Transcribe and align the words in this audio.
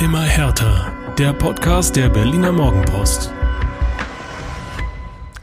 Immer 0.00 0.22
härter. 0.22 0.92
Der 1.18 1.32
Podcast 1.32 1.96
der 1.96 2.08
Berliner 2.08 2.52
Morgenpost. 2.52 3.32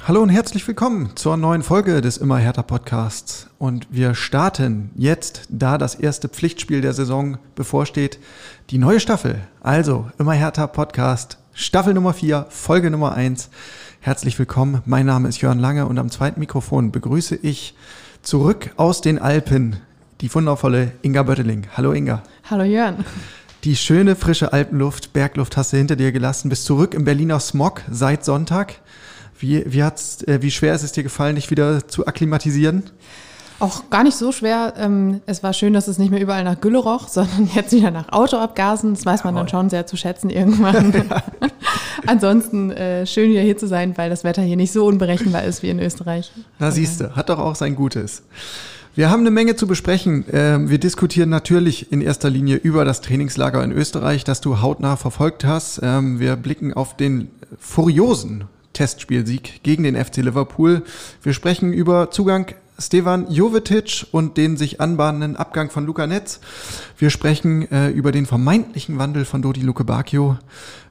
Hallo 0.08 0.22
und 0.22 0.30
herzlich 0.30 0.66
willkommen 0.66 1.14
zur 1.16 1.36
neuen 1.36 1.62
Folge 1.62 2.00
des 2.00 2.16
Immer 2.16 2.38
härter 2.38 2.64
Podcasts. 2.64 3.50
Und 3.58 3.88
wir 3.92 4.16
starten 4.16 4.92
jetzt, 4.96 5.42
da 5.50 5.78
das 5.78 5.96
erste 5.96 6.30
Pflichtspiel 6.30 6.80
der 6.80 6.94
Saison 6.94 7.38
bevorsteht, 7.56 8.18
die 8.70 8.78
neue 8.78 9.02
Staffel. 9.02 9.42
Also 9.60 10.10
Immer 10.20 10.36
härter 10.36 10.68
Podcast, 10.68 11.38
Staffel 11.54 11.94
Nummer 11.94 12.14
4, 12.14 12.46
Folge 12.48 12.90
Nummer 12.90 13.14
1. 13.14 13.50
Herzlich 14.00 14.40
willkommen. 14.40 14.82
Mein 14.86 15.06
Name 15.06 15.28
ist 15.28 15.42
Jörn 15.42 15.60
Lange 15.60 15.86
und 15.86 16.00
am 16.00 16.10
zweiten 16.10 16.40
Mikrofon 16.40 16.94
begrüße 16.94 17.36
ich 17.36 17.76
zurück 18.22 18.72
aus 18.78 19.02
den 19.02 19.20
Alpen 19.20 19.82
die 20.22 20.34
wundervolle 20.34 20.94
Inga 21.02 21.24
Bötteling. 21.24 21.68
Hallo 21.76 21.92
Inga. 21.92 22.24
Hallo 22.50 22.64
Jörn. 22.64 23.04
Die 23.66 23.76
schöne, 23.76 24.16
frische 24.16 24.54
Alpenluft, 24.54 25.12
Bergluft 25.12 25.58
hast 25.58 25.74
du 25.74 25.78
hinter 25.78 25.96
dir 25.96 26.12
gelassen, 26.12 26.50
bist 26.50 26.66
zurück 26.66 26.94
im 26.94 27.04
Berliner 27.04 27.40
Smog 27.40 27.82
seit 27.90 28.24
Sonntag. 28.24 28.76
Wie, 29.40 29.64
wie, 29.66 29.84
hat's, 29.84 30.22
äh, 30.28 30.44
wie 30.44 30.52
schwer 30.52 30.76
ist 30.76 30.84
es 30.84 30.92
dir 30.92 31.02
gefallen, 31.02 31.36
dich 31.36 31.50
wieder 31.50 31.88
zu 31.88 32.06
akklimatisieren? 32.06 32.84
Auch 33.58 33.90
gar 33.90 34.04
nicht 34.04 34.18
so 34.18 34.32
schwer. 34.32 34.76
Ähm, 34.78 35.22
es 35.26 35.42
war 35.42 35.52
schön, 35.52 35.74
dass 35.74 35.88
es 35.88 35.98
nicht 35.98 36.12
mehr 36.12 36.22
überall 36.22 36.44
nach 36.44 36.62
Gülle 36.62 36.78
roch, 36.78 37.08
sondern 37.10 37.50
jetzt 37.56 37.72
wieder 37.72 37.90
nach 37.90 38.10
Autoabgasen. 38.12 38.94
Das 38.94 39.04
weiß 39.04 39.24
man 39.24 39.34
dann 39.34 39.50
schon 39.50 39.72
sehr 39.72 39.88
zu 39.88 39.98
schätzen 39.98 40.30
irgendwann. 40.30 40.94
Ansonsten 42.06 42.70
äh, 42.70 43.08
schön 43.08 43.32
wieder 43.32 43.42
hier 43.42 43.58
zu 43.58 43.68
sein, 43.68 43.98
weil 43.98 44.12
das 44.12 44.24
Wetter 44.24 44.44
hier 44.44 44.58
nicht 44.58 44.74
so 44.74 44.86
unberechenbar 44.86 45.44
ist 45.44 45.64
wie 45.64 45.70
in 45.70 45.80
Österreich. 45.80 46.32
Na 46.60 46.70
siehst 46.70 47.02
du, 47.02 47.16
hat 47.16 47.30
doch 47.30 47.40
auch 47.40 47.56
sein 47.56 47.76
Gutes. 47.76 48.22
Wir 48.96 49.10
haben 49.10 49.20
eine 49.20 49.32
Menge 49.32 49.58
zu 49.58 49.68
besprechen. 49.68 50.24
Ähm, 50.32 50.70
wir 50.70 50.78
diskutieren 50.78 51.28
natürlich 51.28 51.92
in 51.92 52.00
erster 52.00 52.30
Linie 52.30 52.56
über 52.56 52.86
das 52.86 53.02
Trainingslager 53.02 53.62
in 53.62 53.74
Österreich, 53.74 54.24
das 54.24 54.40
du 54.40 54.62
hautnah 54.62 54.96
verfolgt 54.96 55.44
hast. 55.44 55.82
Ähm, 55.84 56.22
wir 56.22 56.38
blicken 56.38 56.74
auf 56.74 56.96
den 56.96 57.28
furiosen 57.60 58.46
Testspielsieg 58.72 59.64
gegen 59.64 59.84
den 59.84 59.98
FC 60.02 60.18
Liverpool. 60.18 60.82
Wir 61.22 61.34
sprechen 61.34 61.74
über 61.74 62.10
Zugang 62.10 62.56
Stevan 62.80 63.30
Jovetic 63.30 64.06
und 64.12 64.38
den 64.38 64.56
sich 64.56 64.80
anbahnenden 64.80 65.36
Abgang 65.36 65.70
von 65.72 65.86
Luca 65.86 66.08
Netz. 66.08 66.40
Wir 66.98 67.10
sprechen 67.10 67.70
äh, 67.74 67.90
über 67.90 68.14
den 68.14 68.26
vermeintlichen 68.26 68.98
Wandel 68.98 69.26
von 69.26 69.42
Dodi 69.42 69.60
Luke 69.60 69.84
Bacchio, 69.84 70.38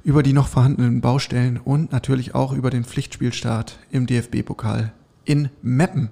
über 0.02 0.22
die 0.22 0.34
noch 0.34 0.48
vorhandenen 0.48 1.00
Baustellen 1.00 1.58
und 1.58 1.92
natürlich 1.92 2.34
auch 2.34 2.52
über 2.52 2.68
den 2.68 2.84
Pflichtspielstart 2.84 3.78
im 3.90 4.06
DFB-Pokal 4.06 4.92
in 5.24 5.48
Meppen. 5.62 6.10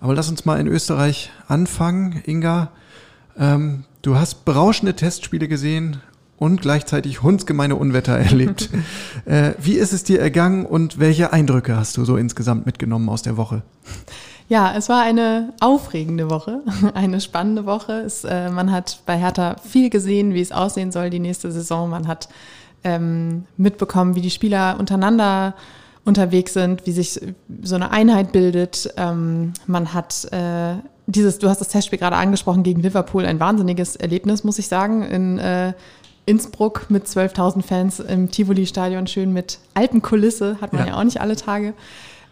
Aber 0.00 0.14
lass 0.14 0.28
uns 0.28 0.44
mal 0.44 0.60
in 0.60 0.66
Österreich 0.66 1.30
anfangen. 1.48 2.22
Inga, 2.26 2.70
ähm, 3.38 3.84
du 4.02 4.16
hast 4.16 4.44
berauschende 4.44 4.94
Testspiele 4.94 5.48
gesehen 5.48 5.98
und 6.36 6.60
gleichzeitig 6.60 7.22
hundsgemeine 7.22 7.76
Unwetter 7.76 8.16
erlebt. 8.18 8.70
äh, 9.24 9.52
wie 9.58 9.74
ist 9.74 9.92
es 9.92 10.04
dir 10.04 10.20
ergangen 10.20 10.66
und 10.66 10.98
welche 10.98 11.32
Eindrücke 11.32 11.76
hast 11.76 11.96
du 11.96 12.04
so 12.04 12.16
insgesamt 12.16 12.66
mitgenommen 12.66 13.08
aus 13.08 13.22
der 13.22 13.36
Woche? 13.36 13.62
Ja, 14.48 14.74
es 14.76 14.88
war 14.88 15.02
eine 15.02 15.52
aufregende 15.60 16.30
Woche, 16.30 16.60
eine 16.94 17.20
spannende 17.20 17.66
Woche. 17.66 18.00
Es, 18.00 18.24
äh, 18.24 18.50
man 18.50 18.70
hat 18.70 19.00
bei 19.06 19.18
Hertha 19.18 19.56
viel 19.64 19.90
gesehen, 19.90 20.34
wie 20.34 20.40
es 20.40 20.52
aussehen 20.52 20.92
soll 20.92 21.10
die 21.10 21.18
nächste 21.18 21.50
Saison. 21.50 21.90
Man 21.90 22.06
hat 22.06 22.28
ähm, 22.84 23.44
mitbekommen, 23.56 24.14
wie 24.14 24.20
die 24.20 24.30
Spieler 24.30 24.76
untereinander 24.78 25.54
unterwegs 26.06 26.54
sind, 26.54 26.86
wie 26.86 26.92
sich 26.92 27.20
so 27.62 27.74
eine 27.74 27.90
Einheit 27.90 28.32
bildet. 28.32 28.94
Ähm, 28.96 29.52
man 29.66 29.92
hat 29.92 30.24
äh, 30.32 30.76
dieses, 31.06 31.38
du 31.38 31.48
hast 31.48 31.60
das 31.60 31.68
Testspiel 31.68 31.98
gerade 31.98 32.16
angesprochen 32.16 32.62
gegen 32.62 32.80
Liverpool, 32.80 33.26
ein 33.26 33.40
wahnsinniges 33.40 33.96
Erlebnis, 33.96 34.44
muss 34.44 34.58
ich 34.58 34.68
sagen, 34.68 35.02
in 35.02 35.38
äh, 35.38 35.74
Innsbruck 36.24 36.86
mit 36.88 37.06
12.000 37.06 37.62
Fans 37.62 38.00
im 38.00 38.30
Tivoli-Stadion, 38.30 39.06
schön 39.06 39.32
mit 39.32 39.58
Alpenkulisse, 39.74 40.58
hat 40.60 40.72
man 40.72 40.86
ja, 40.86 40.92
ja 40.92 40.98
auch 40.98 41.04
nicht 41.04 41.20
alle 41.20 41.36
Tage. 41.36 41.74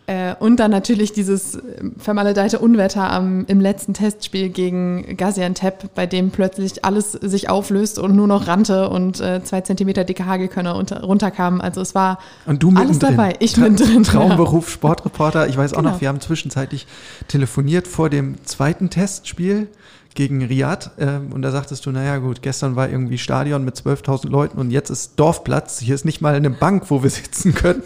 Äh, 0.07 0.35
und 0.39 0.61
dann 0.61 0.71
natürlich 0.71 1.13
dieses 1.13 1.59
vermaledeite 1.97 2.59
Unwetter 2.59 3.11
am, 3.11 3.47
im 3.47 3.61
letzten 3.61 3.95
Testspiel 3.95 4.51
gegen 4.51 5.17
Gaziantep, 5.17 5.95
bei 5.95 6.07
dem 6.07 6.31
plötzlich 6.31 6.85
alles 6.85 7.13
sich 7.13 7.49
auflöst 7.49 7.99
und 7.99 8.15
nur 8.15 8.27
noch 8.27 8.47
rannte 8.47 8.91
und 8.91 9.21
äh, 9.21 9.43
zwei 9.43 9.63
Zentimeter 9.63 10.05
dicke 10.05 10.27
Hagelkörner 10.27 10.77
unter, 10.77 11.03
runterkamen. 11.03 11.63
Also 11.63 11.81
es 11.81 11.95
war 11.95 12.19
und 12.45 12.63
du 12.63 12.75
alles 12.77 12.99
dabei. 12.99 13.35
Ich 13.39 13.55
bin 13.55 13.77
drin. 13.77 14.03
Traumberuf, 14.05 14.69
Sportreporter. 14.69 15.49
Ich 15.49 15.57
weiß 15.57 15.73
auch 15.73 15.79
genau. 15.79 15.93
noch, 15.93 16.01
wir 16.03 16.09
haben 16.09 16.21
zwischenzeitlich 16.21 16.87
telefoniert 17.29 17.89
vor 17.89 18.11
dem 18.11 18.45
zweiten 18.45 18.91
Testspiel 18.91 19.69
gegen 20.15 20.43
Riyadh. 20.43 20.91
Ähm, 20.99 21.33
und 21.33 21.43
da 21.43 21.51
sagtest 21.51 21.85
du, 21.87 21.91
naja 21.91 22.19
gut, 22.19 22.41
gestern 22.41 22.77
war 22.77 22.89
irgendwie 22.89 23.19
Stadion 23.19 23.65
mit 23.65 23.77
12.000 23.77 24.29
Leuten 24.29 24.59
und 24.59 24.71
jetzt 24.71 24.91
ist 24.91 25.19
Dorfplatz. 25.19 25.81
Hier 25.81 25.95
ist 25.95 26.05
nicht 26.05 26.21
mal 26.21 26.35
eine 26.35 26.51
Bank, 26.51 26.85
wo 26.89 27.03
wir 27.03 27.11
sitzen 27.11 27.55
können. 27.55 27.83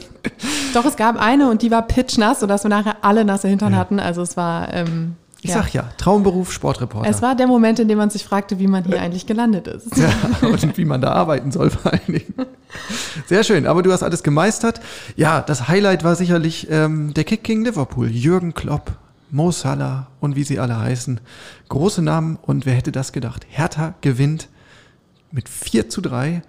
Doch, 0.75 0.85
es 0.85 0.97
gab 0.97 1.21
eine 1.21 1.51
und 1.51 1.63
die 1.63 1.71
war 1.71 1.83
pitchnass, 1.83 2.41
sodass 2.41 2.65
wir 2.65 2.69
nachher 2.69 2.97
alle 3.03 3.25
nasse 3.25 3.49
Hintern 3.49 3.73
ja. 3.73 3.79
hatten. 3.79 3.99
Also 3.99 4.23
es 4.23 4.37
war... 4.37 4.73
Ähm, 4.73 5.17
ich 5.41 5.51
ja. 5.51 5.63
sag 5.63 5.73
ja, 5.73 5.85
Traumberuf 5.99 6.51
Sportreporter. 6.51 7.09
Es 7.09 7.23
war 7.23 7.37
der 7.37 7.47
Moment, 7.47 7.79
in 7.79 7.87
dem 7.87 7.97
man 7.97 8.11
sich 8.11 8.25
fragte, 8.25 8.59
wie 8.59 8.67
man 8.67 8.83
hier 8.83 9.01
eigentlich 9.01 9.25
gelandet 9.25 9.69
ist. 9.69 9.87
Ja, 9.97 10.11
und 10.49 10.77
wie 10.77 10.85
man 10.85 11.01
da 11.01 11.13
arbeiten 11.13 11.53
soll 11.53 11.71
vor 11.71 11.93
allen 11.93 12.07
Dingen. 12.07 12.35
Sehr 13.27 13.45
schön, 13.45 13.69
aber 13.69 13.85
du 13.85 13.93
hast 13.93 14.03
alles 14.03 14.25
gemeistert. 14.25 14.81
Ja, 15.15 15.41
das 15.41 15.69
Highlight 15.69 16.03
war 16.03 16.17
sicherlich 16.17 16.67
ähm, 16.71 17.15
der 17.15 17.23
Kick 17.23 17.45
gegen 17.45 17.65
Liverpool. 17.65 18.09
Jürgen 18.09 18.53
Klopp 18.53 18.99
Mo 19.31 19.51
Salah 19.51 20.09
und 20.21 20.37
wie 20.37 20.45
sie 20.45 20.59
alle 20.59 20.79
heißen. 20.79 21.21
Große 21.69 22.03
Namen 22.03 22.39
und 22.43 22.67
wer 22.67 22.75
hätte 22.75 22.93
das 22.93 23.13
gedacht? 23.13 23.47
Hertha 23.49 23.95
gewinnt 24.01 24.49
mit 25.31 25.49
4 25.49 25.89
zu 25.89 26.01
3. 26.01 26.43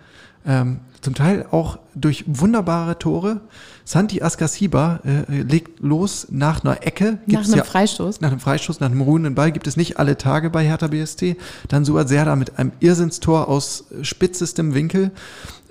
Ähm, 0.45 0.79
zum 1.01 1.15
Teil 1.15 1.45
auch 1.51 1.79
durch 1.95 2.25
wunderbare 2.27 2.97
Tore. 2.97 3.41
Santi 3.85 4.21
Askasiba 4.21 4.99
äh, 5.05 5.41
legt 5.41 5.81
los 5.81 6.27
nach 6.29 6.63
einer 6.63 6.85
Ecke. 6.85 7.19
Nach 7.25 7.43
einem 7.43 7.55
ja, 7.55 7.63
Freistoß. 7.63 8.21
Nach 8.21 8.31
einem 8.31 8.39
Freistoß, 8.39 8.79
nach 8.79 8.87
einem 8.87 9.01
ruhenden 9.01 9.35
Ball 9.35 9.51
gibt 9.51 9.67
es 9.67 9.77
nicht 9.77 9.97
alle 9.97 10.17
Tage 10.17 10.49
bei 10.49 10.65
Hertha 10.65 10.87
BST. 10.87 11.37
Dann 11.67 11.85
Suat 11.85 12.09
Serda 12.09 12.35
mit 12.35 12.57
einem 12.57 12.71
Irrsinnstor 12.79 13.47
aus 13.47 13.85
spitzestem 14.01 14.73
Winkel. 14.73 15.11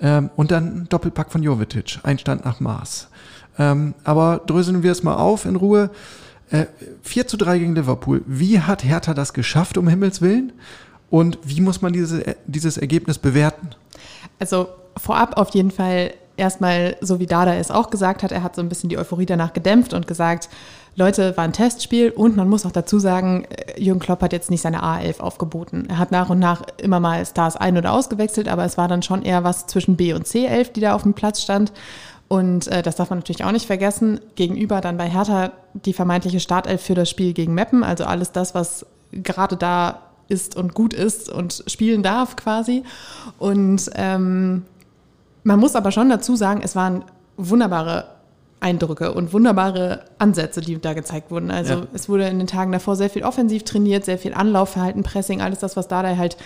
Ähm, 0.01 0.29
und 0.35 0.51
dann 0.51 0.65
ein 0.65 0.89
Doppelpack 0.89 1.31
von 1.31 1.43
Jovetic. 1.43 1.99
Einstand 2.03 2.45
nach 2.45 2.59
Maß. 2.59 3.09
Ähm, 3.57 3.93
aber 4.03 4.41
dröseln 4.45 4.83
wir 4.83 4.91
es 4.91 5.03
mal 5.03 5.15
auf 5.15 5.45
in 5.45 5.55
Ruhe. 5.55 5.91
Äh, 6.51 6.65
4 7.03 7.27
zu 7.27 7.37
3 7.37 7.59
gegen 7.59 7.75
Liverpool. 7.75 8.23
Wie 8.25 8.59
hat 8.59 8.83
Hertha 8.83 9.13
das 9.13 9.33
geschafft, 9.33 9.77
um 9.77 9.87
Himmels 9.87 10.21
Willen? 10.21 10.53
Und 11.09 11.39
wie 11.43 11.61
muss 11.61 11.81
man 11.81 11.93
diese, 11.93 12.35
dieses 12.45 12.77
Ergebnis 12.77 13.17
bewerten? 13.17 13.69
Also 14.39 14.69
vorab 14.97 15.37
auf 15.37 15.49
jeden 15.49 15.71
Fall 15.71 16.13
erstmal, 16.37 16.95
so 17.01 17.19
wie 17.19 17.25
Dada 17.25 17.53
es 17.55 17.71
auch 17.71 17.89
gesagt 17.89 18.23
hat, 18.23 18.31
er 18.31 18.43
hat 18.43 18.55
so 18.55 18.61
ein 18.61 18.69
bisschen 18.69 18.89
die 18.89 18.97
Euphorie 18.97 19.25
danach 19.25 19.53
gedämpft 19.53 19.93
und 19.93 20.07
gesagt, 20.07 20.49
Leute, 20.95 21.37
war 21.37 21.43
ein 21.43 21.53
Testspiel 21.53 22.09
und 22.09 22.35
man 22.35 22.49
muss 22.49 22.65
auch 22.65 22.71
dazu 22.71 22.99
sagen, 22.99 23.45
äh, 23.45 23.81
Jürgen 23.81 23.99
Klopp 23.99 24.21
hat 24.21 24.33
jetzt 24.33 24.49
nicht 24.49 24.61
seine 24.61 24.83
A11 24.83 25.19
aufgeboten. 25.19 25.87
Er 25.87 25.99
hat 25.99 26.11
nach 26.11 26.29
und 26.29 26.39
nach 26.39 26.63
immer 26.77 26.99
mal 26.99 27.25
Stars 27.25 27.55
ein- 27.55 27.77
oder 27.77 27.93
ausgewechselt, 27.93 28.47
aber 28.47 28.65
es 28.65 28.77
war 28.77 28.87
dann 28.87 29.03
schon 29.03 29.21
eher 29.21 29.43
was 29.43 29.67
zwischen 29.67 29.95
B 29.95 30.13
und 30.13 30.25
C11, 30.25 30.73
die 30.73 30.81
da 30.81 30.95
auf 30.95 31.03
dem 31.03 31.13
Platz 31.13 31.41
stand. 31.41 31.71
Und 32.29 32.67
äh, 32.67 32.83
das 32.83 32.95
darf 32.95 33.09
man 33.09 33.19
natürlich 33.19 33.43
auch 33.43 33.51
nicht 33.51 33.65
vergessen. 33.65 34.21
Gegenüber 34.35 34.81
dann 34.81 34.97
bei 34.97 35.09
Hertha 35.09 35.51
die 35.73 35.93
vermeintliche 35.93 36.39
Startelf 36.39 36.81
für 36.81 36.93
das 36.93 37.09
Spiel 37.09 37.33
gegen 37.33 37.53
Meppen, 37.53 37.83
also 37.83 38.05
alles 38.05 38.31
das, 38.31 38.55
was 38.55 38.85
gerade 39.11 39.57
da 39.57 40.03
ist 40.27 40.55
und 40.55 40.75
gut 40.75 40.93
ist 40.93 41.27
und 41.27 41.63
spielen 41.65 42.03
darf 42.03 42.35
quasi. 42.35 42.83
Und 43.39 43.89
ähm, 43.95 44.63
man 45.43 45.59
muss 45.59 45.75
aber 45.75 45.91
schon 45.91 46.09
dazu 46.09 46.35
sagen, 46.35 46.61
es 46.63 46.75
waren 46.75 47.03
wunderbare 47.35 48.18
Eindrücke 48.61 49.13
und 49.13 49.31
wunderbare 49.31 50.03
Ansätze, 50.17 50.59
die 50.59 50.79
da 50.79 50.93
gezeigt 50.93 51.31
wurden. 51.31 51.49
Also 51.49 51.75
ja. 51.75 51.87
es 51.93 52.09
wurde 52.09 52.27
in 52.27 52.39
den 52.39 52.47
Tagen 52.47 52.71
davor 52.71 52.95
sehr 52.95 53.09
viel 53.09 53.23
offensiv 53.23 53.63
trainiert, 53.63 54.03
sehr 54.03 54.17
viel 54.17 54.33
Anlaufverhalten, 54.33 55.03
Pressing, 55.03 55.41
alles 55.41 55.59
das, 55.59 55.77
was 55.77 55.87
da 55.87 56.03
halt 56.17 56.37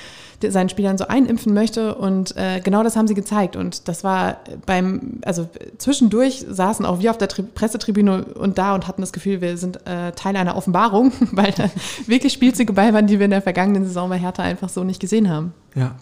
seinen 0.46 0.70
Spielern 0.70 0.98
so 0.98 1.08
einimpfen 1.08 1.54
möchte. 1.54 1.96
Und 1.96 2.36
äh, 2.38 2.60
genau 2.64 2.84
das 2.84 2.96
haben 2.96 3.08
sie 3.08 3.16
gezeigt. 3.16 3.56
Und 3.56 3.88
das 3.88 4.04
war 4.04 4.38
beim, 4.66 5.22
also 5.24 5.50
zwischendurch 5.78 6.46
saßen 6.48 6.86
auch 6.86 7.00
wir 7.00 7.12
auf 7.12 7.18
der 7.18 7.30
Tri 7.30 7.44
Pressetribüne 7.44 8.26
und 8.26 8.58
da 8.58 8.76
und 8.76 8.88
hatten 8.88 9.02
das 9.02 9.14
Gefühl, 9.14 9.42
wir 9.42 9.58
sind 9.58 9.88
äh, 9.88 10.12
Teil 10.12 10.36
einer 10.36 10.56
Offenbarung, 10.56 11.12
weil 11.32 11.52
da 11.52 11.70
wirklich 12.06 12.34
Spielzüge 12.34 12.74
bei 12.74 12.94
waren, 12.94 13.08
die 13.08 13.20
wir 13.20 13.26
in 13.26 13.32
der 13.32 13.42
vergangenen 13.42 13.86
Saison 13.86 14.10
bei 14.10 14.18
Hertha 14.18 14.44
einfach 14.44 14.70
so 14.70 14.84
nicht 14.84 15.00
gesehen 15.00 15.30
haben. 15.30 15.54
Ja, 15.76 15.96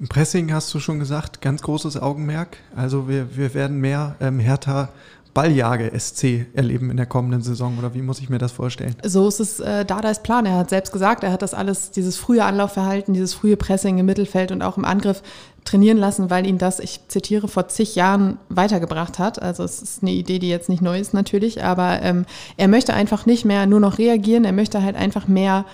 im 0.00 0.08
Pressing 0.08 0.52
hast 0.52 0.72
du 0.74 0.80
schon 0.80 0.98
gesagt, 0.98 1.40
ganz 1.40 1.62
großes 1.62 2.00
Augenmerk. 2.00 2.56
Also 2.74 3.08
wir, 3.08 3.36
wir 3.36 3.54
werden 3.54 3.80
mehr 3.80 4.16
ähm, 4.20 4.38
Hertha 4.40 4.88
Balljage 5.34 5.90
SC 5.98 6.46
erleben 6.54 6.90
in 6.90 6.96
der 6.96 7.06
kommenden 7.06 7.42
Saison 7.42 7.76
oder 7.78 7.92
wie 7.92 8.02
muss 8.02 8.20
ich 8.20 8.30
mir 8.30 8.38
das 8.38 8.52
vorstellen? 8.52 8.94
So 9.04 9.26
ist 9.26 9.40
es 9.40 9.60
äh, 9.60 9.84
Dardais 9.84 10.22
Plan. 10.22 10.46
Er 10.46 10.56
hat 10.56 10.70
selbst 10.70 10.92
gesagt, 10.92 11.24
er 11.24 11.32
hat 11.32 11.42
das 11.42 11.54
alles, 11.54 11.90
dieses 11.90 12.16
frühe 12.16 12.44
Anlaufverhalten, 12.44 13.12
dieses 13.12 13.34
frühe 13.34 13.56
Pressing 13.56 13.98
im 13.98 14.06
Mittelfeld 14.06 14.52
und 14.52 14.62
auch 14.62 14.78
im 14.78 14.84
Angriff 14.84 15.22
trainieren 15.64 15.98
lassen, 15.98 16.30
weil 16.30 16.46
ihn 16.46 16.58
das, 16.58 16.78
ich 16.78 17.00
zitiere, 17.08 17.48
vor 17.48 17.68
zig 17.68 17.96
Jahren 17.96 18.38
weitergebracht 18.48 19.18
hat. 19.18 19.42
Also 19.42 19.64
es 19.64 19.82
ist 19.82 20.02
eine 20.02 20.12
Idee, 20.12 20.38
die 20.38 20.48
jetzt 20.48 20.68
nicht 20.68 20.82
neu 20.82 20.98
ist 20.98 21.14
natürlich, 21.14 21.64
aber 21.64 22.00
ähm, 22.02 22.26
er 22.56 22.68
möchte 22.68 22.94
einfach 22.94 23.26
nicht 23.26 23.44
mehr 23.44 23.66
nur 23.66 23.80
noch 23.80 23.98
reagieren, 23.98 24.44
er 24.44 24.52
möchte 24.52 24.82
halt 24.82 24.96
einfach 24.96 25.26
mehr 25.26 25.64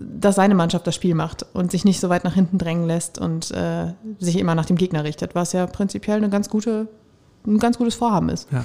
dass 0.00 0.36
seine 0.36 0.54
Mannschaft 0.54 0.86
das 0.86 0.94
Spiel 0.94 1.16
macht 1.16 1.44
und 1.54 1.72
sich 1.72 1.84
nicht 1.84 1.98
so 1.98 2.08
weit 2.08 2.22
nach 2.22 2.34
hinten 2.34 2.56
drängen 2.56 2.86
lässt 2.86 3.18
und 3.18 3.50
äh, 3.50 3.94
sich 4.20 4.38
immer 4.38 4.54
nach 4.54 4.66
dem 4.66 4.76
Gegner 4.76 5.02
richtet, 5.02 5.34
was 5.34 5.52
ja 5.52 5.66
prinzipiell 5.66 6.18
eine 6.18 6.28
ganz 6.28 6.48
gute 6.48 6.86
ein 7.46 7.58
ganz 7.58 7.78
gutes 7.78 7.94
Vorhaben 7.94 8.28
ist. 8.28 8.48
Ja. 8.52 8.64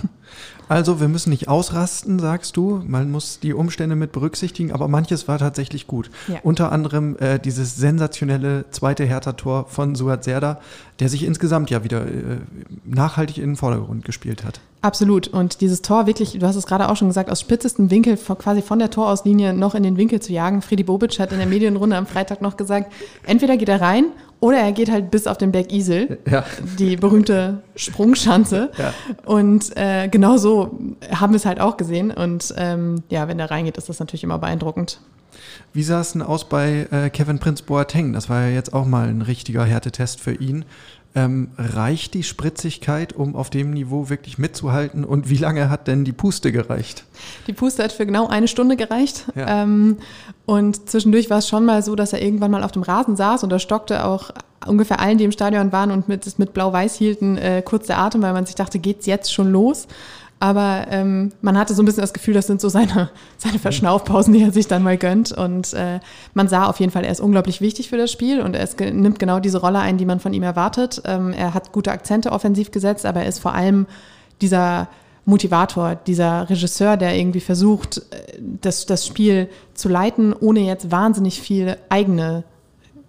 Also 0.70 1.00
wir 1.00 1.08
müssen 1.08 1.30
nicht 1.30 1.48
ausrasten, 1.48 2.20
sagst 2.20 2.58
du. 2.58 2.82
Man 2.86 3.12
muss 3.12 3.40
die 3.40 3.54
Umstände 3.54 3.96
mit 3.96 4.12
berücksichtigen, 4.12 4.72
aber 4.72 4.88
manches 4.88 5.28
war 5.28 5.38
tatsächlich 5.38 5.88
gut. 5.88 6.10
Ja. 6.28 6.40
Unter 6.44 6.72
anderem 6.72 7.18
äh, 7.18 7.38
dieses 7.38 7.76
sensationelle 7.76 8.66
zweite 8.72 9.04
Hertha-Tor 9.04 9.66
von 9.68 9.96
Suat 9.96 10.24
Serda, 10.24 10.60
der 11.00 11.10
sich 11.10 11.24
insgesamt 11.26 11.70
ja 11.70 11.84
wieder 11.84 12.06
äh, 12.06 12.40
nachhaltig 12.86 13.38
in 13.38 13.52
den 13.52 13.56
Vordergrund 13.56 14.06
gespielt 14.06 14.44
hat. 14.44 14.62
Absolut. 14.82 15.28
Und 15.28 15.62
dieses 15.62 15.82
Tor 15.82 16.08
wirklich, 16.08 16.40
du 16.40 16.46
hast 16.46 16.56
es 16.56 16.66
gerade 16.66 16.90
auch 16.90 16.98
schon 16.98 17.08
gesagt, 17.08 17.30
aus 17.30 17.40
spitzestem 17.40 17.92
Winkel, 17.92 18.18
quasi 18.18 18.62
von 18.62 18.80
der 18.80 18.90
Torauslinie 18.90 19.54
noch 19.54 19.76
in 19.76 19.84
den 19.84 19.98
Winkel 19.98 20.22
zu 20.22 20.34
jagen. 20.34 20.62
Friedi 20.62 20.84
Bobic 20.84 21.20
hat 21.20 21.32
in 21.32 21.38
der 21.38 21.48
Medienrunde 21.48 21.96
am 21.96 22.06
Freitag 22.06 22.42
noch 22.42 22.58
gesagt, 22.58 22.92
entweder 23.24 23.58
geht 23.58 23.70
er 23.70 23.82
rein 23.82 24.06
oder 24.44 24.58
er 24.58 24.74
geht 24.74 24.92
halt 24.92 25.10
bis 25.10 25.26
auf 25.26 25.38
den 25.38 25.54
Berg 25.54 25.72
Isel, 25.72 26.20
ja. 26.30 26.44
die 26.78 26.98
berühmte 26.98 27.64
Sprungschanze. 27.78 28.72
Ja. 28.78 28.94
Und 29.24 29.72
äh, 29.78 30.10
genau 30.10 30.36
so 30.36 30.78
haben 31.12 31.32
wir 31.32 31.38
es 31.38 31.46
halt 31.46 31.62
auch 31.62 31.78
gesehen. 31.78 32.12
Und 32.12 32.54
ähm, 32.58 33.04
ja, 33.10 33.30
wenn 33.30 33.40
er 33.40 33.50
reingeht, 33.50 33.78
ist 33.78 33.88
das 33.88 34.02
natürlich 34.02 34.26
immer 34.26 34.40
beeindruckend. 34.40 35.00
Wie 35.72 35.82
sah 35.82 36.02
es 36.02 36.12
denn 36.12 36.22
aus 36.22 36.50
bei 36.50 36.88
äh, 36.92 37.10
Kevin 37.10 37.40
Prince 37.40 37.64
Boateng? 37.64 38.12
Das 38.12 38.28
war 38.28 38.42
ja 38.42 38.50
jetzt 38.50 38.74
auch 38.74 38.86
mal 38.86 39.08
ein 39.08 39.22
richtiger 39.22 39.64
Härtetest 39.64 40.20
für 40.20 40.34
ihn. 40.34 40.66
Ähm, 41.16 41.52
reicht 41.58 42.16
die 42.16 42.24
Spritzigkeit, 42.24 43.14
um 43.14 43.36
auf 43.36 43.52
dem 43.52 43.72
Niveau 43.72 44.10
wirklich 44.10 44.40
mitzuhalten? 44.40 45.06
Und 45.06 45.30
wie 45.30 45.38
lange 45.38 45.70
hat 45.70 45.88
denn 45.88 46.06
die 46.06 46.12
Puste 46.12 46.52
gereicht? 46.52 47.04
Die 47.46 47.54
Puste 47.54 47.84
hat 47.84 47.92
für 47.92 48.08
genau 48.08 48.28
eine 48.28 48.48
Stunde 48.48 48.76
gereicht. 48.76 49.26
Ja. 49.36 49.64
Ähm, 49.64 49.98
und 50.46 50.90
zwischendurch 50.90 51.30
war 51.30 51.38
es 51.38 51.48
schon 51.48 51.66
mal 51.66 51.84
so, 51.84 51.96
dass 51.96 52.14
er 52.14 52.22
irgendwann 52.22 52.50
mal 52.50 52.64
auf 52.64 52.72
dem 52.72 52.82
Rasen 52.82 53.16
saß 53.16 53.44
und 53.44 53.52
da 53.52 53.60
stockte 53.60 54.06
auch 54.06 54.32
ungefähr 54.66 55.00
allen, 55.00 55.18
die 55.18 55.26
im 55.26 55.32
Stadion 55.32 55.72
waren 55.72 55.92
und 55.92 56.08
mit, 56.08 56.40
mit 56.40 56.54
Blau-Weiß 56.54 56.96
hielten, 56.96 57.38
äh, 57.38 57.62
kurz 57.64 57.88
der 57.88 58.00
Atem, 58.00 58.22
weil 58.22 58.34
man 58.34 58.46
sich 58.46 58.56
dachte, 58.56 58.80
geht's 58.80 59.06
jetzt 59.06 59.34
schon 59.34 59.52
los? 59.52 59.88
Aber 60.44 60.88
ähm, 60.90 61.32
man 61.40 61.58
hatte 61.58 61.74
so 61.74 61.82
ein 61.82 61.86
bisschen 61.86 62.02
das 62.02 62.12
Gefühl, 62.12 62.34
das 62.34 62.48
sind 62.48 62.60
so 62.60 62.68
seine, 62.68 63.10
seine 63.38 63.60
Verschnaufpausen, 63.60 64.34
die 64.34 64.44
er 64.44 64.52
sich 64.52 64.68
dann 64.68 64.84
mal 64.84 64.98
gönnt. 64.98 65.32
Und 65.32 65.72
äh, 65.72 66.02
man 66.34 66.50
sah 66.50 66.66
auf 66.66 66.82
jeden 66.82 66.92
Fall, 66.92 67.06
er 67.06 67.14
ist 67.14 67.22
unglaublich 67.22 67.62
wichtig 67.62 67.88
für 67.88 67.96
das 67.96 68.12
Spiel 68.12 68.42
und 68.42 68.54
er 68.54 68.62
ist, 68.62 68.78
nimmt 68.78 69.20
genau 69.20 69.40
diese 69.40 69.62
Rolle 69.62 69.80
ein, 69.80 69.98
die 69.98 70.06
man 70.06 70.20
von 70.20 70.34
ihm 70.34 70.44
erwartet. 70.44 71.02
Ähm, 71.06 71.32
er 71.32 71.54
hat 71.54 71.72
gute 71.72 71.94
Akzente 71.94 72.34
offensiv 72.34 72.72
gesetzt, 72.72 73.06
aber 73.06 73.22
er 73.22 73.30
ist 73.30 73.40
vor 73.40 73.54
allem 73.54 73.88
dieser 74.42 74.90
Motivator, 75.24 75.96
dieser 75.96 76.50
Regisseur, 76.50 76.98
der 76.98 77.16
irgendwie 77.16 77.40
versucht, 77.40 78.00
äh, 78.12 78.38
das, 78.60 78.86
das 78.86 79.08
Spiel 79.08 79.48
zu 79.76 79.88
leiten, 79.88 80.34
ohne 80.34 80.60
jetzt 80.60 80.92
wahnsinnig 80.92 81.40
viel 81.40 81.78
eigene 81.88 82.44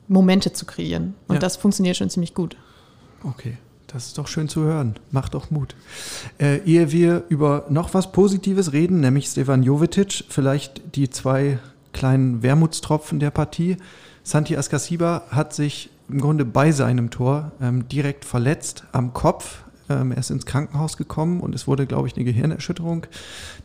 Momente 0.07 0.53
zu 0.53 0.67
kreieren. 0.67 1.15
Und 1.27 1.35
ja. 1.35 1.41
das 1.41 1.57
funktioniert 1.57 1.97
schon 1.97 2.11
ziemlich 2.11 2.33
gut. 2.33 2.57
Okay. 3.25 3.59
Das 3.95 4.07
ist 4.07 4.19
doch 4.19 4.27
schön 4.27 4.49
zu 4.49 4.63
hören. 4.63 4.97
Macht 5.13 5.35
doch 5.35 5.53
Mut. 5.53 5.77
Äh, 6.41 6.57
ehe 6.65 6.91
wir 6.91 7.23
über 7.29 7.65
noch 7.69 7.95
was 7.95 8.11
Positives 8.11 8.73
reden, 8.73 8.99
nämlich 8.99 9.27
Stefan 9.29 9.63
Jovetic, 9.63 10.25
vielleicht 10.29 10.97
die 10.97 11.11
zwei 11.11 11.61
kleinen 11.93 12.43
Wermutstropfen 12.43 13.21
der 13.21 13.31
Partie. 13.31 13.77
Santi 14.25 14.57
Askasiba 14.57 15.23
hat 15.31 15.55
sich 15.55 15.91
im 16.09 16.21
Grunde 16.21 16.45
bei 16.45 16.73
seinem 16.73 17.11
Tor 17.11 17.53
ähm, 17.63 17.87
direkt 17.87 18.25
verletzt 18.25 18.83
am 18.91 19.13
Kopf. 19.13 19.63
Ähm, 19.89 20.11
er 20.11 20.19
ist 20.19 20.31
ins 20.31 20.45
Krankenhaus 20.45 20.97
gekommen 20.97 21.41
und 21.41 21.55
es 21.55 21.69
wurde, 21.69 21.87
glaube 21.87 22.09
ich, 22.09 22.17
eine 22.17 22.25
Gehirnerschütterung 22.25 23.07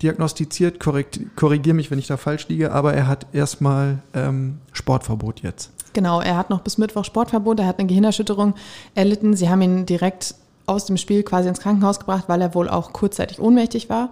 diagnostiziert. 0.04 0.80
Korrigiere 0.80 1.74
mich, 1.74 1.90
wenn 1.90 1.98
ich 1.98 2.06
da 2.06 2.18
falsch 2.18 2.48
liege, 2.50 2.72
aber 2.72 2.94
er 2.94 3.08
hat 3.08 3.26
erstmal 3.34 4.04
ähm, 4.14 4.60
Sportverbot 4.74 5.40
jetzt. 5.40 5.72
Genau, 5.94 6.22
er 6.22 6.38
hat 6.38 6.50
noch 6.50 6.62
bis 6.62 6.78
Mittwoch 6.78 7.06
Sportverbot, 7.06 7.60
er 7.60 7.68
hat 7.68 7.80
eine 7.80 7.88
Gehirnerschütterung 7.88 8.54
erlitten. 8.96 9.36
Sie 9.36 9.50
haben 9.50 9.62
ihn 9.62 9.86
direkt 9.86 10.36
aus 10.66 10.86
dem 10.86 10.98
Spiel 10.98 11.24
quasi 11.24 11.50
ins 11.50 11.60
Krankenhaus 11.60 12.00
gebracht, 12.00 12.26
weil 12.28 12.42
er 12.42 12.54
wohl 12.54 12.70
auch 12.70 12.94
kurzzeitig 12.94 13.40
ohnmächtig 13.40 13.90
war. 13.90 14.10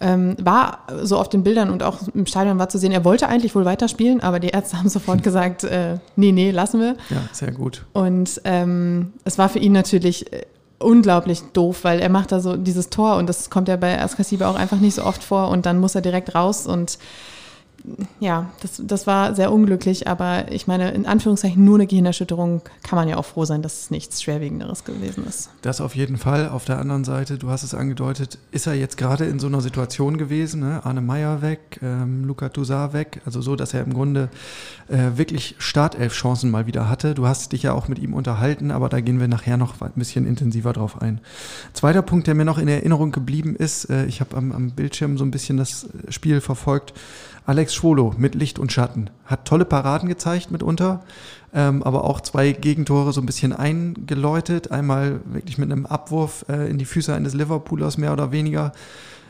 Ähm, 0.00 0.36
war 0.40 0.80
so 1.02 1.16
auf 1.18 1.28
den 1.28 1.44
Bildern 1.44 1.70
und 1.70 1.82
auch 1.82 2.00
im 2.14 2.26
Stadion 2.26 2.58
war 2.58 2.68
zu 2.68 2.78
sehen, 2.78 2.92
er 2.92 3.04
wollte 3.04 3.28
eigentlich 3.28 3.54
wohl 3.54 3.64
weiterspielen, 3.64 4.20
aber 4.20 4.40
die 4.40 4.48
Ärzte 4.48 4.78
haben 4.78 4.88
sofort 4.88 5.22
gesagt, 5.22 5.64
äh, 5.64 5.98
nee, 6.16 6.32
nee, 6.32 6.50
lassen 6.50 6.80
wir. 6.80 6.96
Ja, 7.10 7.22
sehr 7.32 7.52
gut. 7.52 7.86
Und 7.92 8.40
ähm, 8.44 9.12
es 9.24 9.38
war 9.38 9.48
für 9.48 9.60
ihn 9.60 9.72
natürlich 9.72 10.32
äh, 10.32 10.42
unglaublich 10.78 11.42
doof, 11.52 11.84
weil 11.84 12.00
er 12.00 12.08
macht 12.08 12.32
da 12.32 12.40
so 12.40 12.56
dieses 12.56 12.90
Tor 12.90 13.16
und 13.16 13.28
das 13.28 13.48
kommt 13.48 13.68
ja 13.68 13.76
bei 13.76 14.00
Askasiba 14.00 14.50
auch 14.50 14.56
einfach 14.56 14.78
nicht 14.78 14.94
so 14.94 15.04
oft 15.04 15.22
vor 15.22 15.48
und 15.48 15.64
dann 15.64 15.78
muss 15.78 15.94
er 15.94 16.02
direkt 16.02 16.34
raus 16.34 16.66
und 16.66 16.98
ja, 18.18 18.50
das, 18.62 18.80
das 18.82 19.06
war 19.06 19.34
sehr 19.34 19.52
unglücklich, 19.52 20.08
aber 20.08 20.50
ich 20.50 20.66
meine, 20.66 20.92
in 20.92 21.04
Anführungszeichen 21.04 21.62
nur 21.62 21.76
eine 21.76 21.86
Gehirnerschütterung 21.86 22.62
kann 22.82 22.96
man 22.96 23.08
ja 23.08 23.18
auch 23.18 23.26
froh 23.26 23.44
sein, 23.44 23.60
dass 23.60 23.82
es 23.82 23.90
nichts 23.90 24.22
Schwerwiegenderes 24.22 24.84
gewesen 24.84 25.26
ist. 25.26 25.50
Das 25.60 25.82
auf 25.82 25.94
jeden 25.94 26.16
Fall. 26.16 26.48
Auf 26.48 26.64
der 26.64 26.78
anderen 26.78 27.04
Seite, 27.04 27.36
du 27.36 27.50
hast 27.50 27.62
es 27.62 27.74
angedeutet, 27.74 28.38
ist 28.52 28.66
er 28.66 28.74
jetzt 28.74 28.96
gerade 28.96 29.26
in 29.26 29.38
so 29.38 29.48
einer 29.48 29.60
Situation 29.60 30.16
gewesen, 30.16 30.60
ne? 30.60 30.80
Arne 30.84 31.02
Meyer 31.02 31.42
weg, 31.42 31.78
ähm, 31.82 32.24
Luca 32.24 32.48
Toussaint 32.48 32.94
weg, 32.94 33.20
also 33.26 33.42
so, 33.42 33.54
dass 33.54 33.74
er 33.74 33.82
im 33.82 33.92
Grunde 33.92 34.30
äh, 34.88 35.16
wirklich 35.16 35.56
Startelf-Chancen 35.58 36.50
mal 36.50 36.66
wieder 36.66 36.88
hatte. 36.88 37.14
Du 37.14 37.26
hast 37.26 37.52
dich 37.52 37.64
ja 37.64 37.74
auch 37.74 37.88
mit 37.88 37.98
ihm 37.98 38.14
unterhalten, 38.14 38.70
aber 38.70 38.88
da 38.88 39.00
gehen 39.00 39.20
wir 39.20 39.28
nachher 39.28 39.58
noch 39.58 39.80
ein 39.82 39.92
bisschen 39.96 40.26
intensiver 40.26 40.72
drauf 40.72 41.02
ein. 41.02 41.20
Zweiter 41.74 42.00
Punkt, 42.00 42.26
der 42.28 42.34
mir 42.34 42.46
noch 42.46 42.58
in 42.58 42.68
Erinnerung 42.68 43.12
geblieben 43.12 43.54
ist, 43.56 43.90
äh, 43.90 44.06
ich 44.06 44.20
habe 44.20 44.36
am, 44.38 44.52
am 44.52 44.70
Bildschirm 44.70 45.18
so 45.18 45.24
ein 45.24 45.30
bisschen 45.30 45.58
das 45.58 45.86
Spiel 46.08 46.40
verfolgt, 46.40 46.94
Alex 47.46 47.74
Schwolo 47.74 48.14
mit 48.16 48.34
Licht 48.34 48.58
und 48.58 48.72
Schatten. 48.72 49.10
Hat 49.26 49.44
tolle 49.44 49.64
Paraden 49.64 50.08
gezeigt 50.08 50.50
mitunter, 50.50 51.02
ähm, 51.52 51.82
aber 51.82 52.04
auch 52.04 52.20
zwei 52.20 52.52
Gegentore 52.52 53.12
so 53.12 53.20
ein 53.20 53.26
bisschen 53.26 53.52
eingeläutet. 53.52 54.70
Einmal 54.70 55.20
wirklich 55.24 55.58
mit 55.58 55.70
einem 55.70 55.84
Abwurf 55.84 56.46
äh, 56.48 56.70
in 56.70 56.78
die 56.78 56.86
Füße 56.86 57.14
eines 57.14 57.34
Liverpoolers 57.34 57.98
mehr 57.98 58.12
oder 58.12 58.32
weniger. 58.32 58.72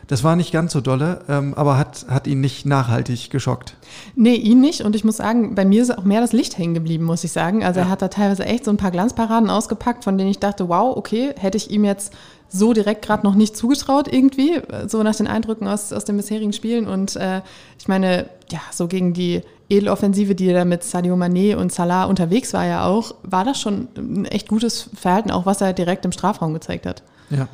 Das 0.06 0.22
war 0.22 0.36
nicht 0.36 0.52
ganz 0.52 0.72
so 0.72 0.80
dolle, 0.80 1.22
ähm, 1.28 1.54
aber 1.54 1.78
hat, 1.78 2.06
hat 2.08 2.26
ihn 2.26 2.40
nicht 2.40 2.66
nachhaltig 2.66 3.30
geschockt. 3.30 3.76
Nee, 4.14 4.34
ihn 4.34 4.60
nicht. 4.60 4.82
Und 4.82 4.94
ich 4.94 5.04
muss 5.04 5.16
sagen, 5.16 5.54
bei 5.54 5.64
mir 5.64 5.82
ist 5.82 5.96
auch 5.96 6.04
mehr 6.04 6.20
das 6.20 6.32
Licht 6.32 6.58
hängen 6.58 6.74
geblieben, 6.74 7.04
muss 7.04 7.24
ich 7.24 7.32
sagen. 7.32 7.64
Also 7.64 7.80
ja. 7.80 7.86
er 7.86 7.90
hat 7.90 8.02
da 8.02 8.08
teilweise 8.08 8.44
echt 8.44 8.64
so 8.64 8.70
ein 8.70 8.76
paar 8.76 8.90
Glanzparaden 8.90 9.48
ausgepackt, 9.50 10.04
von 10.04 10.18
denen 10.18 10.30
ich 10.30 10.38
dachte, 10.38 10.68
wow, 10.68 10.96
okay, 10.96 11.32
hätte 11.38 11.56
ich 11.56 11.70
ihm 11.70 11.84
jetzt 11.84 12.12
so 12.48 12.72
direkt 12.72 13.04
gerade 13.04 13.24
noch 13.24 13.34
nicht 13.34 13.56
zugetraut 13.56 14.06
irgendwie, 14.12 14.60
so 14.86 15.02
nach 15.02 15.16
den 15.16 15.26
Eindrücken 15.26 15.66
aus, 15.66 15.92
aus 15.92 16.04
den 16.04 16.16
bisherigen 16.16 16.52
Spielen. 16.52 16.86
Und 16.86 17.16
äh, 17.16 17.42
ich 17.78 17.88
meine, 17.88 18.28
ja, 18.50 18.60
so 18.70 18.86
gegen 18.86 19.12
die 19.12 19.42
Edeloffensive, 19.68 20.34
die 20.34 20.52
da 20.52 20.64
mit 20.64 20.84
Sadio 20.84 21.14
Mané 21.16 21.56
und 21.56 21.72
Salah 21.72 22.04
unterwegs 22.04 22.52
war 22.52 22.66
ja 22.66 22.86
auch, 22.86 23.14
war 23.22 23.44
das 23.44 23.60
schon 23.60 23.88
ein 23.96 24.24
echt 24.26 24.48
gutes 24.48 24.90
Verhalten, 24.94 25.30
auch 25.30 25.46
was 25.46 25.60
er 25.60 25.72
direkt 25.72 26.04
im 26.04 26.12
Strafraum 26.12 26.54
gezeigt 26.54 26.86
hat. 26.86 27.02
Ja. 27.30 27.48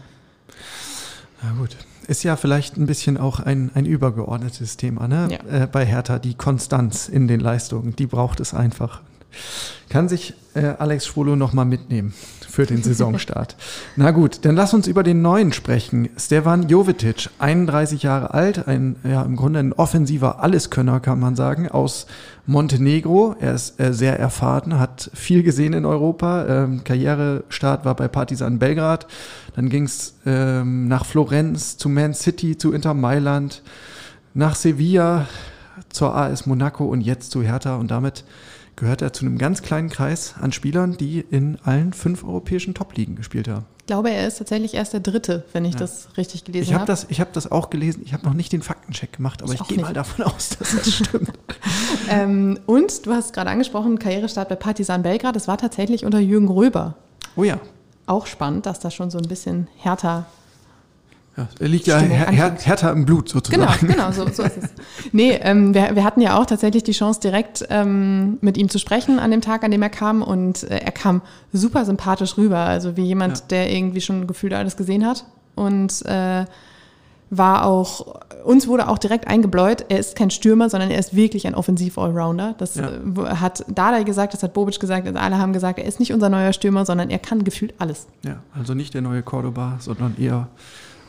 Na 1.43 1.53
gut. 1.53 1.77
Ist 2.07 2.25
ja 2.25 2.35
vielleicht 2.35 2.77
ein 2.77 2.87
bisschen 2.87 3.17
auch 3.17 3.39
ein, 3.39 3.71
ein 3.75 3.87
übergeordnetes 3.87 4.77
Thema 4.77 5.07
ne? 5.07 5.29
Ja. 5.31 5.63
Äh, 5.63 5.67
bei 5.69 5.87
Hertha, 5.87 6.19
die 6.19 6.35
Konstanz 6.35 7.09
in 7.09 7.29
den 7.29 7.39
Leistungen, 7.39 7.95
die 7.95 8.07
braucht 8.07 8.41
es 8.41 8.53
einfach. 8.53 9.01
Kann 9.89 10.09
sich 10.09 10.35
äh, 10.55 10.75
Alex 10.79 11.07
Schwolo 11.07 11.37
nochmal 11.37 11.65
mitnehmen 11.65 12.15
für 12.49 12.67
den 12.67 12.83
Saisonstart. 12.83 13.57
Na 13.97 14.11
gut, 14.11 14.45
dann 14.45 14.57
lass 14.57 14.75
uns 14.75 14.87
über 14.87 15.03
den 15.03 15.23
neuen 15.23 15.53
sprechen. 15.53 16.09
Stevan 16.17 16.69
Jovetic, 16.69 17.31
31 17.39 18.03
Jahre 18.03 18.35
alt, 18.35 18.67
ein 18.69 18.97
ja, 19.05 19.23
im 19.23 19.37
Grunde 19.37 19.61
ein 19.61 19.73
offensiver 19.73 20.43
Alleskönner, 20.43 21.01
kann 21.01 21.21
man 21.21 21.37
sagen, 21.37 21.69
aus 21.69 22.07
Montenegro. 22.47 23.37
Er 23.41 23.55
ist 23.55 23.81
äh, 23.81 23.93
sehr 23.93 24.19
erfahren, 24.19 24.79
hat 24.79 25.11
viel 25.15 25.43
gesehen 25.43 25.73
in 25.73 25.85
Europa. 25.85 26.47
Ähm, 26.47 26.85
Karrierestart 26.85 27.85
war 27.85 27.95
bei 27.95 28.09
Partizan 28.09 28.59
Belgrad. 28.59 29.07
Dann 29.55 29.69
ging 29.69 29.85
es 29.85 30.15
ähm, 30.27 30.89
nach 30.89 31.07
Florenz, 31.07 31.77
zu 31.77 31.89
Man 31.89 32.15
City, 32.15 32.59
zu 32.59 32.73
Inter 32.73 32.95
Mailand, 32.95 33.63
nach 34.35 34.55
Sevilla, 34.55 35.27
zur 35.89 36.15
AS 36.15 36.47
Monaco 36.47 36.85
und 36.85 37.01
jetzt 37.01 37.31
zu 37.31 37.43
Hertha. 37.43 37.77
Und 37.77 37.91
damit 37.91 38.25
gehört 38.81 39.03
er 39.03 39.13
zu 39.13 39.27
einem 39.27 39.37
ganz 39.37 39.63
kleinen 39.63 39.91
Kreis 39.91 40.35
an 40.41 40.53
Spielern, 40.53 40.97
die 40.97 41.21
in 41.21 41.59
allen 41.65 41.93
fünf 41.93 42.25
europäischen 42.25 42.73
Top-Ligen 42.73 43.15
gespielt 43.15 43.47
haben. 43.47 43.67
Ich 43.81 43.87
glaube, 43.87 44.11
er 44.11 44.27
ist 44.27 44.39
tatsächlich 44.39 44.75
erst 44.75 44.95
der 44.95 45.01
Dritte, 45.01 45.45
wenn 45.53 45.67
ich 45.67 45.75
ja. 45.75 45.81
das 45.81 46.09
richtig 46.17 46.45
gelesen 46.45 46.69
ich 46.69 46.73
hab 46.73 46.81
habe. 46.81 46.87
Das, 46.93 47.07
ich 47.11 47.21
habe 47.21 47.31
das 47.33 47.53
auch 47.53 47.69
gelesen. 47.69 48.03
Ich 48.05 48.15
habe 48.15 48.25
noch 48.25 48.33
nicht 48.33 48.53
den 48.53 48.63
Faktencheck 48.63 49.13
gemacht, 49.13 49.43
aber 49.43 49.53
ich, 49.53 49.61
ich 49.61 49.69
gehe 49.69 49.81
mal 49.81 49.93
davon 49.93 50.25
aus, 50.25 50.51
dass 50.59 50.75
das 50.75 50.95
stimmt. 50.95 51.31
ähm, 52.09 52.59
und 52.67 53.05
du 53.05 53.13
hast 53.13 53.35
gerade 53.35 53.51
angesprochen, 53.51 53.99
Karrierestart 53.99 54.49
bei 54.49 54.57
Partizan 54.57 55.03
Belgrad. 55.03 55.37
Das 55.37 55.47
war 55.47 55.59
tatsächlich 55.59 56.07
unter 56.07 56.19
Jürgen 56.19 56.49
Röber. 56.49 56.95
Oh 57.37 57.45
ja. 57.45 57.61
Auch 58.07 58.27
spannend, 58.27 58.65
dass 58.65 58.81
das 58.81 58.95
schon 58.95 59.11
so 59.11 59.19
ein 59.19 59.29
bisschen 59.29 59.69
härter 59.77 60.27
ja, 61.41 61.49
er 61.59 61.69
liegt 61.69 61.87
ja 61.87 61.99
her 61.99 62.57
härter 62.61 62.93
im 62.93 63.05
Blut 63.05 63.29
sozusagen. 63.29 63.87
Genau, 63.87 64.11
genau, 64.11 64.13
so, 64.13 64.29
so 64.33 64.43
ist 64.43 64.59
es. 64.59 64.71
Nee, 65.13 65.39
ähm, 65.43 65.75
wir, 65.75 65.95
wir, 65.95 66.05
hatten 66.05 66.21
ja 66.21 66.39
auch 66.39 66.47
tatsächlich 66.47 66.83
die 66.83 66.93
Chance, 66.93 67.21
direkt 67.21 67.67
ähm, 67.71 68.39
mit 68.41 68.57
ihm 68.57 68.69
zu 68.69 68.79
sprechen 68.79 69.19
an 69.19 69.31
dem 69.31 69.41
Tag, 69.41 69.65
an 69.65 69.71
dem 69.71 69.83
er 69.83 69.91
kam. 69.91 70.23
Und 70.23 70.65
äh, 70.65 70.79
er 70.79 70.93
kam 70.93 71.23
super 71.53 71.85
sympathisch 71.85 72.37
rüber. 72.37 72.59
Also 72.59 72.97
wie 72.97 73.05
jemand, 73.05 73.39
ja. 73.39 73.45
der 73.51 73.73
irgendwie 73.73 74.01
schon 74.01 74.27
gefühlt 74.27 74.53
alles 74.53 74.77
gesehen 74.77 75.07
hat. 75.07 75.25
Und 75.55 76.05
äh, 76.07 76.45
war 77.31 77.65
auch, 77.65 78.17
uns 78.45 78.67
wurde 78.67 78.89
auch 78.89 78.99
direkt 78.99 79.29
eingebläut, 79.29 79.85
er 79.89 80.01
ist 80.01 80.17
kein 80.17 80.31
Stürmer, 80.31 80.69
sondern 80.69 80.91
er 80.91 80.99
ist 80.99 81.15
wirklich 81.15 81.47
ein 81.47 81.55
Offensiv-Allrounder. 81.55 82.57
Das 82.59 82.75
ja. 82.75 82.91
Äh, 82.91 83.37
hat 83.37 83.65
Dada 83.69 84.03
gesagt, 84.03 84.35
das 84.35 84.43
hat 84.43 84.53
Bobic 84.53 84.81
gesagt, 84.81 85.07
also 85.07 85.19
alle 85.19 85.39
haben 85.39 85.53
gesagt, 85.53 85.79
er 85.79 85.85
ist 85.85 86.01
nicht 86.01 86.13
unser 86.13 86.29
neuer 86.29 86.53
Stürmer, 86.53 86.85
sondern 86.85 87.09
er 87.09 87.21
kann 87.21 87.45
gefühlt 87.45 87.75
alles. 87.79 88.09
Ja, 88.25 88.41
also 88.53 88.75
nicht 88.75 88.95
der 88.95 89.03
neue 89.03 89.23
Cordoba, 89.23 89.77
sondern 89.79 90.17
eher 90.19 90.49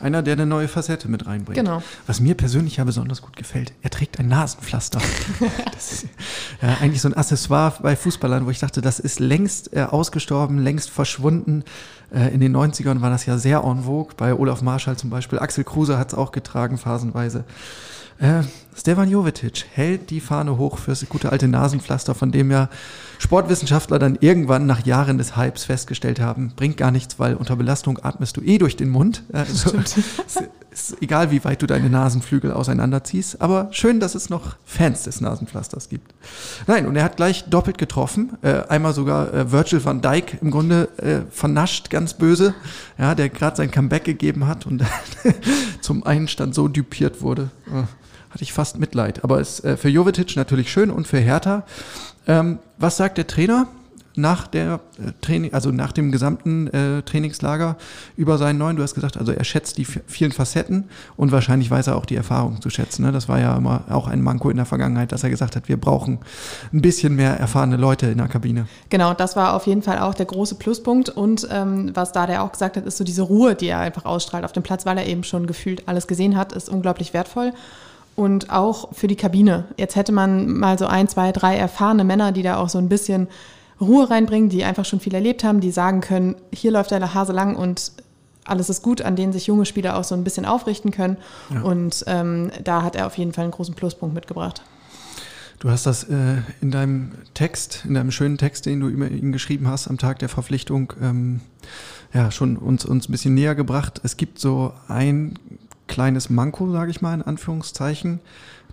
einer, 0.02 0.22
der 0.22 0.34
eine 0.34 0.46
neue 0.46 0.68
Facette 0.68 1.08
mit 1.08 1.26
reinbringt. 1.26 1.56
Genau. 1.56 1.82
Was 2.06 2.20
mir 2.20 2.34
persönlich 2.34 2.76
ja 2.76 2.84
besonders 2.84 3.22
gut 3.22 3.36
gefällt, 3.36 3.72
er 3.82 3.90
trägt 3.90 4.18
ein 4.18 4.28
Nasenpflaster. 4.28 5.00
das 5.72 5.92
ist 5.92 6.06
ja 6.60 6.76
eigentlich 6.80 7.00
so 7.00 7.08
ein 7.08 7.14
Accessoire 7.14 7.74
bei 7.82 7.96
Fußballern, 7.96 8.46
wo 8.46 8.50
ich 8.50 8.58
dachte, 8.58 8.80
das 8.80 8.98
ist 8.98 9.20
längst 9.20 9.74
äh, 9.74 9.82
ausgestorben, 9.82 10.58
längst 10.58 10.90
verschwunden. 10.90 11.64
Äh, 12.12 12.34
in 12.34 12.40
den 12.40 12.54
90ern 12.56 13.00
war 13.00 13.10
das 13.10 13.26
ja 13.26 13.38
sehr 13.38 13.62
en 13.64 13.84
vogue, 13.84 14.14
bei 14.16 14.34
Olaf 14.34 14.62
Marschall 14.62 14.96
zum 14.96 15.10
Beispiel. 15.10 15.38
Axel 15.38 15.64
Kruse 15.64 15.98
hat 15.98 16.08
es 16.08 16.14
auch 16.14 16.32
getragen, 16.32 16.78
phasenweise. 16.78 17.44
Äh, 18.18 18.42
Stefan 18.74 19.10
Jovetic 19.10 19.66
hält 19.72 20.10
die 20.10 20.20
Fahne 20.20 20.56
hoch 20.56 20.78
fürs 20.78 21.06
gute 21.08 21.30
alte 21.30 21.46
Nasenpflaster, 21.46 22.14
von 22.14 22.32
dem 22.32 22.50
ja 22.50 22.68
Sportwissenschaftler 23.18 23.98
dann 23.98 24.16
irgendwann 24.20 24.66
nach 24.66 24.84
Jahren 24.84 25.18
des 25.18 25.36
Hypes 25.36 25.64
festgestellt 25.64 26.20
haben, 26.20 26.52
bringt 26.56 26.78
gar 26.78 26.90
nichts, 26.90 27.18
weil 27.18 27.34
unter 27.34 27.54
Belastung 27.56 27.98
atmest 28.02 28.36
du 28.36 28.40
eh 28.40 28.58
durch 28.58 28.76
den 28.76 28.88
Mund. 28.88 29.22
Also, 29.32 29.78
ist, 30.72 30.96
egal, 31.02 31.30
wie 31.30 31.44
weit 31.44 31.62
du 31.62 31.66
deine 31.66 31.90
Nasenflügel 31.90 32.50
auseinanderziehst. 32.50 33.40
Aber 33.40 33.68
schön, 33.72 34.00
dass 34.00 34.14
es 34.14 34.30
noch 34.30 34.56
Fans 34.64 35.02
des 35.02 35.20
Nasenpflasters 35.20 35.88
gibt. 35.88 36.14
Nein, 36.66 36.86
und 36.86 36.96
er 36.96 37.04
hat 37.04 37.16
gleich 37.16 37.44
doppelt 37.44 37.78
getroffen. 37.78 38.38
Äh, 38.42 38.62
einmal 38.68 38.94
sogar 38.94 39.32
äh, 39.32 39.52
Virgil 39.52 39.84
van 39.84 40.00
Dijk 40.00 40.38
im 40.40 40.50
Grunde 40.50 40.88
äh, 40.96 41.30
vernascht, 41.30 41.90
ganz 41.90 42.14
böse. 42.14 42.54
Ja, 42.98 43.14
der 43.14 43.28
gerade 43.28 43.56
sein 43.56 43.70
Comeback 43.70 44.04
gegeben 44.04 44.46
hat 44.46 44.66
und 44.66 44.82
zum 45.80 46.04
Einstand 46.04 46.54
so 46.54 46.68
dupiert 46.68 47.20
wurde. 47.20 47.50
Hatte 48.32 48.44
ich 48.44 48.52
fast 48.54 48.78
Mitleid. 48.78 49.24
Aber 49.24 49.40
es 49.40 49.60
äh, 49.60 49.76
für 49.76 49.90
Jovetic 49.90 50.36
natürlich 50.36 50.72
schön 50.72 50.90
und 50.90 51.06
für 51.06 51.18
Hertha. 51.18 51.64
Ähm, 52.26 52.58
was 52.78 52.96
sagt 52.96 53.18
der 53.18 53.26
Trainer 53.26 53.66
nach 54.14 54.46
der 54.46 54.80
äh, 54.98 55.12
Training, 55.20 55.52
also 55.52 55.70
nach 55.70 55.92
dem 55.92 56.12
gesamten 56.12 56.68
äh, 56.68 57.02
Trainingslager 57.02 57.76
über 58.16 58.38
seinen 58.38 58.58
neuen? 58.58 58.76
Du 58.76 58.82
hast 58.82 58.94
gesagt, 58.94 59.18
also 59.18 59.32
er 59.32 59.44
schätzt 59.44 59.76
die 59.76 59.84
vielen 59.84 60.32
Facetten 60.32 60.84
und 61.16 61.30
wahrscheinlich 61.30 61.70
weiß 61.70 61.88
er 61.88 61.96
auch 61.96 62.06
die 62.06 62.16
Erfahrung 62.16 62.62
zu 62.62 62.70
schätzen. 62.70 63.04
Ne? 63.04 63.12
Das 63.12 63.28
war 63.28 63.38
ja 63.38 63.54
immer 63.54 63.84
auch 63.90 64.08
ein 64.08 64.22
Manko 64.22 64.48
in 64.48 64.56
der 64.56 64.66
Vergangenheit, 64.66 65.12
dass 65.12 65.24
er 65.24 65.30
gesagt 65.30 65.54
hat, 65.54 65.68
wir 65.68 65.78
brauchen 65.78 66.20
ein 66.72 66.80
bisschen 66.80 67.14
mehr 67.16 67.38
erfahrene 67.38 67.76
Leute 67.76 68.06
in 68.06 68.16
der 68.18 68.28
Kabine. 68.28 68.66
Genau, 68.88 69.12
das 69.12 69.36
war 69.36 69.54
auf 69.54 69.66
jeden 69.66 69.82
Fall 69.82 69.98
auch 69.98 70.14
der 70.14 70.26
große 70.26 70.54
Pluspunkt 70.54 71.10
und 71.10 71.46
ähm, 71.50 71.90
was 71.94 72.12
da 72.12 72.26
der 72.26 72.42
auch 72.42 72.52
gesagt 72.52 72.78
hat, 72.78 72.86
ist 72.86 72.96
so 72.96 73.04
diese 73.04 73.22
Ruhe, 73.22 73.54
die 73.54 73.68
er 73.68 73.80
einfach 73.80 74.06
ausstrahlt 74.06 74.44
auf 74.44 74.52
dem 74.52 74.62
Platz, 74.62 74.86
weil 74.86 74.96
er 74.96 75.06
eben 75.06 75.22
schon 75.24 75.46
gefühlt 75.46 75.86
alles 75.86 76.06
gesehen 76.06 76.36
hat, 76.36 76.52
ist 76.52 76.70
unglaublich 76.70 77.12
wertvoll 77.12 77.52
und 78.16 78.50
auch 78.50 78.94
für 78.94 79.06
die 79.06 79.16
Kabine. 79.16 79.64
Jetzt 79.76 79.96
hätte 79.96 80.12
man 80.12 80.48
mal 80.48 80.78
so 80.78 80.86
ein, 80.86 81.08
zwei, 81.08 81.32
drei 81.32 81.56
erfahrene 81.56 82.04
Männer, 82.04 82.32
die 82.32 82.42
da 82.42 82.56
auch 82.56 82.68
so 82.68 82.78
ein 82.78 82.88
bisschen 82.88 83.28
Ruhe 83.80 84.08
reinbringen, 84.08 84.48
die 84.48 84.64
einfach 84.64 84.84
schon 84.84 85.00
viel 85.00 85.14
erlebt 85.14 85.44
haben, 85.44 85.60
die 85.60 85.70
sagen 85.70 86.00
können, 86.00 86.36
hier 86.52 86.70
läuft 86.70 86.90
der 86.90 87.14
Hase 87.14 87.32
lang 87.32 87.56
und 87.56 87.92
alles 88.44 88.68
ist 88.70 88.82
gut, 88.82 89.02
an 89.02 89.16
denen 89.16 89.32
sich 89.32 89.46
junge 89.46 89.66
Spieler 89.66 89.96
auch 89.96 90.04
so 90.04 90.14
ein 90.14 90.24
bisschen 90.24 90.44
aufrichten 90.44 90.90
können. 90.90 91.16
Ja. 91.52 91.62
Und 91.62 92.04
ähm, 92.06 92.50
da 92.62 92.82
hat 92.82 92.96
er 92.96 93.06
auf 93.06 93.16
jeden 93.16 93.32
Fall 93.32 93.44
einen 93.44 93.52
großen 93.52 93.74
Pluspunkt 93.74 94.14
mitgebracht. 94.14 94.62
Du 95.60 95.70
hast 95.70 95.86
das 95.86 96.04
äh, 96.04 96.38
in 96.60 96.72
deinem 96.72 97.12
Text, 97.34 97.84
in 97.86 97.94
deinem 97.94 98.10
schönen 98.10 98.36
Text, 98.36 98.66
den 98.66 98.80
du 98.80 98.88
über 98.88 99.08
ihn 99.08 99.30
geschrieben 99.30 99.68
hast 99.68 99.86
am 99.86 99.96
Tag 99.96 100.18
der 100.18 100.28
Verpflichtung, 100.28 100.92
ähm, 101.00 101.40
ja, 102.12 102.32
schon 102.32 102.56
uns, 102.56 102.84
uns 102.84 103.08
ein 103.08 103.12
bisschen 103.12 103.34
näher 103.34 103.54
gebracht. 103.54 104.00
Es 104.02 104.16
gibt 104.16 104.40
so 104.40 104.72
ein 104.88 105.38
kleines 105.86 106.30
Manko, 106.30 106.70
sage 106.70 106.90
ich 106.90 107.02
mal 107.02 107.14
in 107.14 107.22
Anführungszeichen, 107.22 108.20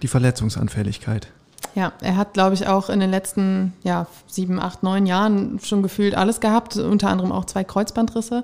die 0.01 0.07
Verletzungsanfälligkeit. 0.07 1.27
Ja, 1.75 1.93
er 2.01 2.15
hat, 2.17 2.33
glaube 2.33 2.55
ich, 2.55 2.67
auch 2.67 2.89
in 2.89 2.99
den 2.99 3.09
letzten 3.09 3.73
ja, 3.83 4.07
sieben, 4.27 4.59
acht, 4.59 4.83
neun 4.83 5.05
Jahren 5.05 5.59
schon 5.63 5.83
gefühlt 5.83 6.15
alles 6.15 6.39
gehabt, 6.39 6.77
unter 6.77 7.09
anderem 7.09 7.31
auch 7.31 7.45
zwei 7.45 7.63
Kreuzbandrisse. 7.63 8.43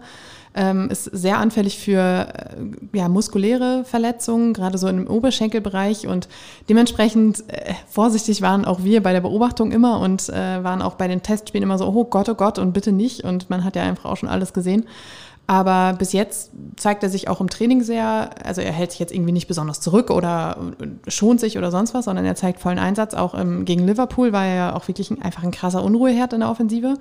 Ähm, 0.57 0.89
ist 0.89 1.03
sehr 1.05 1.39
anfällig 1.39 1.77
für 1.77 2.00
äh, 2.00 2.98
ja, 2.98 3.10
muskuläre 3.10 3.84
Verletzungen, 3.84 4.53
gerade 4.53 4.77
so 4.77 4.88
im 4.88 5.07
Oberschenkelbereich. 5.07 6.07
Und 6.07 6.29
dementsprechend 6.69 7.43
äh, 7.50 7.74
vorsichtig 7.89 8.41
waren 8.41 8.63
auch 8.63 8.84
wir 8.84 9.03
bei 9.03 9.12
der 9.12 9.19
Beobachtung 9.19 9.72
immer 9.72 10.00
und 10.00 10.29
äh, 10.29 10.63
waren 10.63 10.81
auch 10.81 10.95
bei 10.95 11.10
den 11.10 11.24
Testspielen 11.24 11.63
immer 11.63 11.77
so, 11.77 11.88
oh 11.88 12.05
Gott, 12.05 12.29
oh 12.29 12.36
Gott 12.36 12.57
und 12.57 12.72
bitte 12.72 12.93
nicht. 12.93 13.25
Und 13.25 13.50
man 13.50 13.65
hat 13.65 13.75
ja 13.75 13.84
einfach 13.84 14.05
auch 14.05 14.15
schon 14.15 14.29
alles 14.29 14.53
gesehen. 14.53 14.86
Aber 15.47 15.93
bis 15.93 16.11
jetzt 16.11 16.51
zeigt 16.75 17.03
er 17.03 17.09
sich 17.09 17.27
auch 17.27 17.39
im 17.39 17.49
Training 17.49 17.83
sehr, 17.83 18.31
also 18.43 18.61
er 18.61 18.71
hält 18.71 18.91
sich 18.91 18.99
jetzt 18.99 19.13
irgendwie 19.13 19.31
nicht 19.31 19.47
besonders 19.47 19.79
zurück 19.79 20.09
oder 20.09 20.57
schont 21.07 21.39
sich 21.39 21.57
oder 21.57 21.69
sonst 21.69 21.93
was, 21.93 22.05
sondern 22.05 22.25
er 22.25 22.35
zeigt 22.35 22.59
vollen 22.59 22.79
Einsatz. 22.79 23.13
Auch 23.13 23.35
im, 23.35 23.63
gegen 23.63 23.85
Liverpool 23.85 24.33
war 24.33 24.45
er 24.45 24.55
ja 24.55 24.75
auch 24.75 24.87
wirklich 24.87 25.11
ein, 25.11 25.21
einfach 25.21 25.43
ein 25.43 25.51
krasser 25.51 25.83
Unruheherd 25.83 26.33
in 26.33 26.39
der 26.39 26.49
Offensive. 26.49 26.95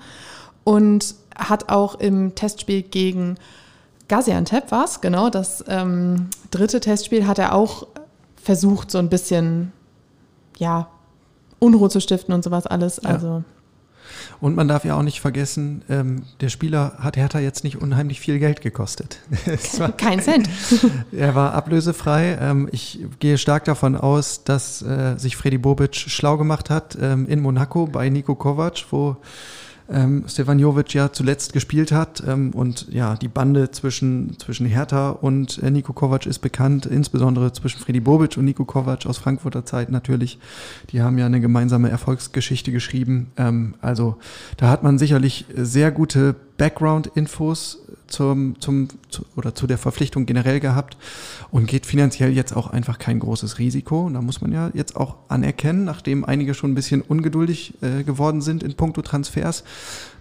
Und 0.63 1.15
hat 1.37 1.71
auch 1.71 1.95
im 1.97 2.35
Testspiel 2.35 2.83
gegen 2.83 3.37
Gaziantep 4.09 4.71
war 4.71 4.85
es, 4.85 5.01
genau, 5.01 5.31
das 5.31 5.65
ähm, 5.69 6.29
dritte 6.51 6.81
Testspiel 6.81 7.27
hat 7.27 7.39
er 7.39 7.55
auch 7.55 7.87
versucht, 8.37 8.91
so 8.91 8.99
ein 8.99 9.09
bisschen, 9.09 9.73
ja, 10.59 10.89
Unruhe 11.59 11.89
zu 11.89 12.01
stiften 12.01 12.35
und 12.35 12.45
sowas 12.45 12.67
alles. 12.67 12.99
Also 12.99 13.43
und 14.41 14.55
man 14.57 14.69
darf 14.69 14.85
ja 14.85 14.97
auch 14.97 15.03
nicht 15.03 15.21
vergessen, 15.21 15.83
ähm, 15.89 16.23
der 16.41 16.49
Spieler 16.49 16.95
hat 16.99 17.17
Hertha 17.17 17.39
jetzt 17.39 17.65
nicht 17.65 17.81
unheimlich 17.81 18.21
viel 18.21 18.39
Geld 18.39 18.61
gekostet. 18.61 19.19
war, 19.79 19.93
Kein 19.93 20.21
Cent. 20.21 20.49
er 21.13 21.35
war 21.35 21.55
ablösefrei. 21.55 22.39
Ähm, 22.41 22.69
ich 22.73 23.01
gehe 23.19 23.39
stark 23.39 23.65
davon 23.65 23.97
aus, 23.97 24.45
dass 24.45 24.83
äh, 24.83 25.17
sich 25.17 25.37
Freddy 25.37 25.59
Bobic 25.59 25.97
schlau 25.97 26.37
gemacht 26.37 26.71
hat 26.71 26.97
ähm, 27.01 27.27
in 27.27 27.41
Monaco 27.41 27.87
bei 27.87 28.09
Nico 28.09 28.35
Kovac, 28.35 28.85
wo 28.91 29.17
ähm, 29.91 30.25
Stefan 30.27 30.59
Jovic 30.59 30.95
ja 30.95 31.13
zuletzt 31.13 31.53
gespielt 31.53 31.93
hat. 31.93 32.23
Ähm, 32.27 32.51
und 32.53 32.93
ja, 32.93 33.17
die 33.17 33.29
Bande 33.29 33.71
zwischen, 33.71 34.39
zwischen 34.39 34.67
Hertha 34.67 35.11
und 35.11 35.63
äh, 35.63 35.71
Nico 35.71 35.93
Kovac 35.93 36.27
ist 36.27 36.39
bekannt, 36.41 36.87
insbesondere 36.87 37.53
zwischen 37.53 37.81
Freddy 37.81 38.01
Bobic 38.01 38.37
und 38.37 38.45
Nico 38.45 38.65
Kovac 38.65 39.07
aus 39.07 39.19
Frankfurter 39.19 39.65
Zeit 39.65 39.91
natürlich. 39.91 40.39
Die 40.91 41.03
haben 41.03 41.19
ja 41.19 41.27
eine 41.27 41.41
gemeinsame 41.41 41.91
Erfolgsgeschichte 41.91 42.73
geschrieben. 42.73 43.33
Ähm, 43.37 43.75
also 43.81 44.17
da 44.57 44.69
hat 44.69 44.83
man 44.83 44.99
sicherlich 44.99 45.47
sehr 45.55 45.91
gute 45.91 46.35
Background-Infos 46.57 47.81
zum, 48.07 48.61
zum, 48.61 48.89
zu, 49.09 49.25
oder 49.37 49.55
zu 49.55 49.67
der 49.67 49.79
Verpflichtung 49.79 50.27
generell 50.27 50.61
gehabt 50.61 50.97
und 51.51 51.67
geht 51.67 51.87
finanziell 51.87 52.33
jetzt 52.33 52.55
auch 52.57 52.69
einfach 52.69 52.99
kein 52.99 53.19
großes 53.19 53.59
Risiko. 53.59 54.07
Und 54.07 54.15
da 54.15 54.23
muss 54.23 54.41
man 54.41 54.53
ja 54.53 54.71
jetzt 54.75 54.97
auch 54.97 55.17
anerkennen, 55.29 55.85
nachdem 55.85 56.25
einige 56.25 56.55
schon 56.55 56.73
ein 56.73 56.75
bisschen 56.75 57.03
ungeduldig 57.03 57.75
äh, 57.83 58.05
geworden 58.05 58.41
sind 58.41 58.63
in 58.63 58.75
puncto 58.75 59.03
Transfers. 59.03 59.65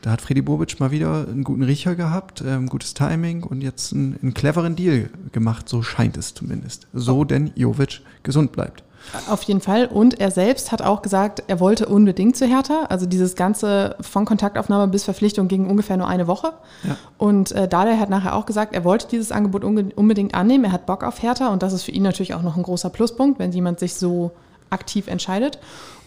Da 0.01 0.11
hat 0.11 0.21
Freddy 0.21 0.41
Bobic 0.41 0.79
mal 0.79 0.91
wieder 0.91 1.27
einen 1.27 1.43
guten 1.43 1.63
Riecher 1.63 1.95
gehabt, 1.95 2.43
ähm, 2.45 2.67
gutes 2.67 2.93
Timing 2.93 3.43
und 3.43 3.61
jetzt 3.61 3.93
einen, 3.93 4.17
einen 4.21 4.33
cleveren 4.33 4.75
Deal 4.75 5.09
gemacht, 5.31 5.69
so 5.69 5.81
scheint 5.81 6.17
es 6.17 6.33
zumindest. 6.33 6.87
So 6.93 7.23
denn 7.23 7.51
Jovic 7.55 8.01
gesund 8.23 8.51
bleibt. 8.51 8.83
Auf 9.29 9.43
jeden 9.43 9.61
Fall. 9.61 9.85
Und 9.85 10.19
er 10.19 10.31
selbst 10.31 10.71
hat 10.71 10.81
auch 10.81 11.01
gesagt, 11.01 11.43
er 11.47 11.59
wollte 11.59 11.85
unbedingt 11.85 12.35
zu 12.35 12.45
Hertha. 12.45 12.85
Also 12.89 13.05
dieses 13.05 13.35
Ganze 13.35 13.95
von 14.01 14.25
Kontaktaufnahme 14.25 14.87
bis 14.87 15.03
Verpflichtung 15.03 15.47
ging 15.47 15.67
ungefähr 15.67 15.97
nur 15.97 16.07
eine 16.07 16.27
Woche. 16.27 16.53
Ja. 16.83 16.97
Und 17.17 17.51
äh, 17.51 17.67
Dada 17.67 17.97
hat 17.97 18.09
nachher 18.09 18.35
auch 18.35 18.45
gesagt, 18.45 18.73
er 18.73 18.83
wollte 18.83 19.07
dieses 19.07 19.31
Angebot 19.31 19.63
unbedingt 19.63 20.33
annehmen. 20.33 20.65
Er 20.65 20.71
hat 20.71 20.85
Bock 20.85 21.03
auf 21.03 21.21
Hertha 21.21 21.49
und 21.49 21.63
das 21.63 21.73
ist 21.73 21.83
für 21.83 21.91
ihn 21.91 22.03
natürlich 22.03 22.33
auch 22.33 22.41
noch 22.41 22.57
ein 22.57 22.63
großer 22.63 22.89
Pluspunkt, 22.89 23.39
wenn 23.39 23.51
jemand 23.51 23.79
sich 23.79 23.93
so 23.93 24.31
aktiv 24.69 25.07
entscheidet. 25.07 25.59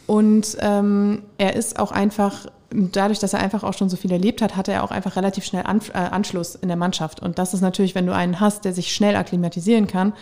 Und 0.07 0.57
ähm, 0.61 1.23
er 1.39 1.57
ist 1.57 1.79
auch 1.79 1.91
einfach, 1.93 2.47
dadurch, 2.71 3.19
dass 3.19 3.33
er 3.33 3.41
einfach 3.41 3.65
auch 3.65 3.75
schon 3.75 3.89
so 3.89 3.97
viel 3.97 4.13
erlebt 4.13 4.41
hat, 4.41 4.57
hatte 4.57 4.73
er 4.73 4.85
auch 4.85 4.91
einfach 4.91 5.17
relativ 5.17 5.45
schnell 5.45 5.65
An 5.65 5.81
äh, 5.93 5.99
Anschluss 5.99 6.55
in 6.55 6.69
der 6.69 6.77
Mannschaft. 6.77 7.21
Und 7.21 7.39
das 7.39 7.55
ist 7.55 7.61
natürlich, 7.61 7.95
wenn 7.95 8.07
du 8.07 8.15
einen 8.15 8.41
hast, 8.41 8.65
der 8.65 8.73
sich 8.73 8.93
schnell 8.95 9.17
akklimatisieren 9.17 9.87
kann, 9.87 10.13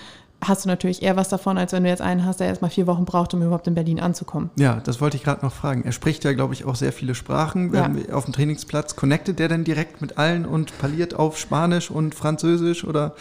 hast 0.41 0.65
du 0.65 0.69
natürlich 0.69 1.03
eher 1.03 1.17
was 1.17 1.29
davon, 1.29 1.59
als 1.59 1.73
wenn 1.73 1.85
du 1.85 1.89
jetzt 1.89 2.03
einen 2.03 2.25
hast, 2.25 2.41
der 2.41 2.49
erstmal 2.49 2.71
vier 2.71 2.87
Wochen 2.87 3.05
braucht, 3.05 3.35
um 3.35 3.43
überhaupt 3.43 3.67
in 3.67 3.75
Berlin 3.75 4.01
anzukommen. 4.01 4.51
Ja, 4.57 4.81
das 4.85 5.01
wollte 5.01 5.17
ich 5.17 5.23
gerade 5.23 5.45
noch 5.45 5.53
fragen. 5.53 5.85
Er 5.85 5.93
spricht 5.93 6.25
ja, 6.25 6.33
glaube 6.33 6.55
ich, 6.55 6.65
auch 6.65 6.77
sehr 6.77 6.93
viele 6.93 7.15
Sprachen. 7.15 7.73
Ja. 7.75 7.91
Auf 8.15 8.25
dem 8.25 8.35
Trainingsplatz 8.35 8.97
connectet 8.97 9.39
der 9.39 9.49
denn 9.49 9.65
direkt 9.65 10.01
mit 10.01 10.19
allen 10.19 10.47
und 10.47 10.77
parliert 10.79 11.15
auf 11.15 11.39
Spanisch 11.39 11.91
und 11.91 12.15
Französisch 12.15 12.85
oder? 12.85 13.15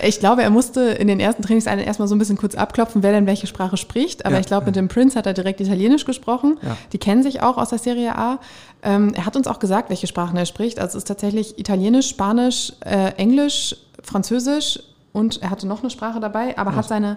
Ich 0.00 0.20
glaube, 0.20 0.42
er 0.42 0.50
musste 0.50 0.80
in 0.82 1.08
den 1.08 1.20
ersten 1.20 1.42
Trainingseinheiten 1.42 1.86
erstmal 1.86 2.06
so 2.06 2.14
ein 2.14 2.18
bisschen 2.18 2.36
kurz 2.36 2.54
abklopfen, 2.54 3.02
wer 3.02 3.12
denn 3.12 3.26
welche 3.26 3.46
Sprache 3.46 3.76
spricht. 3.76 4.26
Aber 4.26 4.36
ja. 4.36 4.40
ich 4.40 4.46
glaube, 4.46 4.66
mit 4.66 4.76
dem 4.76 4.88
Prince 4.88 5.18
hat 5.18 5.26
er 5.26 5.34
direkt 5.34 5.60
Italienisch 5.60 6.04
gesprochen. 6.04 6.58
Ja. 6.62 6.76
Die 6.92 6.98
kennen 6.98 7.22
sich 7.22 7.42
auch 7.42 7.56
aus 7.56 7.70
der 7.70 7.78
Serie 7.78 8.16
A. 8.16 8.38
Ähm, 8.82 9.12
er 9.14 9.26
hat 9.26 9.36
uns 9.36 9.48
auch 9.48 9.58
gesagt, 9.58 9.90
welche 9.90 10.06
Sprachen 10.06 10.36
er 10.36 10.46
spricht. 10.46 10.78
Also 10.78 10.98
es 10.98 11.04
ist 11.04 11.08
tatsächlich 11.08 11.58
Italienisch, 11.58 12.08
Spanisch, 12.08 12.72
äh, 12.84 13.12
Englisch, 13.16 13.74
Französisch 14.02 14.78
und 15.18 15.42
er 15.42 15.50
hatte 15.50 15.66
noch 15.66 15.80
eine 15.80 15.90
Sprache 15.90 16.20
dabei, 16.20 16.56
aber 16.56 16.70
Was? 16.70 16.76
hat 16.76 16.88
seine 16.88 17.16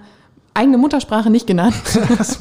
eigene 0.53 0.77
Muttersprache 0.77 1.29
nicht 1.29 1.48
genannt. 1.48 1.75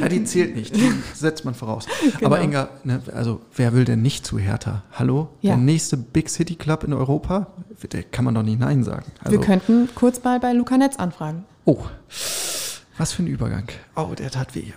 Ja, 0.00 0.08
die 0.08 0.22
zählt 0.24 0.54
nicht, 0.54 0.76
die 0.76 0.92
setzt 1.14 1.44
man 1.44 1.54
voraus. 1.54 1.86
Genau. 2.02 2.26
Aber 2.26 2.40
Inga, 2.40 2.68
ne, 2.84 3.02
also 3.14 3.40
wer 3.56 3.72
will 3.72 3.84
denn 3.84 4.00
nicht 4.00 4.24
zu 4.24 4.38
Hertha? 4.38 4.82
Hallo? 4.92 5.28
Ja. 5.40 5.54
Der 5.54 5.56
nächste 5.64 5.96
Big 5.96 6.28
City 6.30 6.54
Club 6.54 6.84
in 6.84 6.92
Europa? 6.92 7.48
Der 7.90 8.04
kann 8.04 8.24
man 8.24 8.34
doch 8.34 8.44
nicht 8.44 8.60
Nein 8.60 8.84
sagen. 8.84 9.06
Also, 9.24 9.32
Wir 9.32 9.44
könnten 9.44 9.88
kurz 9.96 10.22
mal 10.22 10.38
bei 10.38 10.52
Luca 10.52 10.78
Netz 10.78 10.96
anfragen. 10.96 11.44
oh, 11.64 11.78
was 12.96 13.12
für 13.12 13.24
ein 13.24 13.26
Übergang. 13.26 13.64
Oh, 13.96 14.10
der 14.16 14.30
tat 14.30 14.54
weh. 14.54 14.72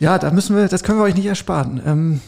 Ja, 0.00 0.18
da 0.18 0.30
müssen 0.30 0.56
wir, 0.56 0.66
das 0.68 0.82
können 0.82 0.98
wir 0.98 1.04
euch 1.04 1.14
nicht 1.14 1.26
ersparen. 1.26 1.80
Ähm, 1.84 2.20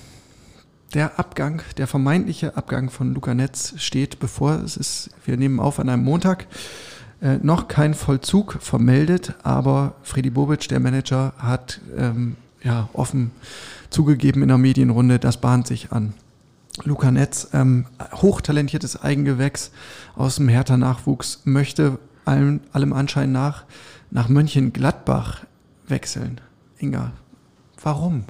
der 0.95 1.19
Abgang, 1.19 1.63
der 1.77 1.87
vermeintliche 1.87 2.57
Abgang 2.57 2.91
von 2.91 3.15
Luca 3.15 3.35
Netz 3.35 3.75
steht 3.77 4.19
bevor. 4.19 4.61
Es 4.65 4.77
ist, 4.77 5.11
wir 5.25 5.37
nehmen 5.37 5.61
auf 5.61 5.79
an 5.79 5.89
einem 5.89 6.05
Montag. 6.05 6.47
Äh, 7.23 7.39
noch 7.43 7.69
kein 7.69 7.95
Vollzug 7.95 8.59
vermeldet, 8.61 9.35
aber 9.43 9.95
Freddy 10.03 10.31
Bobic, 10.31 10.69
der 10.69 10.81
Manager, 10.81 11.35
hat 11.39 11.81
ähm, 11.97 12.37
ja, 12.63 12.89
offen 12.93 13.31
zugegeben 13.91 14.43
in 14.43 14.49
der 14.49 14.59
Medienrunde, 14.59 15.19
das 15.19 15.37
bahnt 15.37 15.67
sich 15.67 15.93
an. 15.93 16.15
Luca 16.85 17.11
Netz, 17.11 17.49
ähm, 17.53 17.87
hochtalentiertes 18.13 19.03
Eigengewächs 19.03 19.71
aus 20.17 20.37
dem 20.37 20.49
Hertha-Nachwuchs, 20.49 21.43
möchte 21.45 21.99
allem, 22.25 22.61
allem 22.73 22.93
Anschein 22.93 23.33
nach 23.33 23.65
nach 24.11 24.29
Mönchengladbach 24.29 25.45
wechseln. 25.87 26.41
Inga, 26.79 27.13
warum? 27.83 28.25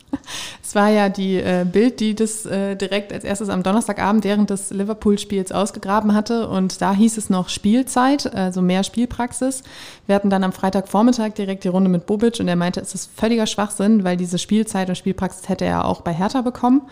War 0.76 0.90
ja 0.90 1.08
die 1.08 1.36
äh, 1.36 1.64
Bild, 1.64 2.00
die 2.00 2.14
das 2.14 2.44
äh, 2.44 2.76
direkt 2.76 3.10
als 3.10 3.24
erstes 3.24 3.48
am 3.48 3.62
Donnerstagabend 3.62 4.24
während 4.24 4.50
des 4.50 4.68
Liverpool-Spiels 4.68 5.50
ausgegraben 5.50 6.12
hatte. 6.12 6.50
Und 6.50 6.82
da 6.82 6.92
hieß 6.92 7.16
es 7.16 7.30
noch 7.30 7.48
Spielzeit, 7.48 8.34
also 8.34 8.60
mehr 8.60 8.84
Spielpraxis. 8.84 9.62
Wir 10.04 10.14
hatten 10.14 10.28
dann 10.28 10.44
am 10.44 10.52
Freitagvormittag 10.52 11.30
direkt 11.30 11.64
die 11.64 11.68
Runde 11.68 11.88
mit 11.88 12.04
Bobic 12.04 12.40
und 12.40 12.48
er 12.48 12.56
meinte, 12.56 12.80
es 12.80 12.94
ist 12.94 13.10
völliger 13.18 13.46
Schwachsinn, 13.46 14.04
weil 14.04 14.18
diese 14.18 14.36
Spielzeit 14.36 14.90
und 14.90 14.96
Spielpraxis 14.96 15.48
hätte 15.48 15.64
er 15.64 15.86
auch 15.86 16.02
bei 16.02 16.12
Hertha 16.12 16.42
bekommen. 16.42 16.82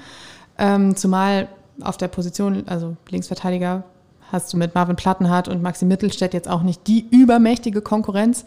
Ähm, 0.57 0.97
zumal 0.97 1.49
auf 1.83 1.99
der 1.99 2.09
Position, 2.09 2.63
also 2.65 2.97
Linksverteidiger, 3.11 3.85
hast 4.33 4.51
du 4.51 4.57
mit 4.57 4.75
Marvin 4.75 4.97
Plattenhardt 4.97 5.49
und 5.49 5.61
Maxi 5.63 5.85
Mittelstädt 5.85 6.33
jetzt 6.33 6.49
auch 6.49 6.63
nicht 6.63 6.87
die 6.87 7.07
übermächtige 7.11 7.83
Konkurrenz. 7.83 8.47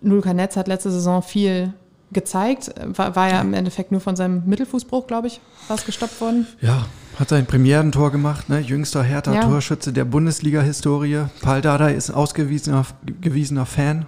Luca 0.00 0.32
Netz 0.32 0.56
hat 0.56 0.66
letzte 0.66 0.90
Saison 0.90 1.20
viel 1.20 1.74
gezeigt, 2.12 2.70
war, 2.84 3.16
war 3.16 3.30
ja 3.30 3.40
im 3.40 3.54
Endeffekt 3.54 3.92
nur 3.92 4.00
von 4.00 4.16
seinem 4.16 4.42
Mittelfußbruch, 4.46 5.06
glaube 5.06 5.26
ich, 5.26 5.40
was 5.68 5.84
gestoppt 5.84 6.20
worden. 6.20 6.46
Ja, 6.60 6.86
hat 7.18 7.28
sein 7.28 7.46
Premierentor 7.46 8.12
gemacht, 8.12 8.48
ne? 8.48 8.60
jüngster 8.60 9.02
Hertha-Torschütze 9.02 9.92
der 9.92 10.04
Bundesliga-Historie. 10.04 11.26
Paul 11.42 11.60
Dardai 11.60 11.94
ist 11.94 12.10
ausgewiesener 12.10 12.86
gewiesener 13.20 13.66
Fan. 13.66 14.06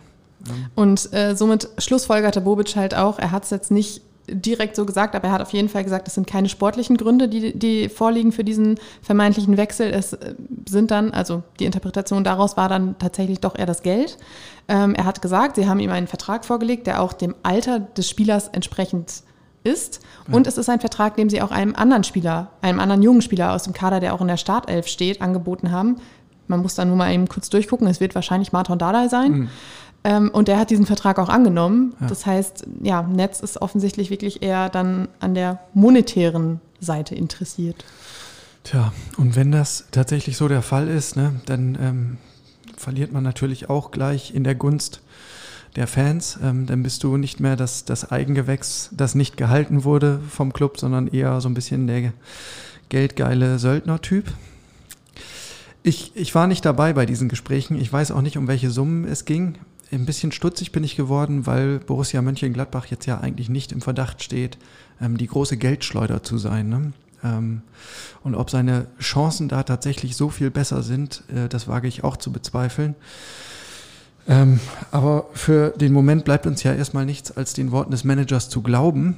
Und 0.74 1.12
äh, 1.12 1.36
somit 1.36 1.68
schlussfolgerte 1.78 2.40
Bobic 2.40 2.76
halt 2.76 2.94
auch, 2.94 3.18
er 3.18 3.30
hat 3.30 3.44
es 3.44 3.50
jetzt 3.50 3.70
nicht 3.70 4.02
direkt 4.30 4.76
so 4.76 4.84
gesagt, 4.86 5.14
aber 5.14 5.28
er 5.28 5.32
hat 5.32 5.42
auf 5.42 5.52
jeden 5.52 5.68
Fall 5.68 5.84
gesagt, 5.84 6.08
es 6.08 6.14
sind 6.14 6.26
keine 6.26 6.48
sportlichen 6.48 6.96
Gründe, 6.96 7.28
die, 7.28 7.58
die 7.58 7.88
vorliegen 7.88 8.32
für 8.32 8.44
diesen 8.44 8.78
vermeintlichen 9.02 9.56
Wechsel. 9.56 9.90
Es 9.92 10.12
äh, 10.12 10.34
sind 10.68 10.90
dann, 10.90 11.12
also 11.12 11.42
die 11.58 11.64
Interpretation 11.64 12.24
daraus 12.24 12.56
war 12.56 12.68
dann 12.68 12.98
tatsächlich 12.98 13.40
doch 13.40 13.58
eher 13.58 13.66
das 13.66 13.82
Geld. 13.82 14.18
Ähm, 14.68 14.94
er 14.94 15.04
hat 15.04 15.22
gesagt, 15.22 15.56
sie 15.56 15.68
haben 15.68 15.80
ihm 15.80 15.90
einen 15.90 16.06
Vertrag 16.06 16.44
vorgelegt, 16.44 16.86
der 16.86 17.02
auch 17.02 17.12
dem 17.12 17.34
Alter 17.42 17.80
des 17.80 18.08
Spielers 18.08 18.48
entsprechend 18.48 19.22
ist. 19.62 20.00
Und 20.30 20.46
es 20.46 20.56
ist 20.56 20.68
ein 20.70 20.80
Vertrag, 20.80 21.16
dem 21.16 21.28
sie 21.28 21.42
auch 21.42 21.50
einem 21.50 21.74
anderen 21.74 22.04
Spieler, 22.04 22.50
einem 22.62 22.80
anderen 22.80 23.02
jungen 23.02 23.22
Spieler 23.22 23.52
aus 23.52 23.64
dem 23.64 23.72
Kader, 23.72 24.00
der 24.00 24.14
auch 24.14 24.20
in 24.20 24.28
der 24.28 24.36
Startelf 24.36 24.86
steht, 24.86 25.20
angeboten 25.20 25.70
haben. 25.70 25.96
Man 26.46 26.62
muss 26.62 26.74
da 26.74 26.84
nur 26.84 26.96
mal 26.96 27.12
eben 27.12 27.28
kurz 27.28 27.48
durchgucken. 27.50 27.86
Es 27.86 28.00
wird 28.00 28.14
wahrscheinlich 28.14 28.52
Martin 28.52 28.78
Dardai 28.78 29.08
sein. 29.08 29.50
Ähm, 30.02 30.30
und 30.30 30.48
der 30.48 30.58
hat 30.58 30.70
diesen 30.70 30.86
Vertrag 30.86 31.18
auch 31.18 31.28
angenommen. 31.28 31.94
Ja. 32.00 32.06
Das 32.06 32.24
heißt, 32.26 32.66
ja, 32.82 33.02
Netz 33.02 33.40
ist 33.40 33.60
offensichtlich 33.60 34.10
wirklich 34.10 34.42
eher 34.42 34.68
dann 34.68 35.08
an 35.20 35.34
der 35.34 35.60
monetären 35.74 36.60
Seite 36.80 37.14
interessiert. 37.14 37.84
Tja, 38.64 38.92
und 39.16 39.36
wenn 39.36 39.52
das 39.52 39.84
tatsächlich 39.90 40.36
so 40.36 40.48
der 40.48 40.62
Fall 40.62 40.88
ist, 40.88 41.16
ne, 41.16 41.40
dann 41.46 41.78
ähm, 41.80 42.18
verliert 42.76 43.12
man 43.12 43.22
natürlich 43.22 43.68
auch 43.68 43.90
gleich 43.90 44.34
in 44.34 44.44
der 44.44 44.54
Gunst 44.54 45.00
der 45.76 45.86
Fans. 45.86 46.38
Ähm, 46.42 46.66
dann 46.66 46.82
bist 46.82 47.04
du 47.04 47.16
nicht 47.16 47.40
mehr 47.40 47.56
das, 47.56 47.84
das 47.84 48.10
Eigengewächs, 48.10 48.90
das 48.92 49.14
nicht 49.14 49.36
gehalten 49.36 49.84
wurde 49.84 50.20
vom 50.28 50.52
Club, 50.52 50.78
sondern 50.78 51.08
eher 51.08 51.40
so 51.40 51.48
ein 51.48 51.54
bisschen 51.54 51.86
der 51.86 52.12
geldgeile 52.88 53.58
Söldner-Typ. 53.58 54.32
Ich, 55.82 56.12
ich 56.14 56.34
war 56.34 56.46
nicht 56.46 56.64
dabei 56.64 56.92
bei 56.92 57.06
diesen 57.06 57.28
Gesprächen. 57.28 57.80
Ich 57.80 57.90
weiß 57.90 58.10
auch 58.10 58.20
nicht, 58.20 58.36
um 58.36 58.48
welche 58.48 58.70
Summen 58.70 59.04
es 59.04 59.24
ging. 59.24 59.56
Ein 59.92 60.06
bisschen 60.06 60.30
stutzig 60.30 60.70
bin 60.70 60.84
ich 60.84 60.94
geworden, 60.94 61.46
weil 61.46 61.80
Borussia 61.80 62.22
Mönchengladbach 62.22 62.86
jetzt 62.86 63.06
ja 63.06 63.18
eigentlich 63.18 63.48
nicht 63.48 63.72
im 63.72 63.80
Verdacht 63.80 64.22
steht, 64.22 64.56
ähm, 65.00 65.16
die 65.16 65.26
große 65.26 65.56
Geldschleuder 65.56 66.22
zu 66.22 66.38
sein. 66.38 66.68
Ne? 66.68 66.92
Ähm, 67.24 67.62
und 68.22 68.36
ob 68.36 68.50
seine 68.50 68.86
Chancen 69.00 69.48
da 69.48 69.64
tatsächlich 69.64 70.14
so 70.14 70.28
viel 70.28 70.50
besser 70.50 70.82
sind, 70.82 71.24
äh, 71.34 71.48
das 71.48 71.66
wage 71.66 71.88
ich 71.88 72.04
auch 72.04 72.16
zu 72.16 72.30
bezweifeln. 72.30 72.94
Ähm, 74.28 74.60
aber 74.92 75.26
für 75.32 75.70
den 75.70 75.92
Moment 75.92 76.24
bleibt 76.24 76.46
uns 76.46 76.62
ja 76.62 76.72
erstmal 76.72 77.04
nichts, 77.04 77.36
als 77.36 77.52
den 77.54 77.72
Worten 77.72 77.90
des 77.90 78.04
Managers 78.04 78.48
zu 78.48 78.62
glauben. 78.62 79.16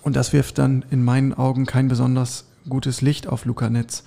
Und 0.00 0.16
das 0.16 0.32
wirft 0.32 0.56
dann 0.56 0.86
in 0.90 1.04
meinen 1.04 1.34
Augen 1.34 1.66
kein 1.66 1.88
besonders 1.88 2.46
gutes 2.66 3.02
Licht 3.02 3.26
auf 3.26 3.44
Luca 3.44 3.68
Netz. 3.68 4.04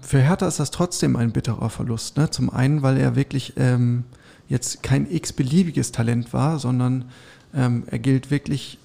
Für 0.00 0.20
Hertha 0.20 0.46
ist 0.46 0.60
das 0.60 0.70
trotzdem 0.70 1.16
ein 1.16 1.32
bitterer 1.32 1.70
Verlust. 1.70 2.16
Ne? 2.16 2.30
Zum 2.30 2.50
einen, 2.50 2.82
weil 2.82 2.98
er 2.98 3.16
wirklich 3.16 3.54
ähm, 3.56 4.04
jetzt 4.48 4.82
kein 4.82 5.10
x-beliebiges 5.10 5.92
Talent 5.92 6.32
war, 6.32 6.58
sondern 6.58 7.06
ähm, 7.54 7.84
er 7.86 7.98
gilt 7.98 8.30
wirklich 8.30 8.78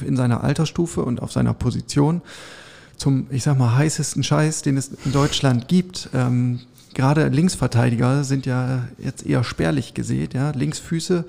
in 0.00 0.16
seiner 0.16 0.42
Altersstufe 0.42 1.02
und 1.02 1.20
auf 1.20 1.32
seiner 1.32 1.54
Position 1.54 2.22
zum, 2.96 3.26
ich 3.30 3.42
sag 3.42 3.58
mal, 3.58 3.76
heißesten 3.76 4.22
Scheiß, 4.22 4.62
den 4.62 4.76
es 4.76 4.90
in 5.04 5.12
Deutschland 5.12 5.68
gibt. 5.68 6.08
Ähm, 6.14 6.60
gerade 6.94 7.28
Linksverteidiger 7.28 8.24
sind 8.24 8.46
ja 8.46 8.88
jetzt 8.98 9.26
eher 9.26 9.44
spärlich 9.44 9.94
gesät, 9.94 10.34
ja, 10.34 10.50
Linksfüße, 10.50 11.24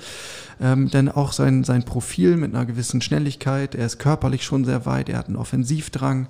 ähm, 0.61 0.89
denn 0.89 1.09
auch 1.09 1.33
sein, 1.33 1.63
sein 1.63 1.83
Profil 1.83 2.37
mit 2.37 2.53
einer 2.53 2.65
gewissen 2.65 3.01
Schnelligkeit, 3.01 3.75
er 3.75 3.85
ist 3.85 3.97
körperlich 3.99 4.43
schon 4.43 4.65
sehr 4.65 4.85
weit, 4.85 5.09
er 5.09 5.17
hat 5.17 5.27
einen 5.27 5.35
Offensivdrang. 5.35 6.27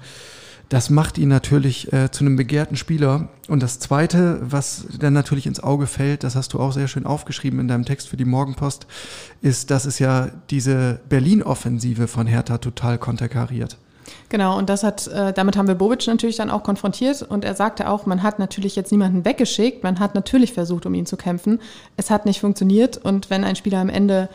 Das 0.69 0.89
macht 0.89 1.17
ihn 1.17 1.29
natürlich 1.29 1.93
äh, 1.93 2.09
zu 2.09 2.23
einem 2.23 2.35
begehrten 2.35 2.75
Spieler. 2.75 3.29
Und 3.47 3.61
das 3.61 3.79
Zweite, 3.79 4.39
was 4.41 4.85
dann 4.99 5.13
natürlich 5.13 5.45
ins 5.45 5.61
Auge 5.61 5.87
fällt, 5.87 6.23
das 6.23 6.35
hast 6.35 6.53
du 6.53 6.59
auch 6.59 6.71
sehr 6.71 6.87
schön 6.87 7.05
aufgeschrieben 7.05 7.59
in 7.59 7.67
deinem 7.67 7.85
Text 7.85 8.07
für 8.07 8.17
die 8.17 8.25
Morgenpost, 8.25 8.87
ist, 9.41 9.69
dass 9.69 9.85
es 9.85 9.99
ja 9.99 10.29
diese 10.49 10.99
Berlin-Offensive 11.09 12.07
von 12.07 12.27
Hertha 12.27 12.57
total 12.57 12.97
konterkariert. 12.97 13.77
Genau, 14.29 14.57
und 14.57 14.69
das 14.69 14.83
hat, 14.83 15.07
äh, 15.07 15.33
damit 15.33 15.57
haben 15.57 15.67
wir 15.67 15.75
Bobic 15.75 16.05
natürlich 16.07 16.35
dann 16.37 16.49
auch 16.49 16.63
konfrontiert 16.63 17.21
und 17.21 17.45
er 17.45 17.55
sagte 17.55 17.89
auch, 17.89 18.05
man 18.05 18.23
hat 18.23 18.39
natürlich 18.39 18.75
jetzt 18.75 18.91
niemanden 18.91 19.25
weggeschickt, 19.25 19.83
man 19.83 19.99
hat 19.99 20.15
natürlich 20.15 20.53
versucht, 20.53 20.85
um 20.85 20.93
ihn 20.93 21.05
zu 21.05 21.17
kämpfen. 21.17 21.59
Es 21.97 22.09
hat 22.09 22.25
nicht 22.25 22.39
funktioniert 22.39 22.97
und 22.97 23.29
wenn 23.29 23.43
ein 23.43 23.55
Spieler 23.55 23.79
am 23.79 23.89
Ende 23.89 24.29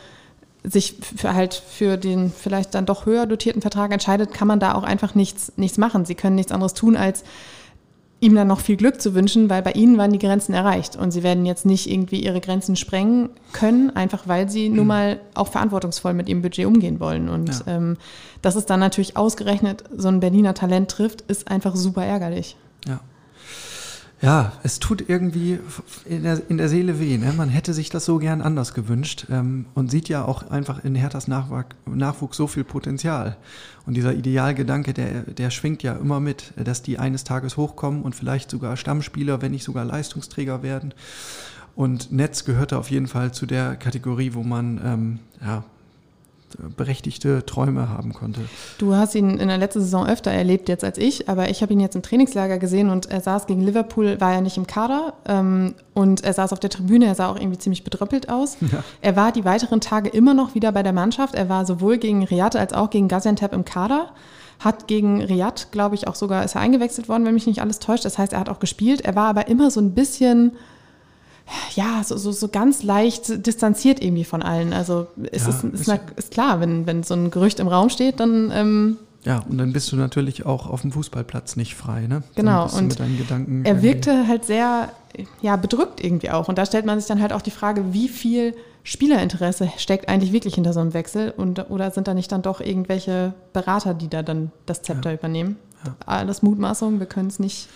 sich 0.63 0.95
für 1.15 1.33
halt 1.33 1.53
für 1.53 1.97
den 1.97 2.31
vielleicht 2.31 2.75
dann 2.75 2.85
doch 2.85 3.05
höher 3.05 3.25
dotierten 3.25 3.61
Vertrag 3.61 3.91
entscheidet, 3.91 4.33
kann 4.33 4.47
man 4.47 4.59
da 4.59 4.73
auch 4.75 4.83
einfach 4.83 5.15
nichts, 5.15 5.53
nichts 5.55 5.77
machen. 5.77 6.05
Sie 6.05 6.15
können 6.15 6.35
nichts 6.35 6.51
anderes 6.51 6.73
tun, 6.73 6.97
als 6.97 7.23
ihm 8.21 8.35
dann 8.35 8.49
noch 8.49 8.59
viel 8.59 8.75
Glück 8.75 8.99
zu 9.01 9.13
wünschen, 9.15 9.49
weil 9.49 9.61
bei 9.61 9.71
ihnen 9.71 9.97
waren 9.97 10.11
die 10.11 10.19
Grenzen 10.19 10.53
erreicht 10.53 10.97
und 10.97 11.11
sie 11.11 11.23
werden 11.23 11.45
jetzt 11.45 11.65
nicht 11.65 11.89
irgendwie 11.89 12.21
ihre 12.21 12.41
Grenzen 12.41 12.75
sprengen 12.75 13.29
können, 13.53 13.95
einfach 13.95 14.27
weil 14.27 14.49
sie 14.49 14.67
nun 14.67 14.87
mal 14.87 15.21
auch 15.35 15.47
verantwortungsvoll 15.47 16.13
mit 16.13 16.27
ihrem 16.27 16.41
Budget 16.41 16.65
umgehen 16.65 16.99
wollen. 16.99 17.29
Und 17.29 17.47
Ja. 17.65 17.77
ähm, 17.77 17.95
dass 18.41 18.55
es 18.55 18.65
dann 18.65 18.81
natürlich 18.81 19.15
ausgerechnet 19.15 19.85
so 19.95 20.09
ein 20.09 20.19
Berliner 20.19 20.53
Talent 20.53 20.91
trifft, 20.91 21.21
ist 21.21 21.49
einfach 21.49 21.77
super 21.77 22.03
ärgerlich. 22.05 22.57
Ja. 22.85 22.99
Ja, 24.21 24.51
es 24.63 24.79
tut 24.79 25.07
irgendwie 25.07 25.59
in 26.03 26.23
der, 26.23 26.41
in 26.49 26.57
der 26.57 26.67
Seele 26.67 26.99
weh. 26.99 27.17
Ne? 27.17 27.31
Man 27.37 27.47
hätte 27.47 27.73
sich 27.73 27.89
das 27.89 28.03
so 28.03 28.17
gern 28.17 28.41
anders 28.41 28.73
gewünscht 28.73 29.27
ähm, 29.31 29.65
und 29.75 29.89
sieht 29.89 30.09
ja 30.09 30.25
auch 30.25 30.49
einfach 30.51 30.83
in 30.83 30.93
Herthas 30.93 31.29
Nachwuchs, 31.29 32.35
so 32.35 32.47
viel 32.47 32.65
Potenzial. 32.65 33.37
Und 33.85 33.93
dieser 33.95 34.13
Idealgedanke, 34.13 34.93
der, 34.93 35.21
der 35.21 35.49
schwingt 35.51 35.83
ja 35.83 35.93
immer 35.93 36.19
mit, 36.19 36.53
dass 36.57 36.81
die 36.81 36.99
eines 36.99 37.23
Tages 37.23 37.55
hochkommen 37.55 38.01
und 38.01 38.13
vielleicht 38.13 38.51
sogar 38.51 38.75
Stammspieler, 38.75 39.41
wenn 39.41 39.51
nicht 39.51 39.63
sogar 39.63 39.85
Leistungsträger 39.85 40.63
werden. 40.63 40.93
Und 41.75 42.11
Netz 42.11 42.43
gehörte 42.43 42.77
auf 42.77 42.91
jeden 42.91 43.07
Fall 43.07 43.31
zu 43.31 43.45
der 43.45 43.77
Kategorie, 43.77 44.33
wo 44.33 44.43
man 44.43 44.81
ähm, 44.83 45.19
ja, 45.41 45.63
berechtigte 46.75 47.45
Träume 47.45 47.89
haben 47.89 48.13
konnte. 48.13 48.41
Du 48.77 48.95
hast 48.95 49.15
ihn 49.15 49.37
in 49.37 49.47
der 49.47 49.57
letzten 49.57 49.81
Saison 49.81 50.05
öfter 50.05 50.31
erlebt 50.31 50.69
jetzt 50.69 50.83
als 50.83 50.97
ich, 50.97 51.29
aber 51.29 51.49
ich 51.49 51.61
habe 51.61 51.73
ihn 51.73 51.79
jetzt 51.79 51.95
im 51.95 52.01
Trainingslager 52.01 52.57
gesehen 52.57 52.89
und 52.89 53.07
er 53.07 53.21
saß 53.21 53.47
gegen 53.47 53.61
Liverpool, 53.61 54.19
war 54.19 54.33
ja 54.33 54.41
nicht 54.41 54.57
im 54.57 54.67
Kader 54.67 55.13
ähm, 55.27 55.75
und 55.93 56.23
er 56.23 56.33
saß 56.33 56.53
auf 56.53 56.59
der 56.59 56.69
Tribüne, 56.69 57.05
er 57.05 57.15
sah 57.15 57.29
auch 57.29 57.35
irgendwie 57.35 57.57
ziemlich 57.57 57.83
bedröppelt 57.83 58.29
aus. 58.29 58.57
Ja. 58.61 58.83
Er 59.01 59.15
war 59.15 59.31
die 59.31 59.45
weiteren 59.45 59.81
Tage 59.81 60.09
immer 60.09 60.33
noch 60.33 60.55
wieder 60.55 60.71
bei 60.71 60.83
der 60.83 60.93
Mannschaft. 60.93 61.35
Er 61.35 61.49
war 61.49 61.65
sowohl 61.65 61.97
gegen 61.97 62.23
Riyadh 62.23 62.57
als 62.57 62.73
auch 62.73 62.89
gegen 62.89 63.07
Gaziantep 63.07 63.53
im 63.53 63.65
Kader. 63.65 64.11
Hat 64.59 64.87
gegen 64.87 65.23
Riyadh, 65.23 65.71
glaube 65.71 65.95
ich, 65.95 66.07
auch 66.07 66.15
sogar, 66.15 66.43
ist 66.43 66.55
er 66.55 66.61
eingewechselt 66.61 67.07
worden, 67.07 67.25
wenn 67.25 67.33
mich 67.33 67.47
nicht 67.47 67.61
alles 67.61 67.79
täuscht. 67.79 68.05
Das 68.05 68.17
heißt, 68.17 68.33
er 68.33 68.39
hat 68.39 68.49
auch 68.49 68.59
gespielt. 68.59 69.01
Er 69.01 69.15
war 69.15 69.29
aber 69.29 69.47
immer 69.47 69.71
so 69.71 69.79
ein 69.79 69.93
bisschen, 69.93 70.51
ja, 71.75 72.03
so, 72.03 72.17
so, 72.17 72.31
so 72.31 72.47
ganz 72.47 72.83
leicht 72.83 73.45
distanziert 73.45 74.01
irgendwie 74.03 74.23
von 74.23 74.41
allen. 74.41 74.73
Also 74.73 75.07
es 75.31 75.43
Ja, 75.43 75.49
ist, 75.49 75.63
ist, 75.63 75.87
ist- 75.87 75.99
ist 76.17 76.31
klar, 76.31 76.59
wenn, 76.59 76.85
wenn 76.85 77.03
so 77.03 77.13
ein 77.13 77.31
Gerücht 77.31 77.59
im 77.59 77.67
Raum 77.67 77.89
steht, 77.89 78.19
dann 78.19 78.51
ähm, 78.53 78.97
Ja, 79.23 79.43
und 79.49 79.57
dann 79.57 79.73
bist 79.73 79.91
du 79.91 79.95
natürlich 79.95 80.45
auch 80.45 80.67
auf 80.69 80.81
dem 80.81 80.91
Fußballplatz 80.91 81.55
nicht 81.55 81.75
frei, 81.75 82.07
ne? 82.07 82.23
Genau, 82.35 82.63
und 82.73 82.87
mit 82.89 82.99
deinen 82.99 83.17
Gedanken 83.17 83.65
er 83.65 83.81
wirkte 83.81 84.27
halt 84.27 84.45
sehr 84.45 84.89
ja, 85.41 85.55
bedrückt 85.55 86.03
irgendwie 86.03 86.29
auch. 86.29 86.47
Und 86.49 86.57
da 86.57 86.65
stellt 86.65 86.85
man 86.85 86.99
sich 86.99 87.07
dann 87.07 87.19
halt 87.21 87.33
auch 87.33 87.41
die 87.41 87.51
Frage, 87.51 87.93
wie 87.93 88.07
viel 88.07 88.53
Spielerinteresse 88.83 89.69
steckt 89.77 90.07
eigentlich 90.07 90.31
wirklich 90.33 90.55
hinter 90.55 90.71
so 90.73 90.79
einem 90.79 90.93
Wechsel? 90.93 91.33
Und, 91.35 91.69
oder 91.69 91.91
sind 91.91 92.07
da 92.07 92.13
nicht 92.13 92.31
dann 92.31 92.41
doch 92.41 92.61
irgendwelche 92.61 93.33
Berater, 93.53 93.93
die 93.93 94.07
da 94.07 94.23
dann 94.23 94.51
das 94.65 94.81
Zepter 94.81 95.13
übernehmen? 95.13 95.57
Alles 96.05 96.41
Mutmaßung, 96.41 96.99
wir 96.99 97.05
können 97.05 97.27
es 97.27 97.39
nicht 97.39 97.69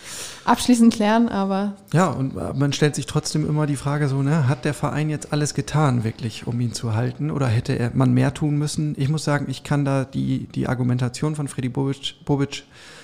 abschließend 0.45 0.93
klären, 0.93 1.29
aber 1.29 1.73
Ja, 1.93 2.07
und 2.07 2.35
äh, 2.35 2.53
man 2.53 2.73
stellt 2.73 2.95
sich 2.95 3.05
trotzdem 3.05 3.47
immer 3.47 3.65
die 3.65 3.75
Frage 3.75 4.07
so, 4.07 4.21
ne, 4.21 4.47
hat 4.47 4.65
der 4.65 4.73
Verein 4.73 5.09
jetzt 5.09 5.31
alles 5.31 5.53
getan, 5.53 6.03
wirklich, 6.03 6.45
um 6.45 6.59
ihn 6.59 6.73
zu 6.73 6.93
halten? 6.93 7.31
Oder 7.31 7.47
hätte 7.47 7.73
er, 7.73 7.91
man 7.93 8.13
mehr 8.13 8.33
tun 8.33 8.57
müssen? 8.57 8.95
Ich 8.97 9.09
muss 9.09 9.23
sagen, 9.23 9.45
ich 9.49 9.63
kann 9.63 9.85
da 9.85 10.03
die, 10.03 10.47
die 10.47 10.67
Argumentation 10.67 11.35
von 11.35 11.47
Freddy 11.47 11.69
Bobic, 11.69 12.15
Bobic 12.25 12.63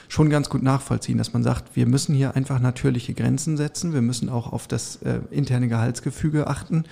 schon 0.10 0.30
ganz 0.30 0.50
gut 0.50 0.64
nachvollziehen, 0.64 1.18
dass 1.18 1.34
man 1.34 1.44
sagt, 1.44 1.76
wir 1.76 1.86
müssen 1.86 2.16
hier 2.16 2.36
einfach 2.36 2.60
natürliche 2.60 3.14
Grenzen 3.14 3.56
setzen, 3.56 3.94
wir 3.94 4.02
müssen 4.02 4.28
auch 4.28 4.52
auf 4.52 4.68
das 4.68 4.98
äh, 4.98 5.20
interne 5.32 5.68
Gehaltsgefüge 5.68 6.48
achten. 6.48 6.84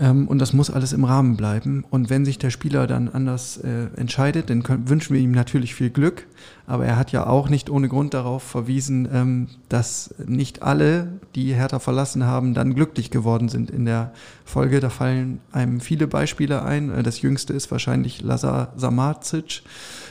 Ähm, 0.00 0.28
und 0.28 0.38
das 0.38 0.52
muss 0.52 0.70
alles 0.70 0.92
im 0.92 1.02
Rahmen 1.04 1.36
bleiben. 1.36 1.84
Und 1.90 2.08
wenn 2.08 2.24
sich 2.24 2.38
der 2.38 2.50
Spieler 2.50 2.86
dann 2.86 3.08
anders 3.08 3.56
äh, 3.58 3.86
entscheidet, 3.96 4.48
dann 4.48 4.62
können, 4.62 4.88
wünschen 4.88 5.14
wir 5.14 5.20
ihm 5.20 5.32
natürlich 5.32 5.74
viel 5.74 5.90
Glück. 5.90 6.26
Aber 6.68 6.84
er 6.86 6.96
hat 6.96 7.10
ja 7.10 7.26
auch 7.26 7.48
nicht 7.48 7.68
ohne 7.68 7.88
Grund 7.88 8.14
darauf 8.14 8.42
verwiesen, 8.44 9.08
ähm, 9.12 9.48
dass 9.68 10.14
nicht 10.24 10.62
alle, 10.62 11.08
die 11.34 11.52
Hertha 11.52 11.80
verlassen 11.80 12.24
haben, 12.24 12.54
dann 12.54 12.74
glücklich 12.74 13.10
geworden 13.10 13.48
sind 13.48 13.70
in 13.70 13.86
der 13.86 14.12
Folge. 14.44 14.78
Da 14.78 14.88
fallen 14.90 15.40
einem 15.50 15.80
viele 15.80 16.06
Beispiele 16.06 16.62
ein. 16.62 16.90
Äh, 16.90 17.02
Das 17.02 17.20
jüngste 17.20 17.52
ist 17.52 17.70
wahrscheinlich 17.72 18.22
Lazar 18.22 18.72
Samardzic 18.76 19.62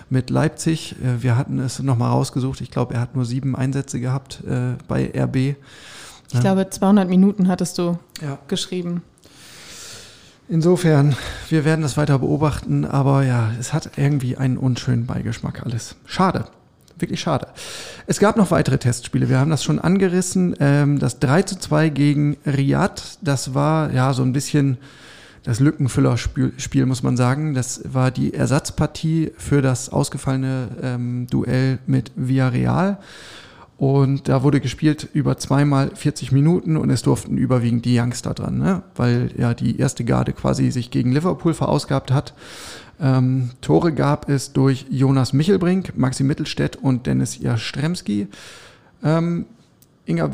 mit 0.10 0.30
Leipzig. 0.30 0.96
Äh, 1.02 1.24
Wir 1.24 1.38
hatten 1.38 1.60
es 1.60 1.80
nochmal 1.80 2.12
rausgesucht. 2.12 2.60
Ich 2.60 2.72
glaube, 2.72 2.94
er 2.96 3.00
hat 3.00 3.16
nur 3.16 3.24
sieben 3.24 3.56
Einsätze 3.56 4.02
gehabt 4.02 4.44
äh, 4.46 4.74
bei 4.90 5.12
RB. 5.18 5.36
ich 5.38 5.56
Ja. 6.34 6.40
glaube, 6.42 6.70
200 6.70 7.08
Minuten 7.08 7.48
hattest 7.48 7.78
du 7.78 7.98
Ja. 8.22 8.38
geschrieben. 8.50 9.02
Insofern, 10.50 11.16
wir 11.50 11.66
werden 11.66 11.82
das 11.82 11.98
weiter 11.98 12.20
beobachten, 12.20 12.86
aber 12.86 13.24
ja, 13.24 13.52
es 13.60 13.74
hat 13.74 13.92
irgendwie 13.98 14.38
einen 14.38 14.58
unschönen 14.58 15.06
Beigeschmack 15.06 15.66
alles. 15.66 15.96
Schade. 16.06 16.46
Wirklich 17.00 17.20
schade. 17.20 17.48
Es 18.08 18.20
gab 18.20 18.38
noch 18.38 18.50
weitere 18.50 18.78
Testspiele. 18.78 19.30
Wir 19.30 19.40
haben 19.40 19.52
das 19.52 19.64
schon 19.64 19.78
angerissen. 19.78 20.56
Ähm, 20.60 20.98
das 21.00 21.20
3 21.20 21.44
zu 21.44 21.60
2 21.60 21.90
gegen 21.90 22.38
Riyadh, 22.46 23.20
das 23.22 23.54
war 23.54 23.92
ja 23.92 24.14
so 24.14 24.24
ein 24.24 24.34
bisschen 24.34 24.78
das 25.44 25.60
Lückenfüllerspiel, 25.60 26.54
Spiel, 26.58 26.86
muss 26.86 27.04
man 27.04 27.16
sagen. 27.16 27.54
Das 27.54 27.82
war 27.86 28.10
die 28.10 28.34
Ersatzpartie 28.34 29.32
für 29.38 29.62
das 29.62 29.90
ausgefallene 29.90 30.70
ähm, 30.82 31.28
Duell 31.30 31.80
mit 31.86 32.12
Villarreal. 32.16 32.98
Und 33.78 34.28
da 34.28 34.42
wurde 34.42 34.60
gespielt 34.60 35.08
über 35.14 35.38
zweimal 35.38 35.92
40 35.94 36.32
Minuten 36.32 36.78
und 36.78 36.90
es 36.90 37.04
durften 37.04 37.38
überwiegend 37.38 37.86
die 37.86 38.00
Youngster 38.00 38.34
dran, 38.34 38.58
ne? 38.58 38.82
weil 38.96 39.32
ja 39.38 39.54
die 39.54 39.78
erste 39.78 40.04
Garde 40.04 40.34
quasi 40.34 40.72
sich 40.72 40.90
gegen 40.90 41.12
Liverpool 41.12 41.54
verausgabt 41.54 42.12
hat. 42.12 42.34
Ähm, 43.00 43.52
Tore 43.62 43.94
gab 43.94 44.30
es 44.30 44.52
durch 44.52 44.88
Jonas 44.90 45.32
Michelbrink, 45.32 45.96
Maxi 45.96 46.24
Mittelstädt 46.24 46.76
und 46.76 47.06
Dennis 47.06 47.38
Jastremski. 47.38 48.28
Ähm, 49.04 49.46
Inga, 50.08 50.32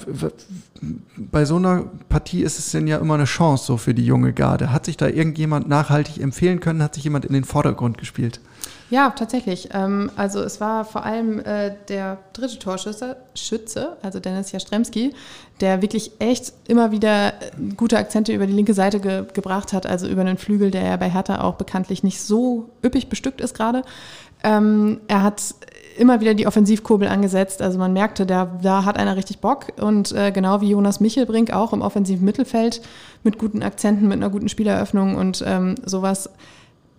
bei 1.17 1.45
so 1.45 1.55
einer 1.55 1.85
Partie 2.07 2.43
ist 2.43 2.59
es 2.59 2.71
denn 2.71 2.85
ja 2.85 2.97
immer 2.97 3.15
eine 3.15 3.25
Chance 3.25 3.65
so 3.65 3.77
für 3.77 3.95
die 3.95 4.05
junge 4.05 4.31
Garde. 4.31 4.71
Hat 4.71 4.85
sich 4.85 4.97
da 4.97 5.07
irgendjemand 5.07 5.67
nachhaltig 5.67 6.21
empfehlen 6.21 6.59
können? 6.59 6.83
Hat 6.83 6.93
sich 6.93 7.03
jemand 7.03 7.25
in 7.25 7.33
den 7.33 7.43
Vordergrund 7.43 7.97
gespielt? 7.97 8.39
Ja, 8.93 9.09
tatsächlich. 9.09 9.69
Ähm, 9.73 10.11
also 10.17 10.39
es 10.41 10.61
war 10.61 10.85
vor 10.85 11.03
allem 11.03 11.39
äh, 11.39 11.73
der 11.89 12.19
dritte 12.33 12.59
Torschütze, 12.59 13.17
Schütze, 13.33 13.97
also 14.03 14.19
Dennis 14.19 14.51
Jastremski, 14.51 15.15
der 15.61 15.81
wirklich 15.81 16.11
echt 16.19 16.53
immer 16.67 16.91
wieder 16.91 17.29
äh, 17.29 17.31
gute 17.75 17.97
Akzente 17.97 18.33
über 18.33 18.45
die 18.45 18.53
linke 18.53 18.75
Seite 18.75 18.99
ge 18.99 19.25
gebracht 19.33 19.73
hat, 19.73 19.87
also 19.87 20.07
über 20.07 20.21
einen 20.21 20.37
Flügel, 20.37 20.69
der 20.69 20.83
ja 20.83 20.97
bei 20.97 21.09
Hertha 21.09 21.41
auch 21.41 21.55
bekanntlich 21.55 22.03
nicht 22.03 22.21
so 22.21 22.69
üppig 22.85 23.09
bestückt 23.09 23.41
ist 23.41 23.55
gerade. 23.55 23.81
Ähm, 24.43 25.01
er 25.07 25.23
hat 25.23 25.41
immer 25.97 26.21
wieder 26.21 26.35
die 26.35 26.45
Offensivkurbel 26.45 27.07
angesetzt. 27.07 27.63
Also 27.63 27.79
man 27.79 27.93
merkte, 27.93 28.27
da, 28.27 28.59
da 28.61 28.85
hat 28.85 28.99
einer 28.99 29.15
richtig 29.15 29.39
Bock. 29.39 29.73
Und 29.81 30.11
äh, 30.11 30.31
genau 30.31 30.61
wie 30.61 30.69
Jonas 30.69 30.99
Michelbrink 30.99 31.51
auch 31.51 31.73
im 31.73 31.81
offensiven 31.81 32.25
Mittelfeld 32.25 32.83
mit 33.23 33.39
guten 33.39 33.63
Akzenten, 33.63 34.07
mit 34.07 34.17
einer 34.17 34.29
guten 34.29 34.49
Spieleröffnung 34.49 35.15
und 35.15 35.43
ähm, 35.47 35.73
sowas. 35.83 36.29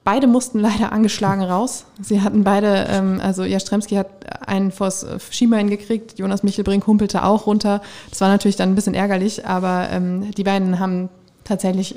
Beide 0.05 0.27
mussten 0.27 0.61
leider 0.61 0.93
angeschlagen 0.93 1.43
raus. 1.43 1.87
Sie 2.01 2.21
hatten 2.21 2.45
beide, 2.45 2.87
ähm, 2.91 3.21
also 3.23 3.45
Jastremski 3.45 3.95
hat 3.95 4.09
einen 4.47 4.71
vors 4.71 5.07
Schienbein 5.31 5.71
gekriegt, 5.71 6.19
Jonas 6.19 6.43
Michelbrink 6.43 6.87
humpelte 6.87 7.25
auch 7.25 7.47
runter. 7.47 7.81
Das 8.11 8.21
war 8.21 8.29
natürlich 8.29 8.57
dann 8.57 8.71
ein 8.71 8.75
bisschen 8.75 8.95
ärgerlich, 8.95 9.47
aber 9.47 9.89
ähm, 9.91 10.31
die 10.33 10.45
beiden 10.45 10.79
haben 10.79 11.09
tatsächlich 11.45 11.95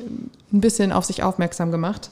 ein 0.53 0.61
bisschen 0.61 0.91
auf 0.93 1.05
sich 1.05 1.23
aufmerksam 1.23 1.71
gemacht. 1.71 2.09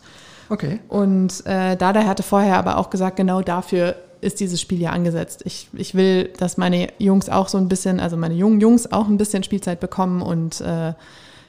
Okay. 0.49 0.79
Und 0.89 1.45
äh, 1.45 1.75
Dada 1.75 2.05
hatte 2.05 2.23
vorher 2.23 2.57
aber 2.57 2.77
auch 2.77 2.89
gesagt, 2.89 3.15
genau 3.15 3.41
dafür 3.41 3.95
ist 4.21 4.39
dieses 4.39 4.59
Spiel 4.59 4.81
ja 4.81 4.91
angesetzt. 4.91 5.43
Ich, 5.45 5.69
ich 5.73 5.95
will, 5.95 6.29
dass 6.37 6.57
meine 6.57 6.89
Jungs 6.97 7.29
auch 7.29 7.47
so 7.47 7.57
ein 7.57 7.69
bisschen, 7.69 7.99
also 7.99 8.17
meine 8.17 8.33
jungen 8.33 8.59
Jungs 8.59 8.91
auch 8.91 9.07
ein 9.07 9.17
bisschen 9.17 9.43
Spielzeit 9.43 9.79
bekommen 9.79 10.21
und 10.21 10.61
äh, 10.61 10.93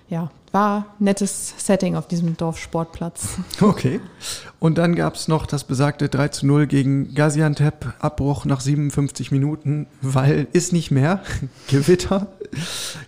ja, 0.09 0.31
war 0.53 0.87
nettes 0.99 1.55
Setting 1.59 1.97
auf 1.97 2.09
diesem 2.09 2.37
Dorfsportplatz. 2.37 3.37
Okay. 3.61 4.01
Und 4.59 4.79
dann 4.79 4.95
gab 4.95 5.15
es 5.15 5.29
noch 5.29 5.47
das 5.47 5.65
besagte 5.65 6.09
3 6.09 6.29
zu 6.29 6.47
0 6.47 6.67
gegen 6.67 7.15
Gaziantep. 7.15 7.95
Abbruch 7.99 8.45
nach 8.45 8.61
57 8.61 9.31
Minuten, 9.33 9.87
weil 10.03 10.47
ist 10.53 10.73
nicht 10.73 10.91
mehr. 10.91 11.23
Gewitter. 11.69 12.29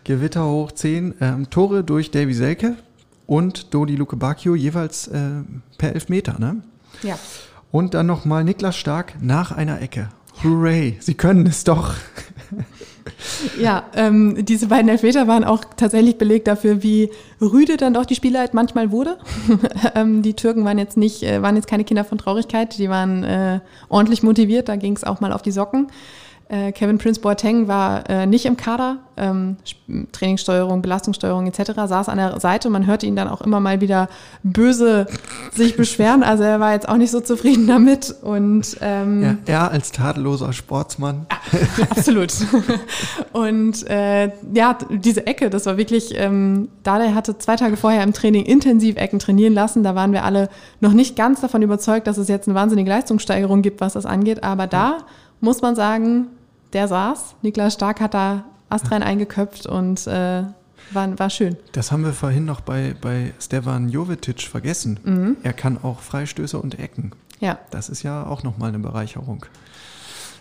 Gewitter 0.04 0.46
hoch 0.46 0.72
10. 0.72 1.14
Ähm, 1.20 1.50
Tore 1.50 1.84
durch 1.84 2.10
Davy 2.10 2.34
Selke 2.34 2.76
und 3.26 3.74
Dodi 3.74 3.96
Luke 3.96 4.16
Bacchio 4.16 4.54
jeweils 4.54 5.06
äh, 5.08 5.42
per 5.76 5.94
Elfmeter. 5.94 6.38
Ne? 6.38 6.62
Ja. 7.02 7.18
Und 7.70 7.94
dann 7.94 8.06
nochmal 8.06 8.44
Niklas 8.44 8.76
Stark 8.76 9.14
nach 9.20 9.52
einer 9.52 9.80
Ecke. 9.82 10.08
Hooray, 10.42 10.96
sie 11.00 11.14
können 11.14 11.46
es 11.46 11.64
doch. 11.64 11.94
Ja, 13.60 13.84
ähm, 13.94 14.44
diese 14.44 14.68
beiden 14.68 14.88
Elfmeter 14.88 15.26
waren 15.26 15.44
auch 15.44 15.64
tatsächlich 15.76 16.18
Beleg 16.18 16.44
dafür, 16.44 16.82
wie 16.82 17.10
rüde 17.40 17.76
dann 17.76 17.94
doch 17.94 18.06
die 18.06 18.14
Spielheit 18.14 18.54
manchmal 18.54 18.92
wurde. 18.92 19.18
ähm, 19.94 20.22
die 20.22 20.34
Türken 20.34 20.64
waren 20.64 20.78
jetzt 20.78 20.96
nicht, 20.96 21.22
äh, 21.22 21.42
waren 21.42 21.56
jetzt 21.56 21.68
keine 21.68 21.84
Kinder 21.84 22.04
von 22.04 22.18
Traurigkeit, 22.18 22.78
die 22.78 22.88
waren 22.88 23.24
äh, 23.24 23.60
ordentlich 23.88 24.22
motiviert, 24.22 24.68
da 24.68 24.76
ging 24.76 24.94
es 24.94 25.04
auch 25.04 25.20
mal 25.20 25.32
auf 25.32 25.42
die 25.42 25.50
Socken. 25.50 25.88
Äh, 26.50 26.72
Kevin 26.72 26.96
Prince 26.96 27.20
Boateng 27.20 27.68
war 27.68 28.08
äh, 28.08 28.24
nicht 28.24 28.46
im 28.46 28.56
Kader, 28.56 28.98
ähm, 29.18 29.58
Trainingssteuerung, 30.12 30.80
Belastungssteuerung 30.80 31.46
etc., 31.46 31.72
saß 31.74 32.08
an 32.08 32.16
der 32.16 32.40
Seite. 32.40 32.70
Man 32.70 32.86
hörte 32.86 33.04
ihn 33.04 33.16
dann 33.16 33.28
auch 33.28 33.42
immer 33.42 33.60
mal 33.60 33.82
wieder 33.82 34.08
böse 34.42 35.06
sich 35.52 35.76
beschweren. 35.76 36.22
Also 36.22 36.44
er 36.44 36.58
war 36.58 36.72
jetzt 36.72 36.88
auch 36.88 36.96
nicht 36.96 37.10
so 37.10 37.20
zufrieden 37.20 37.66
damit. 37.66 38.14
Und 38.22 38.78
ähm, 38.80 39.22
Ja, 39.22 39.36
er 39.46 39.70
als 39.72 39.92
tadelloser 39.92 40.54
Sportsmann. 40.54 41.26
Absolut. 41.90 42.32
Und 43.32 43.86
äh, 43.90 44.32
ja, 44.54 44.78
diese 44.90 45.26
Ecke, 45.26 45.50
das 45.50 45.66
war 45.66 45.76
wirklich, 45.76 46.14
ähm, 46.16 46.68
Dada 46.82 47.14
hatte 47.14 47.36
zwei 47.36 47.56
Tage 47.56 47.76
vorher 47.76 48.02
im 48.02 48.14
Training 48.14 48.46
intensiv 48.46 48.96
Ecken 48.96 49.18
trainieren 49.18 49.52
lassen. 49.52 49.82
Da 49.82 49.94
waren 49.94 50.12
wir 50.12 50.24
alle 50.24 50.48
noch 50.80 50.94
nicht 50.94 51.14
ganz 51.14 51.42
davon 51.42 51.60
überzeugt, 51.60 52.06
dass 52.06 52.16
es 52.16 52.28
jetzt 52.28 52.48
eine 52.48 52.54
wahnsinnige 52.54 52.88
Leistungssteigerung 52.88 53.60
gibt, 53.60 53.82
was 53.82 53.92
das 53.92 54.06
angeht. 54.06 54.44
Aber 54.44 54.66
da 54.66 54.98
muss 55.40 55.60
man 55.60 55.76
sagen, 55.76 56.28
der 56.72 56.88
saß. 56.88 57.36
Niklas 57.42 57.74
Stark 57.74 58.00
hat 58.00 58.14
da 58.14 58.44
astrein 58.68 59.02
eingeköpft 59.02 59.66
und 59.66 60.06
äh, 60.06 60.44
war, 60.90 61.18
war 61.18 61.30
schön. 61.30 61.56
Das 61.72 61.92
haben 61.92 62.04
wir 62.04 62.12
vorhin 62.12 62.44
noch 62.44 62.60
bei, 62.60 62.94
bei 63.00 63.32
Stevan 63.40 63.88
Jovetic 63.88 64.42
vergessen. 64.42 65.36
Er 65.42 65.52
kann 65.52 65.78
auch 65.82 66.00
Freistöße 66.00 66.58
und 66.58 66.78
Ecken. 66.78 67.12
Ja. 67.40 67.58
Das 67.70 67.88
ist 67.88 68.02
ja 68.02 68.26
auch 68.26 68.42
nochmal 68.42 68.70
eine 68.70 68.78
Bereicherung. 68.78 69.44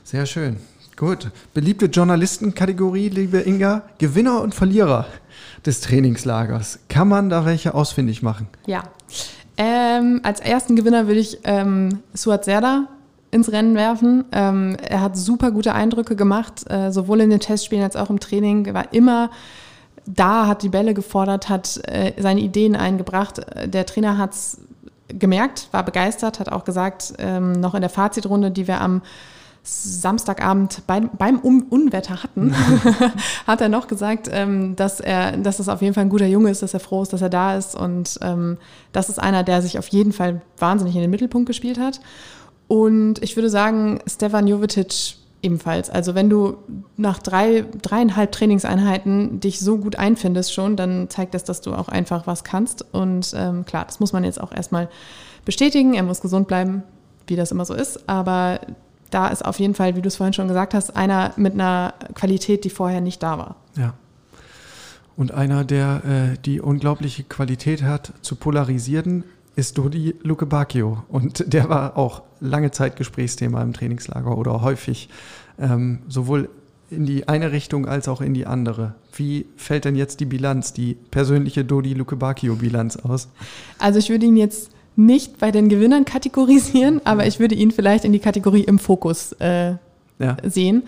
Sehr 0.04 0.26
schön. 0.26 0.58
Gut. 0.96 1.30
Beliebte 1.54 1.86
Journalistenkategorie, 1.88 3.10
liebe 3.10 3.40
Inga. 3.40 3.84
Gewinner 4.00 4.42
und 4.42 4.56
Verlierer 4.56 5.06
des 5.66 5.82
Trainingslagers. 5.82 6.80
Kann 6.90 7.08
man 7.08 7.30
da 7.30 7.46
welche 7.46 7.76
ausfindig 7.76 8.24
machen? 8.24 8.48
Ja. 8.66 8.84
Ähm, 9.58 10.22
als 10.24 10.40
ersten 10.40 10.76
Gewinner 10.76 11.08
würde 11.08 11.20
ich 11.20 11.40
ähm, 11.44 12.00
Suat 12.14 12.46
Serdar 12.46 12.88
ins 13.32 13.52
Rennen 13.52 13.76
werfen. 13.76 14.26
Ähm, 14.32 14.78
er 14.82 15.02
hat 15.02 15.18
super 15.18 15.52
gute 15.52 15.74
Eindrücke 15.74 16.16
gemacht, 16.16 16.70
äh, 16.70 16.92
sowohl 16.92 17.22
in 17.22 17.30
den 17.30 17.40
Testspielen 17.40 17.84
als 17.84 17.96
auch 17.96 18.10
im 18.10 18.20
Training. 18.20 18.66
Er 18.66 18.74
war 18.74 18.94
immer 18.94 19.30
da, 20.06 20.48
hat 20.48 20.64
die 20.64 20.70
Bälle 20.70 20.94
gefordert, 20.94 21.50
hat 21.50 21.82
äh, 21.88 22.14
seine 22.18 22.40
Ideen 22.40 22.76
eingebracht. 22.76 23.40
Äh, 23.40 23.68
Der 23.68 23.86
Trainer 23.86 24.18
hat 24.18 24.34
es 24.34 24.60
gemerkt, 25.10 25.68
war 25.72 25.84
begeistert, 25.84 26.40
hat 26.40 26.50
auch 26.52 26.64
gesagt, 26.64 27.14
ähm, 27.20 27.54
noch 27.54 27.76
in 27.76 27.82
der 27.82 27.90
Fazitrunde, 27.90 28.52
die 28.52 28.68
wir 28.68 28.82
am 28.82 29.02
Samstagabend 29.64 30.84
beim, 30.88 31.10
beim 31.18 31.40
Unwetter 31.40 32.24
hatten, 32.24 32.56
hat 33.48 33.60
er 33.60 33.68
noch 33.68 33.88
gesagt, 33.88 34.30
ähm, 34.32 34.78
dass 34.78 35.02
er, 35.02 35.36
dass 35.36 35.60
es 35.60 35.68
auf 35.68 35.82
jeden 35.82 35.94
Fall 35.94 36.06
ein 36.06 36.10
guter 36.10 36.26
Junge 36.26 36.50
ist, 36.52 36.62
dass 36.62 36.74
er 36.74 36.80
froh 36.80 37.04
ist, 37.04 37.12
dass 37.12 37.22
er 37.22 37.30
da 37.30 37.58
ist 37.58 37.76
und 37.76 38.18
ähm, 38.22 38.58
das 38.94 39.10
ist 39.10 39.20
einer, 39.20 39.44
der 39.44 39.62
sich 39.62 39.78
auf 39.78 39.90
jeden 39.90 40.14
Fall 40.14 40.42
wahnsinnig 40.58 40.96
in 40.96 41.02
den 41.02 41.12
Mittelpunkt 41.12 41.48
gespielt 41.48 41.80
hat. 41.80 42.00
Und 42.68 43.24
ich 43.24 43.36
würde 43.36 43.50
sagen, 43.50 44.00
Stefan 44.08 44.48
Jovetic 44.48 45.16
ebenfalls. 45.42 45.90
Also 45.90 46.16
wenn 46.16 46.30
du 46.30 46.58
nach 46.98 47.20
drei, 47.20 47.66
dreieinhalb 47.82 48.32
Trainingseinheiten 48.32 49.40
dich 49.40 49.60
so 49.60 49.78
gut 49.78 49.96
einfindest 49.96 50.54
schon, 50.54 50.76
dann 50.76 51.10
zeigt 51.10 51.34
das, 51.34 51.44
dass 51.44 51.62
du 51.62 51.74
auch 51.74 51.88
einfach 51.88 52.28
was 52.28 52.44
kannst. 52.44 52.86
Und 52.94 53.34
ähm, 53.36 53.66
klar, 53.66 53.86
das 53.86 54.00
muss 54.00 54.14
man 54.14 54.24
jetzt 54.24 54.42
auch 54.42 54.52
erstmal 54.52 54.90
bestätigen. 55.46 55.94
Er 55.94 56.04
muss 56.04 56.22
gesund 56.22 56.48
bleiben, 56.48 56.84
wie 57.28 57.36
das 57.36 57.52
immer 57.52 57.66
so 57.66 57.74
ist. 57.74 58.10
Aber 58.10 58.60
da 59.10 59.28
ist 59.28 59.46
auf 59.46 59.60
jeden 59.60 59.76
Fall, 59.76 59.96
wie 59.96 60.02
du 60.02 60.08
es 60.08 60.18
vorhin 60.18 60.34
schon 60.34 60.48
gesagt 60.48 60.74
hast, 60.74 60.96
einer 60.96 61.34
mit 61.38 61.54
einer 61.54 61.94
Qualität, 62.16 62.66
die 62.66 62.70
vorher 62.70 63.02
nicht 63.02 63.22
da 63.24 63.38
war. 63.38 63.56
Ja. 63.78 63.94
Und 65.16 65.32
einer, 65.32 65.64
der 65.64 66.02
äh, 66.06 66.38
die 66.46 66.62
unglaubliche 66.62 67.24
Qualität 67.24 67.84
hat, 67.84 68.14
zu 68.22 68.36
polarisieren, 68.36 69.24
ist 69.56 69.78
Dodi 69.78 70.16
Luke 70.22 70.46
Bacchio. 70.46 71.04
Und 71.10 71.52
der 71.52 71.70
war 71.70 71.98
auch 71.98 72.22
lange 72.40 72.72
Zeit 72.72 72.96
Gesprächsthema 72.96 73.62
im 73.62 73.74
Trainingslager 73.74 74.38
oder 74.38 74.62
häufig 74.62 75.10
ähm, 75.60 76.00
sowohl 76.08 76.50
in 76.90 77.06
die 77.06 77.28
eine 77.28 77.52
Richtung 77.52 77.86
als 77.86 78.08
auch 78.08 78.22
in 78.22 78.34
die 78.34 78.46
andere. 78.46 78.96
Wie 79.14 79.46
fällt 79.58 79.86
denn 79.86 79.96
jetzt 79.96 80.20
die 80.20 80.26
Bilanz, 80.26 80.74
die 80.74 80.94
persönliche 81.12 81.66
Dodi 81.66 81.94
Luke 81.94 82.16
Bacchio 82.16 82.56
Bilanz 82.56 82.96
aus? 82.98 83.28
Also 83.78 84.00
ich 84.00 84.10
würde 84.10 84.26
ihn 84.26 84.38
jetzt 84.38 84.72
nicht 84.96 85.38
bei 85.38 85.52
den 85.52 85.70
Gewinnern 85.70 86.06
kategorisieren, 86.06 87.02
aber 87.06 87.28
ich 87.28 87.40
würde 87.40 87.56
ihn 87.56 87.72
vielleicht 87.72 88.06
in 88.06 88.14
die 88.14 88.20
Kategorie 88.20 88.64
im 88.64 88.80
Fokus 88.80 89.34
äh, 89.34 89.74
ja. 90.20 90.38
sehen. 90.44 90.84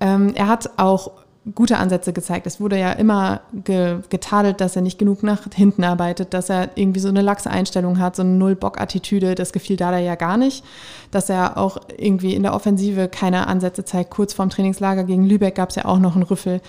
Ähm, 0.00 0.32
er 0.34 0.48
hat 0.48 0.70
auch 0.76 1.10
gute 1.54 1.78
Ansätze 1.78 2.12
gezeigt. 2.12 2.46
Es 2.46 2.60
wurde 2.60 2.78
ja 2.78 2.92
immer 2.92 3.40
ge 3.52 3.98
getadelt, 4.08 4.60
dass 4.60 4.76
er 4.76 4.82
nicht 4.82 4.98
genug 4.98 5.22
nach 5.22 5.42
hinten 5.54 5.84
arbeitet, 5.84 6.34
dass 6.34 6.50
er 6.50 6.70
irgendwie 6.74 7.00
so 7.00 7.08
eine 7.08 7.22
laxe 7.22 7.50
Einstellung 7.50 7.98
hat, 7.98 8.16
so 8.16 8.22
eine 8.22 8.32
Null-Bock-Attitüde. 8.32 9.34
Das 9.34 9.52
gefiel 9.52 9.76
da 9.76 9.96
ja 9.98 10.14
gar 10.14 10.36
nicht. 10.36 10.64
Dass 11.10 11.30
er 11.30 11.56
auch 11.56 11.78
irgendwie 11.96 12.34
in 12.34 12.42
der 12.42 12.54
Offensive 12.54 13.08
keine 13.08 13.46
Ansätze 13.46 13.84
zeigt. 13.84 14.10
Kurz 14.10 14.32
vorm 14.32 14.50
Trainingslager 14.50 15.04
gegen 15.04 15.24
Lübeck 15.24 15.54
gab 15.54 15.70
es 15.70 15.76
ja 15.76 15.84
auch 15.84 15.98
noch 15.98 16.14
einen 16.14 16.24
Rüffel. 16.24 16.60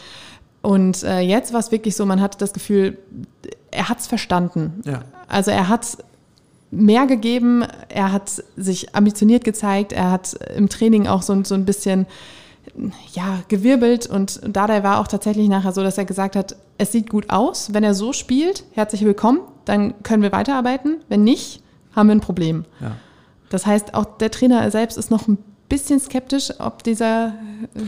Und 0.61 1.03
äh, 1.03 1.19
jetzt 1.19 1.53
war 1.53 1.59
es 1.59 1.71
wirklich 1.71 1.95
so, 1.95 2.05
man 2.05 2.21
hatte 2.21 2.37
das 2.37 2.53
Gefühl, 2.53 2.97
er 3.71 3.89
hat 3.89 3.99
es 3.99 4.07
verstanden. 4.07 4.81
Ja. 4.85 5.03
Also 5.27 5.51
er 5.51 5.69
hat 5.69 5.97
mehr 6.71 7.07
gegeben, 7.07 7.65
er 7.87 8.11
hat 8.11 8.43
sich 8.55 8.95
ambitioniert 8.95 9.43
gezeigt, 9.43 9.91
er 9.91 10.11
hat 10.11 10.33
im 10.55 10.69
Training 10.69 11.07
auch 11.07 11.21
so, 11.21 11.43
so 11.43 11.55
ein 11.55 11.65
bisschen 11.65 12.05
ja, 13.13 13.39
gewirbelt 13.47 14.07
und 14.07 14.41
Dardai 14.43 14.83
war 14.83 14.99
auch 14.99 15.07
tatsächlich 15.07 15.49
nachher 15.49 15.71
so, 15.71 15.83
dass 15.83 15.97
er 15.97 16.05
gesagt 16.05 16.35
hat, 16.35 16.55
es 16.77 16.91
sieht 16.91 17.09
gut 17.09 17.29
aus, 17.29 17.73
wenn 17.73 17.83
er 17.83 17.93
so 17.93 18.13
spielt, 18.13 18.63
herzlich 18.71 19.03
willkommen, 19.03 19.41
dann 19.65 20.01
können 20.03 20.23
wir 20.23 20.31
weiterarbeiten, 20.31 20.97
wenn 21.09 21.23
nicht, 21.23 21.61
haben 21.95 22.07
wir 22.07 22.15
ein 22.15 22.21
Problem. 22.21 22.65
Ja. 22.79 22.91
Das 23.49 23.65
heißt, 23.65 23.93
auch 23.93 24.05
der 24.05 24.31
Trainer 24.31 24.69
selbst 24.71 24.97
ist 24.97 25.11
noch 25.11 25.27
ein 25.27 25.37
bisschen 25.69 25.99
skeptisch 25.99 26.51
ob 26.59 26.83
dieser 26.83 27.33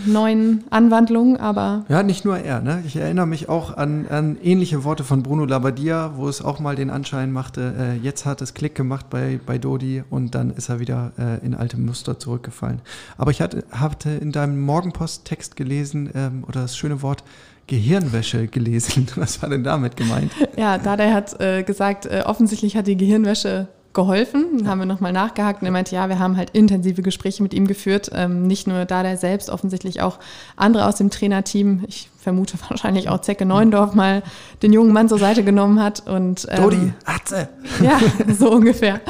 neuen 0.06 0.64
Anwandlung, 0.70 1.38
aber. 1.38 1.86
Ja, 1.90 2.04
nicht 2.04 2.24
nur 2.24 2.38
er. 2.38 2.62
Ne? 2.62 2.84
Ich 2.86 2.96
erinnere 2.96 3.26
mich 3.26 3.50
auch 3.50 3.76
an, 3.76 4.08
an 4.08 4.38
ähnliche 4.42 4.84
Worte 4.84 5.04
von 5.04 5.24
Bruno 5.24 5.46
Labbadia, 5.46 6.14
wo 6.16 6.30
es 6.30 6.44
auch 6.44 6.60
mal 6.60 6.76
den 6.76 6.90
Anschein 6.90 7.32
machte, 7.32 7.74
äh, 7.78 7.96
jetzt 7.98 8.26
hat 8.26 8.42
es 8.42 8.54
Klick 8.54 8.76
gemacht 8.76 9.10
bei, 9.10 9.40
bei 9.46 9.58
Dodi 9.58 10.04
und 10.10 10.36
dann 10.36 10.52
ist 10.52 10.70
er 10.70 10.80
wieder 10.80 11.12
äh, 11.18 11.46
in 11.46 11.56
alte 11.56 11.78
Muster 11.78 12.20
zurückgefallen. 12.20 12.82
Aber 13.18 13.32
ich 13.32 13.42
hatte, 13.42 13.66
hatte 13.72 14.12
in 14.12 14.32
deinem 14.32 14.62
Morgenpost-Text 14.62 15.56
gelesen 15.56 16.12
ähm, 16.14 16.44
oder 16.48 16.62
das 16.62 16.78
schöne 16.78 17.02
Wort 17.02 17.24
Gehirnwäsche 17.68 18.48
gelesen. 18.48 19.08
Was 19.16 19.42
war 19.42 19.50
denn 19.50 19.64
damit 19.64 19.96
gemeint? 19.96 20.32
Ja, 20.58 20.78
Dada 20.78 21.12
hat 21.12 21.40
äh, 21.40 21.64
gesagt, 21.64 22.06
äh, 22.06 22.24
offensichtlich 22.26 22.76
hat 22.76 22.88
die 22.88 22.98
Gehirnwäsche 22.98 23.68
geholfen. 23.94 24.60
Dann 24.60 24.68
haben 24.68 24.80
wir 24.80 24.86
nochmal 24.86 25.14
nachgehakt 25.14 25.62
und 25.62 25.66
er 25.66 25.72
meinte, 25.72 25.96
ja, 25.96 26.10
wir 26.10 26.20
haben 26.20 26.38
halt 26.38 26.52
intensive 26.52 27.02
Gespräche 27.02 27.44
mit 27.44 27.54
ihm 27.54 27.68
geführt. 27.68 28.12
Ähm, 28.14 28.48
nicht 28.48 28.68
nur 28.68 28.86
da 28.86 29.04
der 29.04 29.18
selbst, 29.18 29.50
offensichtlich 29.50 30.02
auch 30.02 30.20
andere 30.56 30.86
aus 30.86 30.96
dem 30.96 31.10
Trainerteam. 31.10 31.84
Ich 31.88 32.10
vermute 32.22 32.58
wahrscheinlich 32.70 33.10
auch 33.10 33.20
Zecke 33.22 33.46
Neuendorf 33.46 33.94
mal 33.94 34.24
den 34.62 34.72
jungen 34.72 34.94
Mann 34.94 35.10
zur 35.10 35.18
Seite 35.18 35.44
genommen 35.44 35.82
hat. 35.82 36.08
Und, 36.08 36.48
ähm, 36.50 36.62
Dodi, 36.62 36.94
Atze. 37.06 37.50
Ja, 37.82 38.00
so 38.38 38.52
ungefähr. 38.52 39.02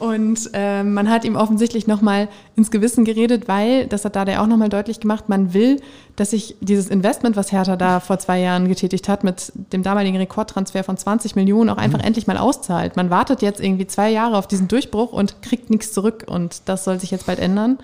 Und 0.00 0.50
ähm, 0.52 0.94
man 0.94 1.08
hat 1.08 1.24
ihm 1.24 1.36
offensichtlich 1.36 1.86
nochmal 1.86 2.28
ins 2.56 2.70
Gewissen 2.70 3.04
geredet, 3.04 3.46
weil, 3.46 3.86
das 3.86 4.04
hat 4.04 4.16
da 4.16 4.24
der 4.24 4.42
auch 4.42 4.46
nochmal 4.46 4.68
deutlich 4.68 4.98
gemacht, 5.00 5.28
man 5.28 5.54
will, 5.54 5.80
dass 6.16 6.30
sich 6.30 6.56
dieses 6.60 6.88
Investment, 6.88 7.36
was 7.36 7.52
Hertha 7.52 7.76
da 7.76 8.00
vor 8.00 8.18
zwei 8.18 8.40
Jahren 8.40 8.68
getätigt 8.68 9.08
hat, 9.08 9.22
mit 9.22 9.52
dem 9.72 9.82
damaligen 9.82 10.16
Rekordtransfer 10.16 10.82
von 10.82 10.96
20 10.96 11.36
Millionen 11.36 11.70
auch 11.70 11.76
einfach 11.76 12.00
mhm. 12.00 12.06
endlich 12.06 12.26
mal 12.26 12.38
auszahlt. 12.38 12.96
Man 12.96 13.10
wartet 13.10 13.42
jetzt 13.42 13.60
irgendwie 13.60 13.86
zwei 13.86 14.10
Jahre 14.10 14.36
auf 14.36 14.48
diesen 14.48 14.66
Durchbruch 14.66 15.12
und 15.12 15.42
kriegt 15.42 15.70
nichts 15.70 15.92
zurück. 15.92 16.24
Und 16.26 16.62
das 16.68 16.84
soll 16.84 16.98
sich 16.98 17.12
jetzt 17.12 17.26
bald 17.26 17.38
ändern. 17.38 17.78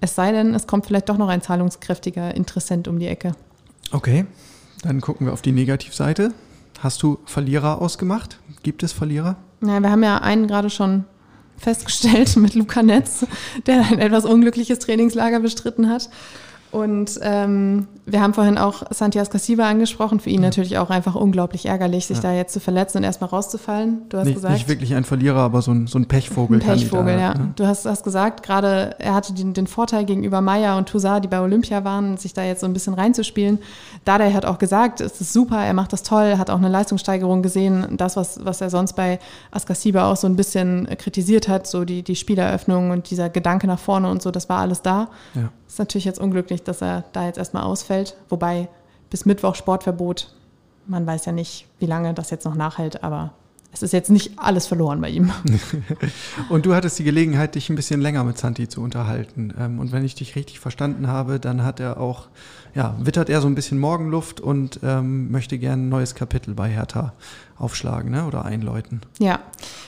Es 0.00 0.14
sei 0.14 0.32
denn, 0.32 0.54
es 0.54 0.66
kommt 0.66 0.86
vielleicht 0.86 1.08
doch 1.08 1.18
noch 1.18 1.28
ein 1.28 1.42
zahlungskräftiger 1.42 2.34
Interessent 2.34 2.86
um 2.86 2.98
die 2.98 3.08
Ecke. 3.08 3.32
Okay, 3.90 4.26
dann 4.82 5.00
gucken 5.00 5.26
wir 5.26 5.32
auf 5.32 5.42
die 5.42 5.52
Negativseite. 5.52 6.32
Hast 6.80 7.02
du 7.02 7.18
Verlierer 7.24 7.80
ausgemacht? 7.80 8.38
Gibt 8.62 8.82
es 8.82 8.92
Verlierer? 8.92 9.36
Ja, 9.62 9.80
wir 9.80 9.90
haben 9.90 10.02
ja 10.02 10.18
einen 10.18 10.46
gerade 10.46 10.70
schon 10.70 11.04
festgestellt 11.56 12.36
mit 12.36 12.54
Luca 12.54 12.82
Netz, 12.82 13.26
der 13.66 13.86
ein 13.86 13.98
etwas 13.98 14.24
unglückliches 14.24 14.78
Trainingslager 14.78 15.40
bestritten 15.40 15.88
hat. 15.88 16.08
Und 16.70 17.18
ähm, 17.22 17.88
wir 18.04 18.20
haben 18.20 18.34
vorhin 18.34 18.58
auch 18.58 18.82
Santiago 18.90 19.30
Casiva 19.30 19.68
angesprochen. 19.68 20.20
Für 20.20 20.28
ihn 20.28 20.42
ja. 20.42 20.48
natürlich 20.48 20.76
auch 20.78 20.90
einfach 20.90 21.14
unglaublich 21.14 21.66
ärgerlich, 21.66 22.06
sich 22.06 22.18
ja. 22.18 22.24
da 22.24 22.32
jetzt 22.32 22.52
zu 22.52 22.60
verletzen 22.60 22.98
und 22.98 23.04
erstmal 23.04 23.30
rauszufallen. 23.30 24.02
Du 24.08 24.18
hast 24.18 24.26
nicht, 24.26 24.34
gesagt. 24.34 24.54
Nicht 24.54 24.68
wirklich 24.68 24.94
ein 24.94 25.04
Verlierer, 25.04 25.40
aber 25.40 25.62
so 25.62 25.72
ein, 25.72 25.86
so 25.86 25.98
ein 25.98 26.06
Pechvogel. 26.06 26.60
Ein 26.60 26.66
Pechvogel, 26.66 27.18
ja. 27.18 27.34
Ne? 27.34 27.52
Du 27.56 27.66
hast, 27.66 27.86
hast 27.86 28.04
gesagt, 28.04 28.42
gerade 28.42 28.96
er 28.98 29.14
hatte 29.14 29.32
den, 29.32 29.54
den 29.54 29.66
Vorteil 29.66 30.04
gegenüber 30.04 30.40
Maya 30.40 30.76
und 30.76 30.88
Toussaint, 30.88 31.24
die 31.24 31.28
bei 31.28 31.40
Olympia 31.40 31.84
waren, 31.84 32.18
sich 32.18 32.34
da 32.34 32.44
jetzt 32.44 32.60
so 32.60 32.66
ein 32.66 32.74
bisschen 32.74 32.94
reinzuspielen. 32.94 33.58
Dada 34.04 34.30
hat 34.32 34.44
auch 34.44 34.58
gesagt, 34.58 35.00
es 35.00 35.20
ist 35.20 35.32
super, 35.32 35.58
er 35.58 35.74
macht 35.74 35.92
das 35.92 36.02
toll, 36.02 36.36
hat 36.36 36.50
auch 36.50 36.58
eine 36.58 36.68
Leistungssteigerung 36.68 37.42
gesehen. 37.42 37.96
Das, 37.96 38.16
was, 38.16 38.44
was 38.44 38.60
er 38.60 38.68
sonst 38.68 38.94
bei 38.94 39.18
Askasiba 39.50 40.10
auch 40.10 40.16
so 40.16 40.26
ein 40.26 40.36
bisschen 40.36 40.86
kritisiert 40.98 41.48
hat, 41.48 41.66
so 41.66 41.84
die, 41.84 42.02
die 42.02 42.16
Spieleröffnung 42.16 42.90
und 42.90 43.10
dieser 43.10 43.30
Gedanke 43.30 43.66
nach 43.66 43.78
vorne 43.78 44.10
und 44.10 44.22
so, 44.22 44.30
das 44.30 44.48
war 44.48 44.60
alles 44.60 44.82
da. 44.82 45.08
Ja. 45.34 45.50
Ist 45.68 45.78
natürlich 45.78 46.06
jetzt 46.06 46.18
unglücklich, 46.18 46.57
dass 46.62 46.82
er 46.82 47.04
da 47.12 47.26
jetzt 47.26 47.38
erstmal 47.38 47.64
ausfällt. 47.64 48.16
Wobei 48.28 48.68
bis 49.10 49.26
Mittwoch 49.26 49.54
Sportverbot, 49.54 50.34
man 50.86 51.06
weiß 51.06 51.26
ja 51.26 51.32
nicht, 51.32 51.66
wie 51.78 51.86
lange 51.86 52.14
das 52.14 52.30
jetzt 52.30 52.44
noch 52.44 52.54
nachhält, 52.54 53.02
aber 53.02 53.32
es 53.70 53.82
ist 53.82 53.92
jetzt 53.92 54.10
nicht 54.10 54.38
alles 54.38 54.66
verloren 54.66 55.00
bei 55.00 55.10
ihm. 55.10 55.30
und 56.48 56.64
du 56.64 56.74
hattest 56.74 56.98
die 56.98 57.04
Gelegenheit, 57.04 57.54
dich 57.54 57.68
ein 57.68 57.76
bisschen 57.76 58.00
länger 58.00 58.24
mit 58.24 58.38
Santi 58.38 58.66
zu 58.66 58.80
unterhalten. 58.80 59.52
Ähm, 59.58 59.78
und 59.78 59.92
wenn 59.92 60.04
ich 60.04 60.14
dich 60.14 60.36
richtig 60.36 60.58
verstanden 60.58 61.06
habe, 61.06 61.38
dann 61.38 61.62
hat 61.62 61.78
er 61.78 62.00
auch, 62.00 62.28
ja, 62.74 62.96
wittert 62.98 63.28
er 63.28 63.40
so 63.40 63.46
ein 63.46 63.54
bisschen 63.54 63.78
Morgenluft 63.78 64.40
und 64.40 64.80
ähm, 64.82 65.30
möchte 65.30 65.58
gerne 65.58 65.82
ein 65.82 65.88
neues 65.90 66.14
Kapitel 66.14 66.54
bei 66.54 66.68
Hertha 66.70 67.12
aufschlagen 67.58 68.10
ne? 68.10 68.24
oder 68.26 68.44
einläuten. 68.44 69.02
Ja, 69.18 69.40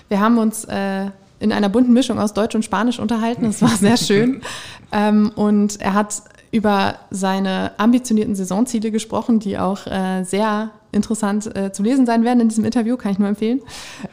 wir 0.09 0.21
haben 0.21 0.39
uns 0.39 0.65
äh, 0.65 1.07
in 1.39 1.53
einer 1.53 1.71
bunten 1.71 1.95
Mischung 1.95 2.19
aus 2.19 2.35
Deutsch 2.35 2.55
und 2.55 2.65
Spanisch 2.65 2.99
unterhalten. 2.99 3.45
Das 3.45 3.63
war 3.63 3.71
sehr 3.71 3.97
schön. 3.97 4.43
ähm, 4.93 5.33
und 5.35 5.81
er 5.81 5.95
hat 5.95 6.23
über 6.53 6.97
seine 7.11 7.73
ambitionierten 7.79 8.35
Saisonziele 8.35 8.91
gesprochen, 8.91 9.39
die 9.39 9.59
auch 9.59 9.87
äh, 9.87 10.25
sehr 10.25 10.71
interessant 10.93 11.55
äh, 11.57 11.73
zu 11.73 11.85
lesen 11.85 12.07
sein 12.07 12.25
werden 12.25 12.41
in 12.41 12.49
diesem 12.49 12.65
Interview, 12.65 12.97
kann 12.97 13.13
ich 13.13 13.19
nur 13.21 13.29
empfehlen. 13.29 13.61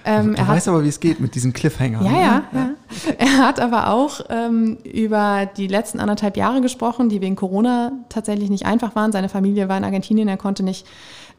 Ähm, 0.06 0.36
er 0.36 0.48
weiß 0.48 0.68
aber, 0.68 0.84
wie 0.84 0.90
es 0.90 1.00
geht 1.00 1.20
mit 1.20 1.34
diesem 1.34 1.52
Cliffhanger. 1.52 2.04
Ja, 2.04 2.12
ne? 2.12 2.18
ja, 2.22 2.44
ja, 2.54 2.70
Er 3.18 3.38
hat 3.40 3.60
aber 3.60 3.90
auch 3.90 4.22
ähm, 4.30 4.78
über 4.84 5.50
die 5.58 5.68
letzten 5.68 6.00
anderthalb 6.00 6.38
Jahre 6.38 6.62
gesprochen, 6.62 7.10
die 7.10 7.22
wegen 7.22 7.36
Corona 7.36 7.94
tatsächlich 8.10 8.52
nicht 8.52 8.68
einfach 8.68 8.96
waren. 8.96 9.12
Seine 9.12 9.30
Familie 9.30 9.70
war 9.70 9.78
in 9.78 9.84
Argentinien, 9.84 10.28
er 10.28 10.38
konnte 10.38 10.62
nicht, 10.62 10.86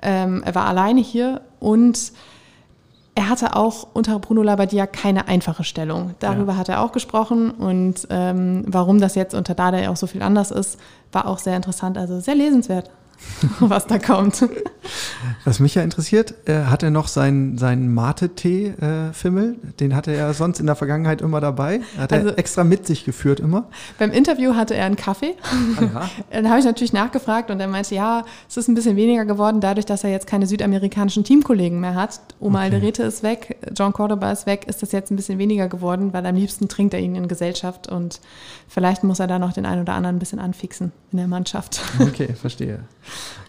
ähm, 0.02 0.42
er 0.44 0.56
war 0.56 0.66
alleine 0.66 1.00
hier 1.00 1.42
und 1.60 2.12
er 3.18 3.28
hatte 3.28 3.56
auch 3.56 3.88
unter 3.94 4.16
Bruno 4.20 4.44
Labbadia 4.44 4.86
keine 4.86 5.26
einfache 5.26 5.64
Stellung. 5.64 6.14
Darüber 6.20 6.52
ja. 6.52 6.58
hat 6.58 6.68
er 6.68 6.82
auch 6.84 6.92
gesprochen 6.92 7.50
und 7.50 8.06
ähm, 8.10 8.62
warum 8.68 9.00
das 9.00 9.16
jetzt 9.16 9.34
unter 9.34 9.56
Dada 9.56 9.90
auch 9.90 9.96
so 9.96 10.06
viel 10.06 10.22
anders 10.22 10.52
ist, 10.52 10.78
war 11.10 11.26
auch 11.26 11.38
sehr 11.38 11.56
interessant, 11.56 11.98
also 11.98 12.20
sehr 12.20 12.36
lesenswert. 12.36 12.92
was 13.60 13.86
da 13.86 13.98
kommt. 13.98 14.44
Was 15.44 15.60
mich 15.60 15.74
ja 15.74 15.82
interessiert, 15.82 16.34
äh, 16.48 16.64
hat 16.64 16.82
er 16.82 16.90
noch 16.90 17.08
seinen, 17.08 17.58
seinen 17.58 17.92
Mate-Tee-Fimmel? 17.92 19.52
Äh, 19.54 19.72
Den 19.80 19.94
hatte 19.94 20.12
er 20.12 20.32
sonst 20.34 20.60
in 20.60 20.66
der 20.66 20.76
Vergangenheit 20.76 21.20
immer 21.20 21.40
dabei. 21.40 21.80
Hat 21.98 22.12
Also- 22.12 22.28
er 22.30 22.38
extra 22.38 22.64
mit 22.64 22.86
sich 22.86 23.04
geführt 23.04 23.40
immer. 23.40 23.68
Beim 23.98 24.10
Interview 24.12 24.54
hatte 24.54 24.74
er 24.74 24.86
einen 24.86 24.96
Kaffee. 24.96 25.34
Aha. 25.78 26.08
Dann 26.30 26.48
habe 26.48 26.58
ich 26.60 26.64
natürlich 26.64 26.92
nachgefragt 26.92 27.50
und 27.50 27.60
er 27.60 27.68
meinte, 27.68 27.94
ja, 27.94 28.24
es 28.48 28.56
ist 28.56 28.68
ein 28.68 28.74
bisschen 28.74 28.96
weniger 28.96 29.24
geworden, 29.24 29.60
dadurch, 29.60 29.86
dass 29.86 30.04
er 30.04 30.10
jetzt 30.10 30.26
keine 30.26 30.46
südamerikanischen 30.46 31.24
Teamkollegen 31.24 31.80
mehr 31.80 31.94
hat. 31.94 32.20
Oma 32.40 32.58
Okay. 32.58 32.74
Alderete 32.74 33.02
ist 33.04 33.22
weg, 33.22 33.56
John 33.76 33.92
Cordoba 33.92 34.30
ist 34.32 34.46
weg, 34.46 34.66
ist 34.68 34.82
das 34.82 34.92
jetzt 34.92 35.10
ein 35.10 35.16
bisschen 35.16 35.38
weniger 35.38 35.68
geworden, 35.68 36.12
weil 36.12 36.24
am 36.26 36.34
liebsten 36.34 36.68
trinkt 36.68 36.94
er 36.94 37.00
ihn 37.00 37.14
in 37.14 37.28
Gesellschaft 37.28 37.88
und 37.88 38.20
vielleicht 38.68 39.04
muss 39.04 39.20
er 39.20 39.26
da 39.26 39.38
noch 39.38 39.52
den 39.52 39.66
einen 39.66 39.82
oder 39.82 39.94
anderen 39.94 40.16
ein 40.16 40.18
bisschen 40.18 40.38
anfixen 40.38 40.92
in 41.12 41.18
der 41.18 41.28
Mannschaft. 41.28 41.80
Okay, 42.00 42.34
verstehe. 42.34 42.80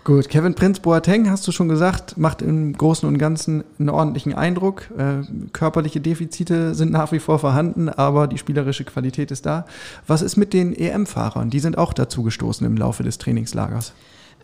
Gut, 0.05 0.29
Kevin 0.29 0.55
Prinz 0.55 0.79
Boateng, 0.79 1.29
hast 1.29 1.47
du 1.47 1.51
schon 1.51 1.67
gesagt, 1.67 2.17
macht 2.17 2.41
im 2.41 2.73
Großen 2.73 3.07
und 3.07 3.17
Ganzen 3.17 3.63
einen 3.77 3.89
ordentlichen 3.89 4.33
Eindruck. 4.33 4.89
Äh, 4.97 5.25
körperliche 5.51 5.99
Defizite 5.99 6.73
sind 6.73 6.91
nach 6.91 7.11
wie 7.11 7.19
vor 7.19 7.37
vorhanden, 7.37 7.89
aber 7.89 8.27
die 8.27 8.37
spielerische 8.37 8.85
Qualität 8.85 9.29
ist 9.29 9.45
da. 9.45 9.65
Was 10.07 10.21
ist 10.21 10.37
mit 10.37 10.53
den 10.53 10.73
EM-Fahrern? 10.73 11.49
Die 11.49 11.59
sind 11.59 11.77
auch 11.77 11.93
dazu 11.93 12.23
gestoßen 12.23 12.65
im 12.65 12.77
Laufe 12.77 13.03
des 13.03 13.17
Trainingslagers. 13.17 13.93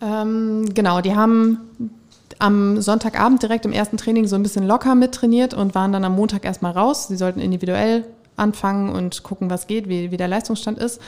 Ähm, 0.01 0.65
genau, 0.73 1.01
die 1.01 1.15
haben 1.15 1.59
am 2.37 2.81
Sonntagabend 2.81 3.41
direkt 3.41 3.65
im 3.65 3.71
ersten 3.71 3.97
Training 3.97 4.27
so 4.27 4.35
ein 4.35 4.43
bisschen 4.43 4.67
locker 4.67 4.93
mittrainiert 4.93 5.53
und 5.53 5.73
waren 5.73 5.91
dann 5.91 6.03
am 6.03 6.15
Montag 6.15 6.45
erstmal 6.45 6.73
raus. 6.73 7.07
Sie 7.07 7.15
sollten 7.15 7.39
individuell 7.39 8.05
anfangen 8.35 8.89
und 8.89 9.23
gucken, 9.23 9.49
was 9.49 9.67
geht, 9.67 9.87
wie, 9.87 10.11
wie 10.11 10.17
der 10.17 10.27
Leistungsstand 10.27 10.77
ist. 10.77 11.01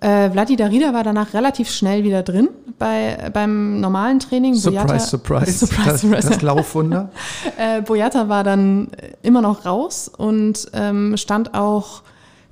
Äh, 0.00 0.30
Vladi 0.30 0.56
Darida 0.56 0.94
war 0.94 1.04
danach 1.04 1.34
relativ 1.34 1.70
schnell 1.70 2.04
wieder 2.04 2.22
drin 2.22 2.48
bei, 2.78 3.30
beim 3.32 3.80
normalen 3.80 4.18
Training. 4.18 4.54
Surprise, 4.54 4.86
Boyata- 4.86 4.98
surprise. 4.98 5.52
surprise, 5.52 5.90
das, 5.90 6.00
surprise. 6.00 6.28
das 6.30 6.42
Laufwunder. 6.42 7.10
Äh, 7.58 7.82
Boyata 7.82 8.28
war 8.30 8.42
dann 8.42 8.88
immer 9.22 9.42
noch 9.42 9.66
raus 9.66 10.10
und 10.16 10.70
ähm, 10.72 11.16
stand 11.18 11.52
auch 11.54 12.02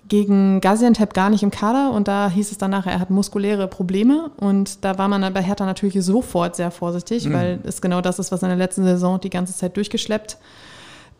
gegen 0.09 0.61
Gaziantep 0.61 1.13
gar 1.15 1.31
nicht 1.31 1.43
im 1.43 1.51
Kader 1.51 1.93
und 1.93 2.09
da 2.09 2.29
hieß 2.31 2.51
es 2.51 2.59
dann 2.59 2.71
nachher, 2.71 2.93
er 2.93 3.01
hat 3.01 3.11
muskuläre 3.11 3.69
Probleme 3.69 4.31
und 4.39 4.85
da 4.85 4.99
war 4.99 5.09
man 5.09 5.23
dann 5.23 5.33
bei 5.35 5.43
Hertha 5.43 5.65
natürlich 5.67 6.03
sofort 6.05 6.57
sehr 6.57 6.71
vorsichtig, 6.71 7.31
weil 7.33 7.61
es 7.65 7.81
genau 7.83 8.01
das 8.01 8.19
ist, 8.19 8.33
was 8.33 8.43
in 8.43 8.49
der 8.49 8.57
letzten 8.57 8.85
Saison 8.85 9.21
die 9.21 9.29
ganze 9.31 9.55
Zeit 9.55 9.77
durchgeschleppt 9.77 10.39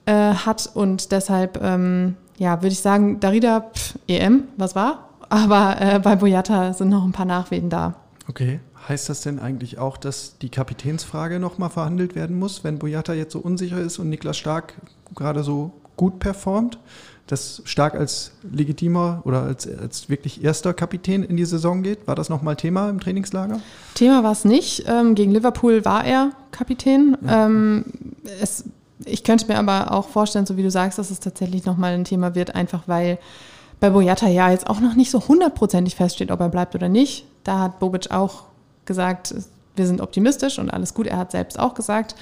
äh, 0.07 0.13
hat 0.13 0.71
und 0.75 1.13
deshalb, 1.13 1.63
ähm, 1.63 2.17
ja, 2.39 2.59
würde 2.63 2.73
ich 2.73 2.81
sagen, 2.81 3.21
Darida, 3.21 3.61
pff, 3.75 3.95
EM, 4.09 4.45
was 4.57 4.75
war? 4.75 5.08
Aber 5.29 5.77
äh, 5.81 5.99
bei 5.99 6.17
Boyata 6.17 6.73
sind 6.73 6.89
noch 6.89 7.05
ein 7.05 7.13
paar 7.13 7.27
Nachwehen 7.27 7.71
da. 7.71 7.95
Okay. 8.29 8.61
Heißt 8.89 9.09
das 9.09 9.21
denn 9.21 9.39
eigentlich 9.39 9.79
auch, 9.79 9.97
dass 9.99 10.39
die 10.39 10.49
Kapitänsfrage 10.49 11.39
nochmal 11.39 11.69
verhandelt 11.69 12.15
werden 12.15 12.39
muss, 12.39 12.65
wenn 12.65 12.79
Boyata 12.79 13.13
jetzt 13.13 13.33
so 13.33 13.39
unsicher 13.39 13.79
ist 13.79 13.99
und 13.99 14.09
Niklas 14.09 14.39
Stark 14.39 14.75
gerade 15.15 15.43
so 15.43 15.73
gut 15.97 16.19
performt? 16.21 16.79
Dass 17.27 17.61
Stark 17.67 17.95
als 17.95 18.33
legitimer 18.51 19.21
oder 19.25 19.43
als, 19.43 19.69
als 19.69 20.09
wirklich 20.09 20.43
erster 20.43 20.73
Kapitän 20.73 21.23
in 21.23 21.37
die 21.37 21.45
Saison 21.45 21.83
geht? 21.83 22.07
War 22.07 22.15
das 22.15 22.31
nochmal 22.31 22.57
Thema 22.57 22.89
im 22.89 23.01
Trainingslager? 23.01 23.61
Thema 23.95 24.23
war 24.23 24.33
es 24.33 24.47
nicht. 24.47 24.85
Ähm, 24.87 25.15
gegen 25.15 25.33
Liverpool 25.33 25.85
war 25.85 26.07
er 26.07 26.31
Kapitän. 26.51 27.19
Ähm, 27.29 27.85
es, 28.41 28.65
ich 29.05 29.25
könnte 29.25 29.47
mir 29.47 29.59
aber 29.59 29.93
auch 29.93 30.09
vorstellen, 30.09 30.47
so 30.47 30.57
wie 30.57 30.63
du 30.63 30.71
sagst, 30.71 30.99
dass 30.99 31.11
es 31.11 31.21
tatsächlich 31.21 31.67
nochmal 31.67 31.93
ein 31.93 32.05
Thema 32.05 32.35
wird, 32.35 32.55
einfach 32.55 32.85
weil 32.87 33.19
bei 33.81 33.91
Boyata 33.91 34.29
ja 34.29 34.51
jetzt 34.51 34.69
auch 34.69 34.81
noch 34.81 34.95
nicht 34.95 35.11
so 35.11 35.27
hundertprozentig 35.29 35.97
feststeht, 35.97 36.31
ob 36.31 36.41
er 36.41 36.49
bleibt 36.49 36.75
oder 36.75 36.89
nicht. 36.89 37.27
Da 37.45 37.61
hat 37.61 37.79
Bobic 37.79 38.11
auch 38.11 38.45
gesagt, 38.85 39.35
wir 39.77 39.87
sind 39.87 40.01
optimistisch 40.01 40.59
und 40.59 40.71
alles 40.71 40.95
gut. 40.95 41.07
Er 41.07 41.19
hat 41.19 41.31
selbst 41.31 41.59
auch 41.59 41.75
gesagt. 41.75 42.15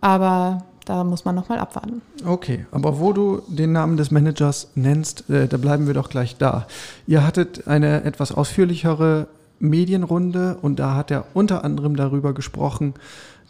Aber 0.00 0.64
da 0.84 1.04
muss 1.04 1.24
man 1.24 1.34
nochmal 1.34 1.58
abwarten. 1.58 2.02
Okay, 2.26 2.66
aber 2.70 2.98
wo 3.00 3.12
du 3.12 3.42
den 3.48 3.72
Namen 3.72 3.96
des 3.96 4.10
Managers 4.10 4.68
nennst, 4.74 5.28
äh, 5.30 5.48
da 5.48 5.56
bleiben 5.56 5.86
wir 5.86 5.94
doch 5.94 6.10
gleich 6.10 6.36
da. 6.36 6.66
Ihr 7.06 7.26
hattet 7.26 7.66
eine 7.66 8.04
etwas 8.04 8.32
ausführlichere 8.32 9.28
Medienrunde 9.60 10.58
und 10.60 10.78
da 10.78 10.94
hat 10.94 11.10
er 11.10 11.24
unter 11.32 11.64
anderem 11.64 11.96
darüber 11.96 12.34
gesprochen, 12.34 12.94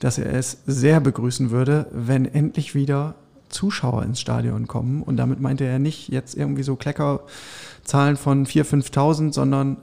dass 0.00 0.18
er 0.18 0.32
es 0.32 0.58
sehr 0.66 1.00
begrüßen 1.00 1.50
würde, 1.50 1.86
wenn 1.92 2.24
endlich 2.24 2.74
wieder 2.74 3.14
Zuschauer 3.54 4.02
ins 4.02 4.20
Stadion 4.20 4.66
kommen. 4.66 5.02
Und 5.02 5.16
damit 5.16 5.40
meinte 5.40 5.64
er 5.64 5.78
nicht 5.78 6.08
jetzt 6.08 6.36
irgendwie 6.36 6.62
so 6.62 6.76
Kleckerzahlen 6.76 8.16
von 8.16 8.46
4.000, 8.46 8.90
5.000, 8.92 9.32
sondern 9.32 9.76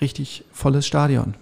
richtig 0.00 0.44
volles 0.52 0.86
Stadion. 0.86 1.34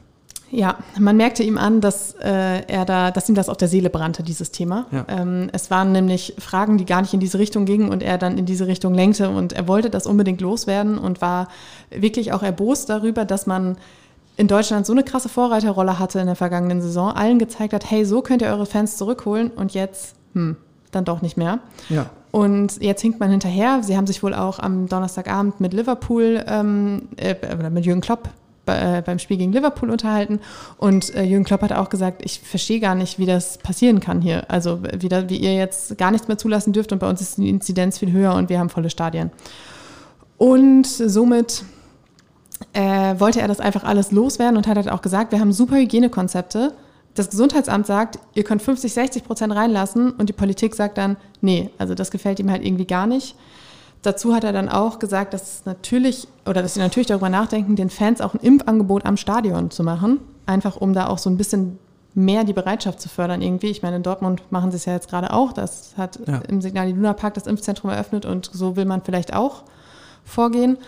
Ja, 0.51 0.79
man 0.99 1.17
merkte 1.17 1.43
ihm 1.43 1.59
an, 1.59 1.81
dass 1.81 2.15
äh, 2.15 2.63
er 2.67 2.85
da, 2.85 3.11
dass 3.11 3.29
ihm 3.29 3.35
das 3.35 3.49
auf 3.49 3.57
der 3.57 3.67
Seele 3.67 3.91
brannte, 3.91 4.23
dieses 4.23 4.53
Thema. 4.53 4.87
Ja. 4.93 5.05
Ähm, 5.09 5.51
es 5.53 5.71
waren 5.71 5.91
nämlich 5.91 6.35
Fragen, 6.39 6.79
die 6.79 6.85
gar 6.85 7.03
nicht 7.03 7.13
in 7.13 7.21
diese 7.21 7.39
Richtung 7.39 7.65
gingen 7.65 7.89
und 7.89 8.03
er 8.03 8.17
dann 8.17 8.39
in 8.39 8.47
diese 8.47 8.69
Richtung 8.69 8.95
lenkte 8.95 9.29
und 9.29 9.55
er 9.55 9.67
wollte 9.67 9.91
das 9.91 10.07
unbedingt 10.07 10.41
loswerden 10.41 10.99
und 10.99 11.21
war 11.21 11.49
wirklich 11.91 12.33
auch 12.33 12.45
erbost 12.45 12.89
darüber, 12.89 13.25
dass 13.25 13.47
man 13.47 13.77
in 14.37 14.49
Deutschland 14.49 14.87
so 14.87 14.93
eine 14.93 15.03
krasse 15.03 15.29
Vorreiterrolle 15.29 15.99
hatte 15.99 16.21
in 16.21 16.27
der 16.27 16.37
vergangenen 16.37 16.81
Saison, 16.81 17.11
allen 17.11 17.39
gezeigt 17.39 17.73
hat, 17.73 17.91
hey, 17.91 18.05
so 18.05 18.23
könnt 18.23 18.43
ihr 18.43 18.49
eure 18.49 18.67
Fans 18.67 18.97
zurückholen 18.97 19.51
und 19.51 19.75
jetzt, 19.75 20.15
hm, 20.35 20.57
dann 20.97 21.05
doch 21.05 21.23
nicht 21.23 21.37
mehr. 21.37 21.61
Ja. 21.89 22.11
Und 22.33 22.83
jetzt 22.83 23.01
hinkt 23.01 23.21
man 23.21 23.31
hinterher. 23.31 23.83
Sie 23.83 23.97
haben 23.97 24.07
sich 24.07 24.23
wohl 24.23 24.35
auch 24.35 24.59
am 24.59 24.89
Donnerstagabend 24.89 25.61
mit 25.61 25.73
Liverpool, 25.73 26.45
ähm, 26.47 27.09
äh, 27.17 27.35
oder 27.55 27.71
mit 27.71 27.87
Jürgen 27.87 28.01
Klopp 28.01 28.29
bei, 28.67 28.99
äh, 28.99 29.03
beim 29.03 29.19
Spiel 29.19 29.39
gegen 29.39 29.53
Liverpool 29.53 29.91
unterhalten. 29.91 30.41
Und 30.77 31.15
äh, 31.15 31.23
Jürgen 31.23 31.45
Klopp 31.45 31.63
hat 31.63 31.73
auch 31.73 31.89
gesagt, 31.89 32.23
ich 32.25 32.41
verstehe 32.41 32.81
gar 32.81 32.95
nicht, 32.95 33.19
wie 33.19 33.25
das 33.25 33.59
passieren 33.59 34.01
kann 34.01 34.21
hier. 34.21 34.51
Also 34.51 34.81
wie, 34.99 35.09
da, 35.09 35.31
wie 35.31 35.37
ihr 35.37 35.55
jetzt 35.55 35.97
gar 35.97 36.11
nichts 36.11 36.29
mehr 36.29 36.37
zulassen 36.37 36.73
dürft 36.73 36.93
und 36.93 36.99
bei 36.99 37.09
uns 37.09 37.21
ist 37.21 37.39
die 37.39 37.49
Inzidenz 37.49 37.99
viel 37.99 38.13
höher 38.13 38.35
und 38.35 38.51
wir 38.51 38.59
haben 38.59 38.69
volle 38.69 38.91
Stadien. 38.91 39.31
Und 40.37 40.87
somit 40.87 41.65
äh, 42.73 43.19
wollte 43.19 43.41
er 43.41 43.49
das 43.49 43.61
einfach 43.61 43.85
alles 43.85 44.13
loswerden 44.13 44.57
und 44.57 44.67
hat 44.67 44.77
halt 44.77 44.91
auch 44.91 45.01
gesagt, 45.01 45.33
wir 45.33 45.41
haben 45.41 45.53
super 45.53 45.77
Hygienekonzepte. 45.77 46.73
Das 47.17 47.31
Gesundheitsamt 47.31 47.87
sagt, 47.87 48.19
ihr 48.35 48.45
könnt 48.45 48.63
50, 48.63 48.93
60 48.93 49.25
Prozent 49.25 49.55
reinlassen 49.55 50.13
und 50.13 50.29
die 50.29 50.33
Politik 50.35 50.75
sagt 50.75 50.99
dann, 50.99 51.17
nee, 51.41 51.71
also 51.79 51.95
das 51.95 52.11
gefällt 52.11 52.39
ihm 52.39 52.51
halt 52.51 52.65
irgendwie 52.65 52.87
gar 52.87 53.07
nicht. 53.07 53.35
Dazu 54.03 54.35
hat 54.35 54.45
er 54.45 54.53
dann 54.53 54.69
auch 54.69 54.99
gesagt, 55.01 55.35
dass 55.35 55.43
es 55.43 55.67
natürlich 55.67 56.29
oder 56.45 56.63
dass 56.63 56.75
sie 56.75 56.81
natürlich 56.81 57.09
darüber 57.09 57.29
nachdenken, 57.31 57.75
den 57.75 57.91
Fans 57.91 58.21
auch 58.21 58.35
ein 58.35 58.41
Impfangebot 58.41 59.05
am 59.07 59.17
Stadion 59.17 59.71
zu 59.71 59.83
machen, 59.83 60.21
einfach 60.45 60.77
um 60.77 60.93
da 60.93 61.09
auch 61.09 61.19
so 61.19 61.29
ein 61.31 61.37
bisschen 61.37 61.79
mehr 62.15 62.45
die 62.45 62.53
Bereitschaft 62.53 63.01
zu 63.01 63.09
fördern 63.09 63.43
irgendwie. 63.43 63.67
Ich 63.69 63.83
meine, 63.83 63.97
in 63.97 64.03
Dortmund 64.03 64.43
machen 64.51 64.71
sie 64.71 64.77
es 64.77 64.85
ja 64.85 64.93
jetzt 64.93 65.09
gerade 65.09 65.33
auch. 65.33 65.53
Das 65.53 65.95
hat 65.97 66.19
Ja. 66.27 66.39
im 66.49 66.61
Signal 66.61 66.89
Iduna 66.89 67.15
Park 67.15 67.35
das 67.35 67.47
Impfzentrum 67.47 67.91
eröffnet 67.91 68.25
und 68.27 68.49
so 68.53 68.77
will 68.77 68.85
man 68.85 69.03
vielleicht 69.03 69.35
auch 69.35 69.65
vorgehen. 70.25 70.79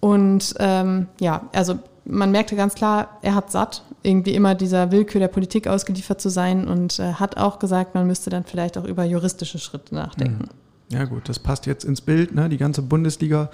Und 0.00 0.54
ähm, 0.58 1.08
ja, 1.20 1.42
also 1.52 1.78
man 2.08 2.30
merkte 2.30 2.56
ganz 2.56 2.74
klar, 2.74 3.18
er 3.22 3.34
hat 3.34 3.50
satt, 3.52 3.82
irgendwie 4.02 4.34
immer 4.34 4.54
dieser 4.54 4.90
Willkür 4.90 5.20
der 5.20 5.28
Politik 5.28 5.68
ausgeliefert 5.68 6.20
zu 6.20 6.28
sein 6.28 6.66
und 6.66 6.98
äh, 6.98 7.14
hat 7.14 7.36
auch 7.36 7.58
gesagt, 7.58 7.94
man 7.94 8.06
müsste 8.06 8.30
dann 8.30 8.44
vielleicht 8.44 8.78
auch 8.78 8.84
über 8.84 9.04
juristische 9.04 9.58
Schritte 9.58 9.94
nachdenken. 9.94 10.48
Ja 10.90 11.04
gut, 11.04 11.28
das 11.28 11.38
passt 11.38 11.66
jetzt 11.66 11.84
ins 11.84 12.00
Bild. 12.00 12.34
Ne? 12.34 12.48
Die 12.48 12.56
ganze 12.56 12.80
Bundesliga 12.80 13.50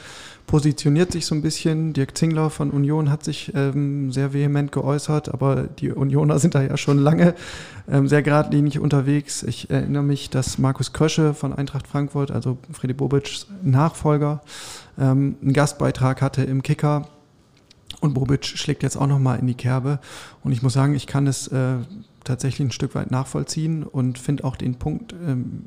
positioniert 0.46 1.10
sich 1.10 1.26
so 1.26 1.34
ein 1.34 1.42
bisschen. 1.42 1.92
Dirk 1.92 2.16
Zingler 2.16 2.48
von 2.48 2.70
Union 2.70 3.10
hat 3.10 3.24
sich 3.24 3.52
ähm, 3.56 4.12
sehr 4.12 4.32
vehement 4.32 4.70
geäußert, 4.70 5.34
aber 5.34 5.64
die 5.64 5.90
Unioner 5.90 6.38
sind 6.38 6.54
da 6.54 6.62
ja 6.62 6.76
schon 6.76 6.98
lange 6.98 7.34
ähm, 7.90 8.06
sehr 8.06 8.22
geradlinig 8.22 8.78
unterwegs. 8.78 9.42
Ich 9.42 9.68
erinnere 9.68 10.04
mich, 10.04 10.30
dass 10.30 10.58
Markus 10.58 10.92
Krösche 10.92 11.34
von 11.34 11.52
Eintracht 11.52 11.88
Frankfurt, 11.88 12.30
also 12.30 12.58
Freddy 12.70 12.94
Bobics 12.94 13.48
Nachfolger, 13.64 14.40
ähm, 14.96 15.34
einen 15.42 15.52
Gastbeitrag 15.52 16.22
hatte 16.22 16.44
im 16.44 16.62
Kicker. 16.62 17.08
Und 18.04 18.12
Bobic 18.12 18.44
schlägt 18.44 18.82
jetzt 18.82 18.98
auch 18.98 19.06
nochmal 19.06 19.38
in 19.38 19.46
die 19.46 19.54
Kerbe. 19.54 19.98
Und 20.42 20.52
ich 20.52 20.62
muss 20.62 20.74
sagen, 20.74 20.94
ich 20.94 21.06
kann 21.06 21.26
es 21.26 21.48
äh, 21.48 21.76
tatsächlich 22.22 22.68
ein 22.68 22.70
Stück 22.70 22.94
weit 22.94 23.10
nachvollziehen 23.10 23.82
und 23.82 24.18
finde 24.18 24.44
auch 24.44 24.56
den 24.56 24.74
Punkt 24.74 25.14
ähm, 25.26 25.62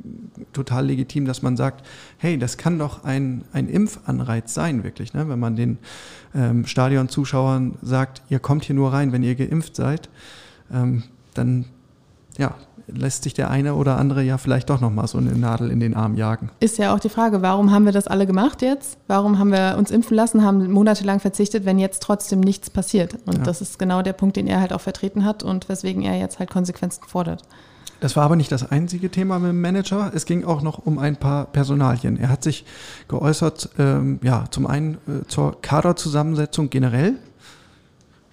total 0.54 0.86
legitim, 0.86 1.26
dass 1.26 1.42
man 1.42 1.58
sagt, 1.58 1.84
hey, 2.20 2.38
das 2.38 2.58
kann 2.58 2.78
doch 2.78 3.04
ein, 3.04 3.44
ein 3.54 3.68
Impfanreiz 3.68 4.54
sein, 4.54 4.84
wirklich, 4.84 5.16
ne? 5.16 5.28
wenn 5.28 5.40
man 5.40 5.56
den 5.56 5.80
ähm, 6.36 6.68
Stadionzuschauern 6.68 7.80
sagt, 7.82 8.22
ihr 8.30 8.38
kommt 8.38 8.66
hier 8.66 8.76
nur 8.76 8.94
rein, 8.94 9.12
wenn 9.12 9.24
ihr 9.24 9.34
geimpft 9.34 9.76
seid, 9.76 10.08
ähm, 10.72 11.06
dann 11.34 11.66
ja, 12.38 12.54
lässt 12.88 13.24
sich 13.24 13.34
der 13.34 13.50
eine 13.50 13.76
oder 13.76 13.98
andere 13.98 14.24
ja 14.24 14.38
vielleicht 14.38 14.70
doch 14.70 14.80
nochmal 14.82 15.08
so 15.08 15.18
eine 15.18 15.32
Nadel 15.38 15.72
in 15.72 15.80
den 15.80 15.94
Arm 15.94 16.16
jagen. 16.16 16.50
Ist 16.60 16.78
ja 16.78 16.94
auch 16.96 17.00
die 17.00 17.10
Frage, 17.10 17.42
warum 17.42 17.72
haben 17.72 17.86
wir 17.86 17.92
das 17.92 18.08
alle 18.08 18.26
gemacht 18.26 18.62
jetzt? 18.62 18.98
Warum 19.08 19.40
haben 19.40 19.52
wir 19.52 19.76
uns 19.78 19.92
impfen 19.92 20.16
lassen, 20.16 20.44
haben 20.44 20.72
monatelang 20.72 21.20
verzichtet, 21.20 21.66
wenn 21.66 21.80
jetzt 21.80 22.02
trotzdem 22.02 22.40
nichts 22.40 22.70
passiert? 22.70 23.16
Und 23.26 23.40
Ja. 23.40 23.44
das 23.44 23.62
ist 23.62 23.78
genau 23.78 24.02
der 24.02 24.14
Punkt, 24.14 24.38
den 24.38 24.48
er 24.48 24.62
halt 24.62 24.74
auch 24.74 24.82
vertreten 24.82 25.26
hat 25.26 25.44
und 25.44 25.68
weswegen 25.70 26.02
er 26.04 26.18
jetzt 26.18 26.40
halt 26.40 26.50
Konsequenzen 26.50 27.04
fordert. 27.08 27.44
Das 28.00 28.16
war 28.16 28.24
aber 28.24 28.36
nicht 28.36 28.52
das 28.52 28.70
einzige 28.72 29.10
Thema 29.10 29.40
mit 29.40 29.50
dem 29.50 29.60
Manager. 29.60 30.12
Es 30.14 30.26
ging 30.26 30.46
auch 30.46 30.62
noch 30.62 30.86
um 30.86 31.00
ein 31.00 31.16
paar 31.16 31.46
Personalien. 31.46 32.18
Er 32.20 32.30
hat 32.30 32.44
sich 32.44 32.64
geäußert, 33.08 33.70
ähm, 33.80 34.20
ja, 34.22 34.46
zum 34.52 34.68
einen 34.68 34.96
äh, 35.08 35.26
zur 35.28 35.60
Kaderzusammensetzung 35.62 36.70
generell. 36.70 37.16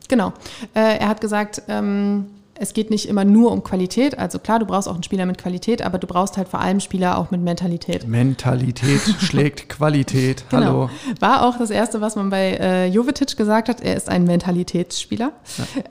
Genau. 0.08 0.34
Äh, 0.74 0.98
er 0.98 1.08
hat 1.08 1.22
gesagt, 1.22 1.62
ähm, 1.68 2.26
es 2.56 2.72
geht 2.72 2.90
nicht 2.90 3.08
immer 3.08 3.24
nur 3.24 3.50
um 3.50 3.64
Qualität. 3.64 4.18
Also 4.18 4.38
klar, 4.38 4.58
du 4.58 4.66
brauchst 4.66 4.88
auch 4.88 4.94
einen 4.94 5.02
Spieler 5.02 5.26
mit 5.26 5.38
Qualität, 5.38 5.82
aber 5.82 5.98
du 5.98 6.06
brauchst 6.06 6.36
halt 6.36 6.48
vor 6.48 6.60
allem 6.60 6.80
Spieler 6.80 7.18
auch 7.18 7.30
mit 7.30 7.40
Mentalität. 7.40 8.06
Mentalität 8.06 9.00
schlägt 9.18 9.68
Qualität. 9.68 10.44
Genau. 10.50 10.64
Hallo. 10.64 10.90
War 11.20 11.46
auch 11.46 11.58
das 11.58 11.70
Erste, 11.70 12.00
was 12.00 12.14
man 12.16 12.30
bei 12.30 12.56
äh, 12.60 12.86
Jovetic 12.86 13.36
gesagt 13.36 13.68
hat. 13.68 13.80
Er 13.80 13.96
ist 13.96 14.08
ein 14.08 14.24
Mentalitätsspieler. 14.24 15.32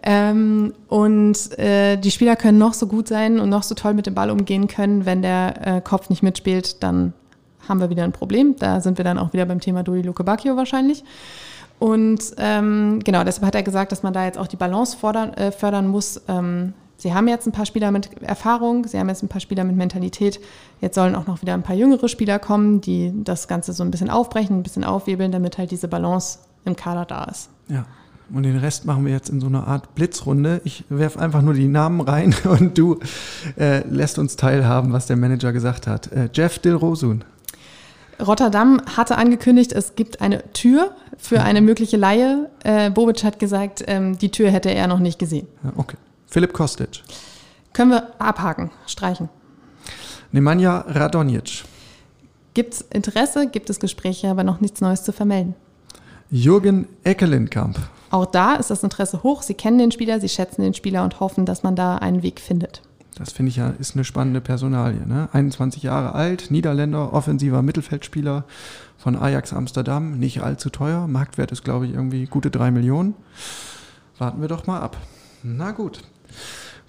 Ähm, 0.04 0.74
und 0.88 1.58
äh, 1.60 1.98
die 1.98 2.12
Spieler 2.12 2.36
können 2.36 2.58
noch 2.58 2.74
so 2.74 2.88
gut 2.88 3.08
sein 3.08 3.40
und 3.40 3.50
noch 3.50 3.64
so 3.64 3.76
toll 3.76 3.94
mit 3.94 4.06
dem 4.06 4.16
Ball 4.16 4.32
umgehen 4.32 4.68
können. 4.68 5.06
Wenn 5.06 5.22
der 5.22 5.68
äh, 5.78 5.82
Kopf 5.82 6.10
nicht 6.10 6.24
mitspielt, 6.24 6.82
dann 6.82 7.14
haben 7.68 7.80
wir 7.80 7.90
wieder 7.90 8.04
ein 8.04 8.12
Problem. 8.12 8.56
Da 8.58 8.82
sind 8.82 8.98
wir 8.98 9.06
dann 9.06 9.18
auch 9.18 9.34
wieder 9.34 9.46
beim 9.46 9.60
Thema 9.60 9.84
Dodi 9.84 10.02
Luke 10.02 10.24
Bacchio 10.24 10.56
wahrscheinlich. 10.56 11.04
Und 11.84 12.36
ähm, 12.38 13.02
genau, 13.04 13.26
deshalb 13.26 13.46
hat 13.46 13.56
er 13.56 13.62
gesagt, 13.62 13.92
dass 13.92 14.04
man 14.04 14.14
da 14.14 14.24
jetzt 14.24 14.38
auch 14.38 14.48
die 14.48 14.56
Balance 14.56 14.96
fordern, 14.96 15.34
äh, 15.34 15.52
fördern 15.52 15.90
muss. 15.90 16.22
Ähm, 16.30 16.72
sie 16.96 17.14
haben 17.14 17.28
jetzt 17.28 17.46
ein 17.46 17.52
paar 17.52 17.66
Spieler 17.66 17.92
mit 17.92 18.24
Erfahrung, 18.24 18.88
sie 18.88 18.98
haben 18.98 19.10
jetzt 19.10 19.22
ein 19.22 19.28
paar 19.28 19.42
Spieler 19.42 19.66
mit 19.66 19.76
Mentalität. 19.76 20.40
Jetzt 20.80 20.96
sollen 20.96 21.14
auch 21.14 21.28
noch 21.28 21.42
wieder 21.42 21.54
ein 21.54 21.62
paar 21.62 21.76
jüngere 21.76 22.08
Spieler 22.08 22.40
kommen, 22.40 22.80
die 22.80 23.12
das 23.26 23.50
Ganze 23.50 23.74
so 23.74 23.84
ein 23.84 23.92
bisschen 23.92 24.10
aufbrechen, 24.10 24.60
ein 24.60 24.64
bisschen 24.64 24.86
aufwirbeln, 24.86 25.34
damit 25.34 25.58
halt 25.58 25.72
diese 25.72 25.90
Balance 25.90 26.40
im 26.64 26.78
Kader 26.78 27.04
da 27.04 27.26
ist. 27.26 27.50
Ja. 27.68 27.86
Und 28.34 28.44
den 28.44 28.56
Rest 28.56 28.86
machen 28.86 29.04
wir 29.04 29.12
jetzt 29.12 29.30
in 29.30 29.42
so 29.42 29.48
einer 29.48 29.68
Art 29.68 29.94
Blitzrunde. 29.94 30.62
Ich 30.64 30.86
werfe 30.88 31.20
einfach 31.20 31.42
nur 31.42 31.54
die 31.54 31.68
Namen 31.68 32.00
rein 32.00 32.34
und 32.46 32.78
du 32.78 33.02
äh, 33.60 33.86
lässt 33.90 34.18
uns 34.18 34.38
teilhaben, 34.38 34.94
was 34.94 35.08
der 35.08 35.18
Manager 35.18 35.52
gesagt 35.52 35.86
hat. 35.86 36.10
Äh, 36.14 36.30
Jeff 36.34 36.60
Dilrosun. 36.60 37.26
Rotterdam 38.20 38.82
hatte 38.98 39.18
angekündigt, 39.18 39.72
es 39.72 39.96
gibt 39.96 40.22
eine 40.22 40.52
Tür 40.54 40.92
für 41.18 41.42
eine 41.42 41.62
mögliche 41.62 41.98
Laie. 41.98 42.50
Äh, 42.64 42.90
Bobic 42.90 43.24
hat 43.24 43.40
gesagt, 43.40 43.84
ähm, 43.88 44.18
die 44.18 44.32
Tür 44.32 44.52
hätte 44.52 44.70
er 44.70 44.88
noch 44.88 45.00
nicht 45.00 45.20
gesehen. 45.20 45.48
Ja, 45.64 45.74
okay. 45.78 45.98
Philipp 46.28 46.54
Kostic. 46.54 47.04
Können 47.74 47.92
wir 47.92 48.20
abhaken, 48.20 48.72
streichen. 48.88 49.30
Nemanja 50.32 50.86
Radonjic. 50.88 51.64
Gibt 52.54 52.74
es 52.74 52.82
Interesse, 52.82 53.48
gibt 53.48 53.70
es 53.70 53.80
Gespräche, 53.80 54.30
aber 54.30 54.44
noch 54.44 54.62
nichts 54.62 54.82
Neues 54.82 55.04
zu 55.04 55.12
vermelden. 55.12 55.56
Jürgen 56.30 56.88
Eckelenkamp. 57.04 57.80
Auch 58.10 58.28
da 58.28 58.56
ist 58.56 58.70
das 58.70 58.84
Interesse 58.84 59.24
hoch. 59.24 59.42
Sie 59.42 59.56
kennen 59.56 59.80
den 59.80 59.92
Spieler, 59.92 60.20
sie 60.20 60.30
schätzen 60.30 60.62
den 60.62 60.74
Spieler 60.74 61.04
und 61.04 61.20
hoffen, 61.20 61.46
dass 61.46 61.64
man 61.64 61.76
da 61.76 61.98
einen 61.98 62.22
Weg 62.22 62.40
findet. 62.40 62.82
Das 63.16 63.32
finde 63.32 63.50
ich 63.52 63.58
ja, 63.58 63.70
ist 63.70 63.96
eine 63.96 64.04
spannende 64.04 64.42
Personalie. 64.42 65.06
Ne? 65.06 65.30
21 65.34 65.84
Jahre 65.84 66.14
alt, 66.16 66.50
Niederländer, 66.50 67.14
offensiver 67.14 67.62
Mittelfeldspieler 67.62 68.46
von 68.98 69.16
Ajax 69.16 69.54
Amsterdam, 69.54 70.18
nicht 70.18 70.42
allzu 70.42 70.70
teuer. 70.70 71.08
Marktwert 71.08 71.52
ist, 71.52 71.64
glaube 71.64 71.86
ich, 71.86 71.94
irgendwie 71.94 72.26
gute 72.26 72.50
drei 72.50 72.72
Millionen. 72.72 73.14
Warten 74.18 74.42
wir 74.42 74.48
doch 74.48 74.66
mal 74.66 74.80
ab. 74.80 74.98
Na 75.44 75.72
gut. 75.72 76.02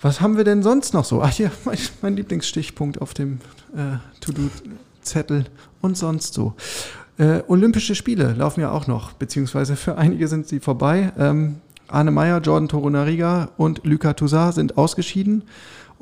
Was 0.01 0.21
haben 0.21 0.37
wir 0.37 0.45
denn 0.45 0.63
sonst 0.63 0.95
noch 0.95 1.05
so? 1.05 1.23
Ach 1.23 1.31
hier, 1.31 1.51
mein, 1.65 1.79
mein 2.03 2.17
Lieblingsstichpunkt 2.17 3.01
auf 3.01 3.15
dem 3.15 3.41
äh, 3.75 3.99
To-Do-Zettel 4.21 5.47
und 5.81 5.97
sonst 5.97 6.35
so. 6.35 6.55
Äh, 7.19 7.43
Olympische 7.49 7.95
Spiele 7.95 8.33
laufen 8.33 8.61
ja 8.61 8.71
auch 8.71 8.87
noch, 8.87 9.13
beziehungsweise 9.13 9.77
für 9.77 9.99
einige 9.99 10.29
sind 10.29 10.49
sie 10.49 10.61
vorbei. 10.61 11.13
Ähm, 11.19 11.57
Arne 11.89 12.11
Meyer, 12.11 12.41
Jordan 12.41 12.69
Torunariga 12.69 13.51
und 13.57 13.85
Luca 13.85 14.15
Toussaint 14.15 14.55
sind 14.55 14.79
ausgeschieden 14.79 15.45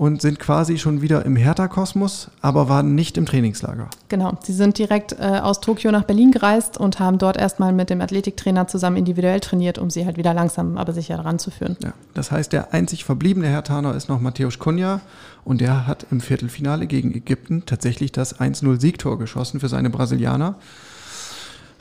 und 0.03 0.20
sind 0.20 0.40
quasi 0.40 0.78
schon 0.78 1.00
wieder 1.00 1.24
im 1.24 1.36
Hertha-Kosmos, 1.36 2.26
aber 2.40 2.68
waren 2.68 2.96
nicht 2.96 3.16
im 3.16 3.24
Trainingslager. 3.24 3.86
Genau, 4.09 4.36
sie 4.42 4.53
sind 4.53 4.76
direkt 4.76 5.12
äh, 5.12 5.38
aus 5.40 5.61
Tokio 5.61 5.92
nach 5.92 6.03
Berlin 6.03 6.32
gereist 6.32 6.76
und 6.76 6.98
haben 6.98 7.18
dort 7.18 7.36
erstmal 7.36 7.72
mit 7.72 7.88
dem 7.88 8.00
Athletiktrainer 8.00 8.66
zusammen 8.66 8.96
individuell 8.96 9.38
trainiert, 9.38 9.78
um 9.78 9.90
sie 9.90 10.05
halt 10.05 10.16
wieder 10.16 10.34
langsam, 10.34 10.76
aber 10.76 10.92
sicher 10.92 11.20
ranzuführen. 11.20 11.76
Ja, 11.84 11.92
das 12.14 12.32
heißt, 12.32 12.53
der 12.53 12.74
einzig 12.74 13.05
verbliebene 13.05 13.46
Hertaner 13.46 13.94
ist 13.94 14.09
noch 14.09 14.20
Matthäus 14.20 14.59
Kunja 14.59 15.03
und 15.44 15.61
der 15.61 15.86
hat 15.86 16.05
im 16.11 16.20
Viertelfinale 16.20 16.88
gegen 16.88 17.14
Ägypten 17.14 17.62
tatsächlich 17.64 18.11
das 18.11 18.40
1-0-Siegtor 18.40 19.20
geschossen 19.20 19.61
für 19.61 19.68
seine 19.68 19.88
Brasilianer. 19.88 20.57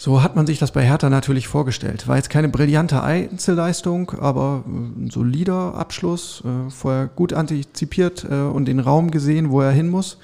So 0.04 0.24
hat 0.24 0.36
man 0.36 0.47
sich 0.47 0.58
das 0.58 0.72
bei 0.72 0.84
Hertha 0.84 1.12
natürlich 1.12 1.47
vorgestellt. 1.47 2.08
War 2.08 2.16
jetzt 2.16 2.32
keine 2.32 2.49
brillante 2.49 3.04
Einzelleistung, 3.04 4.14
aber 4.20 4.64
ein 4.66 5.12
solider 5.12 5.76
Abschluss, 5.76 6.41
äh, 6.43 6.72
vorher 6.72 7.06
gut 7.06 7.34
antizipiert 7.34 8.26
äh, 8.28 8.34
und 8.34 8.66
den 8.66 8.80
Raum 8.80 9.12
gesehen, 9.12 9.52
wo 9.52 9.62
er 9.62 9.70
hin 9.70 9.89
muss 9.89 10.18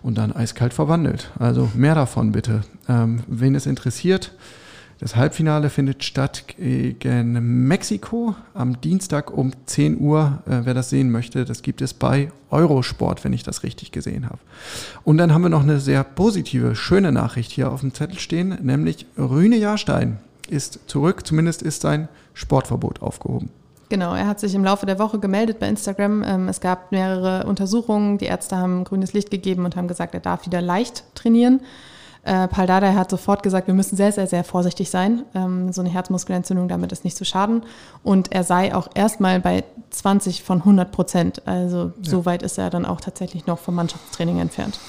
und 0.00 0.16
dann 0.16 0.30
eiskalt 0.30 0.74
verwandelt. 0.74 1.32
Also 1.40 1.68
mehr 1.74 1.96
davon 1.96 2.30
bitte. 2.30 2.60
Ähm, 2.88 3.24
wen 3.26 3.56
es 3.56 3.66
interessiert, 3.66 4.30
das 4.98 5.14
Halbfinale 5.14 5.68
findet 5.68 6.04
statt 6.04 6.44
gegen 6.56 7.66
Mexiko 7.68 8.34
am 8.54 8.80
Dienstag 8.80 9.30
um 9.30 9.52
10 9.66 10.00
Uhr. 10.00 10.38
Äh, 10.46 10.60
wer 10.64 10.74
das 10.74 10.90
sehen 10.90 11.10
möchte, 11.10 11.44
das 11.44 11.62
gibt 11.62 11.82
es 11.82 11.92
bei 11.92 12.32
Eurosport, 12.50 13.22
wenn 13.22 13.32
ich 13.32 13.42
das 13.42 13.62
richtig 13.62 13.92
gesehen 13.92 14.26
habe. 14.26 14.38
Und 15.04 15.18
dann 15.18 15.34
haben 15.34 15.42
wir 15.42 15.50
noch 15.50 15.62
eine 15.62 15.80
sehr 15.80 16.02
positive, 16.02 16.74
schöne 16.74 17.12
Nachricht 17.12 17.52
hier 17.52 17.70
auf 17.70 17.80
dem 17.80 17.92
Zettel 17.92 18.18
stehen, 18.18 18.58
nämlich 18.62 19.06
Rüne 19.18 19.56
Jahrstein 19.56 20.18
ist 20.48 20.80
zurück. 20.86 21.26
Zumindest 21.26 21.62
ist 21.62 21.82
sein 21.82 22.08
Sportverbot 22.32 23.02
aufgehoben. 23.02 23.50
Genau, 23.88 24.14
er 24.14 24.26
hat 24.26 24.40
sich 24.40 24.54
im 24.54 24.64
Laufe 24.64 24.86
der 24.86 24.98
Woche 24.98 25.18
gemeldet 25.18 25.60
bei 25.60 25.68
Instagram. 25.68 26.24
Ähm, 26.24 26.48
es 26.48 26.60
gab 26.60 26.90
mehrere 26.90 27.46
Untersuchungen. 27.46 28.18
Die 28.18 28.24
Ärzte 28.24 28.56
haben 28.56 28.84
grünes 28.84 29.12
Licht 29.12 29.30
gegeben 29.30 29.64
und 29.64 29.76
haben 29.76 29.86
gesagt, 29.88 30.14
er 30.14 30.20
darf 30.20 30.46
wieder 30.46 30.60
leicht 30.60 31.04
trainieren. 31.14 31.60
Äh, 32.26 32.48
Paul 32.48 32.66
Dardai 32.66 32.94
hat 32.94 33.08
sofort 33.08 33.44
gesagt, 33.44 33.68
wir 33.68 33.74
müssen 33.74 33.96
sehr, 33.96 34.10
sehr, 34.10 34.26
sehr 34.26 34.42
vorsichtig 34.42 34.90
sein. 34.90 35.22
Ähm, 35.32 35.72
so 35.72 35.80
eine 35.80 35.90
Herzmuskelentzündung, 35.90 36.66
damit 36.66 36.90
ist 36.90 37.04
nicht 37.04 37.16
zu 37.16 37.24
schaden. 37.24 37.62
Und 38.02 38.32
er 38.32 38.42
sei 38.42 38.74
auch 38.74 38.88
erstmal 38.94 39.38
bei 39.38 39.62
20 39.90 40.42
von 40.42 40.58
100 40.58 40.90
Prozent. 40.90 41.46
Also 41.46 41.92
ja. 42.02 42.10
so 42.10 42.26
weit 42.26 42.42
ist 42.42 42.58
er 42.58 42.68
dann 42.68 42.84
auch 42.84 43.00
tatsächlich 43.00 43.46
noch 43.46 43.60
vom 43.60 43.76
Mannschaftstraining 43.76 44.40
entfernt. 44.40 44.80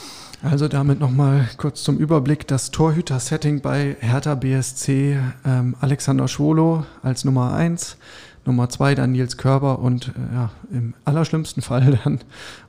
Also 0.42 0.68
damit 0.68 1.00
nochmal 1.00 1.48
kurz 1.58 1.84
zum 1.84 1.98
Überblick. 1.98 2.48
Das 2.48 2.72
Torhüter-Setting 2.72 3.62
bei 3.62 3.98
Hertha 4.00 4.34
BSC, 4.34 5.20
ähm, 5.46 5.76
Alexander 5.80 6.28
Schwolo 6.28 6.86
als 7.04 7.24
Nummer 7.24 7.54
1, 7.54 7.98
Nummer 8.46 8.68
2 8.68 8.96
dann 8.96 9.12
Nils 9.12 9.38
Körber 9.38 9.78
und 9.78 10.08
äh, 10.08 10.34
ja, 10.34 10.52
im 10.72 10.96
allerschlimmsten 11.06 11.62
Fall 11.62 12.00
dann 12.04 12.20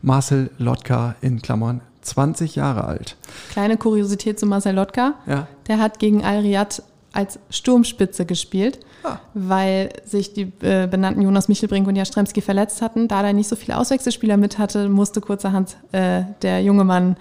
Marcel 0.03 0.51
Lotka 0.59 1.14
in 1.23 1.41
Klammern 1.41 1.81
20 2.09 2.56
Jahre 2.56 2.84
alt. 2.84 3.16
Kleine 3.50 3.76
Kuriosität 3.76 4.38
zu 4.38 4.46
Marcel 4.46 4.74
Lotka. 4.74 5.14
Ja. 5.26 5.46
Der 5.68 5.78
hat 5.78 5.98
gegen 5.98 6.24
Al-Riyad 6.24 6.82
als 7.12 7.38
Sturmspitze 7.50 8.26
gespielt, 8.26 8.80
Ah. 9.04 9.18
weil 9.32 9.90
sich 10.04 10.32
die 10.34 10.52
äh, 10.61 10.86
benannten 10.88 11.22
Jonas 11.22 11.48
Michelbrink 11.48 11.86
und 11.86 11.94
Jastremski 11.96 12.40
verletzt 12.40 12.82
hatten. 12.82 13.06
Da 13.09 13.22
er 13.22 13.32
nicht 13.32 13.48
so 13.48 13.54
viele 13.56 13.78
Auswechselspieler 13.78 14.36
mit 14.36 14.59
hatte, 14.59 14.88
musste 14.88 15.20
kurzerhand 15.20 15.76
äh, 15.92 16.22
der 16.42 16.62
junge 16.62 16.84
Mann 16.84 17.16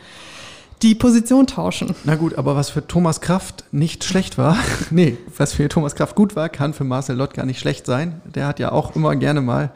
die 0.84 0.94
Position 0.94 1.48
tauschen. 1.48 1.96
Na 2.04 2.16
gut, 2.16 2.38
aber 2.38 2.56
was 2.56 2.70
für 2.70 2.86
Thomas 2.86 3.22
Kraft 3.22 3.64
nicht 3.72 4.04
schlecht 4.04 4.38
war, 4.38 4.58
nee, 4.92 5.18
was 5.36 5.54
für 5.54 5.68
Thomas 5.70 5.96
Kraft 5.96 6.16
gut 6.16 6.36
war, 6.36 6.50
kann 6.50 6.74
für 6.74 6.84
Marcel 6.84 7.16
Lott 7.16 7.34
gar 7.34 7.46
nicht 7.46 7.60
schlecht 7.60 7.86
sein. 7.86 8.22
Der 8.36 8.48
hat 8.48 8.60
ja 8.60 8.72
auch 8.72 8.96
immer 8.96 9.16
gerne 9.16 9.42
mal 9.42 9.72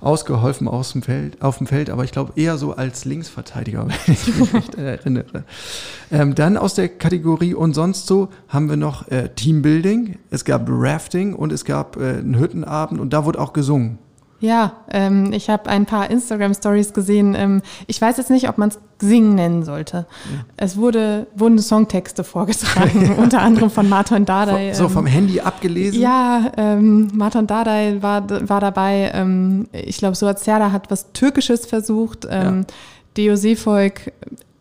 ausgeholfen 0.00 0.68
aus 0.68 0.92
dem 0.92 1.02
Feld, 1.02 1.42
auf 1.42 1.58
dem 1.58 1.66
Feld, 1.66 1.90
aber 1.90 2.04
ich 2.04 2.12
glaube 2.12 2.32
eher 2.36 2.58
so 2.58 2.74
als 2.74 3.04
Linksverteidiger, 3.04 3.88
wenn 4.06 4.14
ich 4.14 4.36
mich 4.36 4.54
recht 4.54 4.74
erinnere. 4.76 5.44
Ähm, 6.12 6.34
dann 6.34 6.56
aus 6.56 6.74
der 6.74 6.88
Kategorie 6.88 7.54
und 7.54 7.74
sonst 7.74 8.06
so 8.06 8.28
haben 8.48 8.68
wir 8.68 8.76
noch 8.76 9.08
äh, 9.08 9.30
Teambuilding, 9.30 10.18
es 10.30 10.44
gab 10.44 10.66
Rafting 10.68 11.34
und 11.34 11.52
es 11.52 11.64
gab 11.64 11.96
äh, 11.96 12.18
einen 12.18 12.38
Hüttenabend 12.38 13.00
und 13.00 13.12
da 13.12 13.24
wurde 13.24 13.40
auch 13.40 13.52
gesungen. 13.52 13.98
Ja, 14.38 14.72
ähm, 14.90 15.32
ich 15.32 15.48
habe 15.48 15.70
ein 15.70 15.86
paar 15.86 16.10
Instagram-Stories 16.10 16.92
gesehen. 16.92 17.34
Ähm, 17.34 17.62
ich 17.86 18.00
weiß 18.00 18.18
jetzt 18.18 18.30
nicht, 18.30 18.48
ob 18.48 18.58
man 18.58 18.68
es 18.68 18.78
Singen 19.00 19.34
nennen 19.34 19.64
sollte. 19.64 20.06
Ja. 20.30 20.44
Es 20.56 20.76
wurde, 20.76 21.26
wurden 21.34 21.58
Songtexte 21.58 22.22
vorgetragen, 22.24 23.14
unter 23.18 23.40
anderem 23.40 23.70
von 23.70 23.88
Martin 23.88 24.24
Dardai. 24.24 24.74
So, 24.74 24.88
vom 24.88 25.06
Handy 25.06 25.40
abgelesen? 25.40 26.00
Ja, 26.00 26.52
ähm, 26.56 27.10
Martin 27.14 27.46
Dardai 27.46 27.98
war, 28.00 28.28
war 28.48 28.60
dabei. 28.60 29.10
Ähm, 29.14 29.68
ich 29.72 29.98
glaube, 29.98 30.16
Suat 30.16 30.38
Serdar 30.38 30.72
hat 30.72 30.90
was 30.90 31.12
Türkisches 31.12 31.66
versucht. 31.66 32.26
Ähm, 32.30 32.60
ja. 32.60 32.74
Deo 33.16 33.36
Seevolk. 33.36 34.12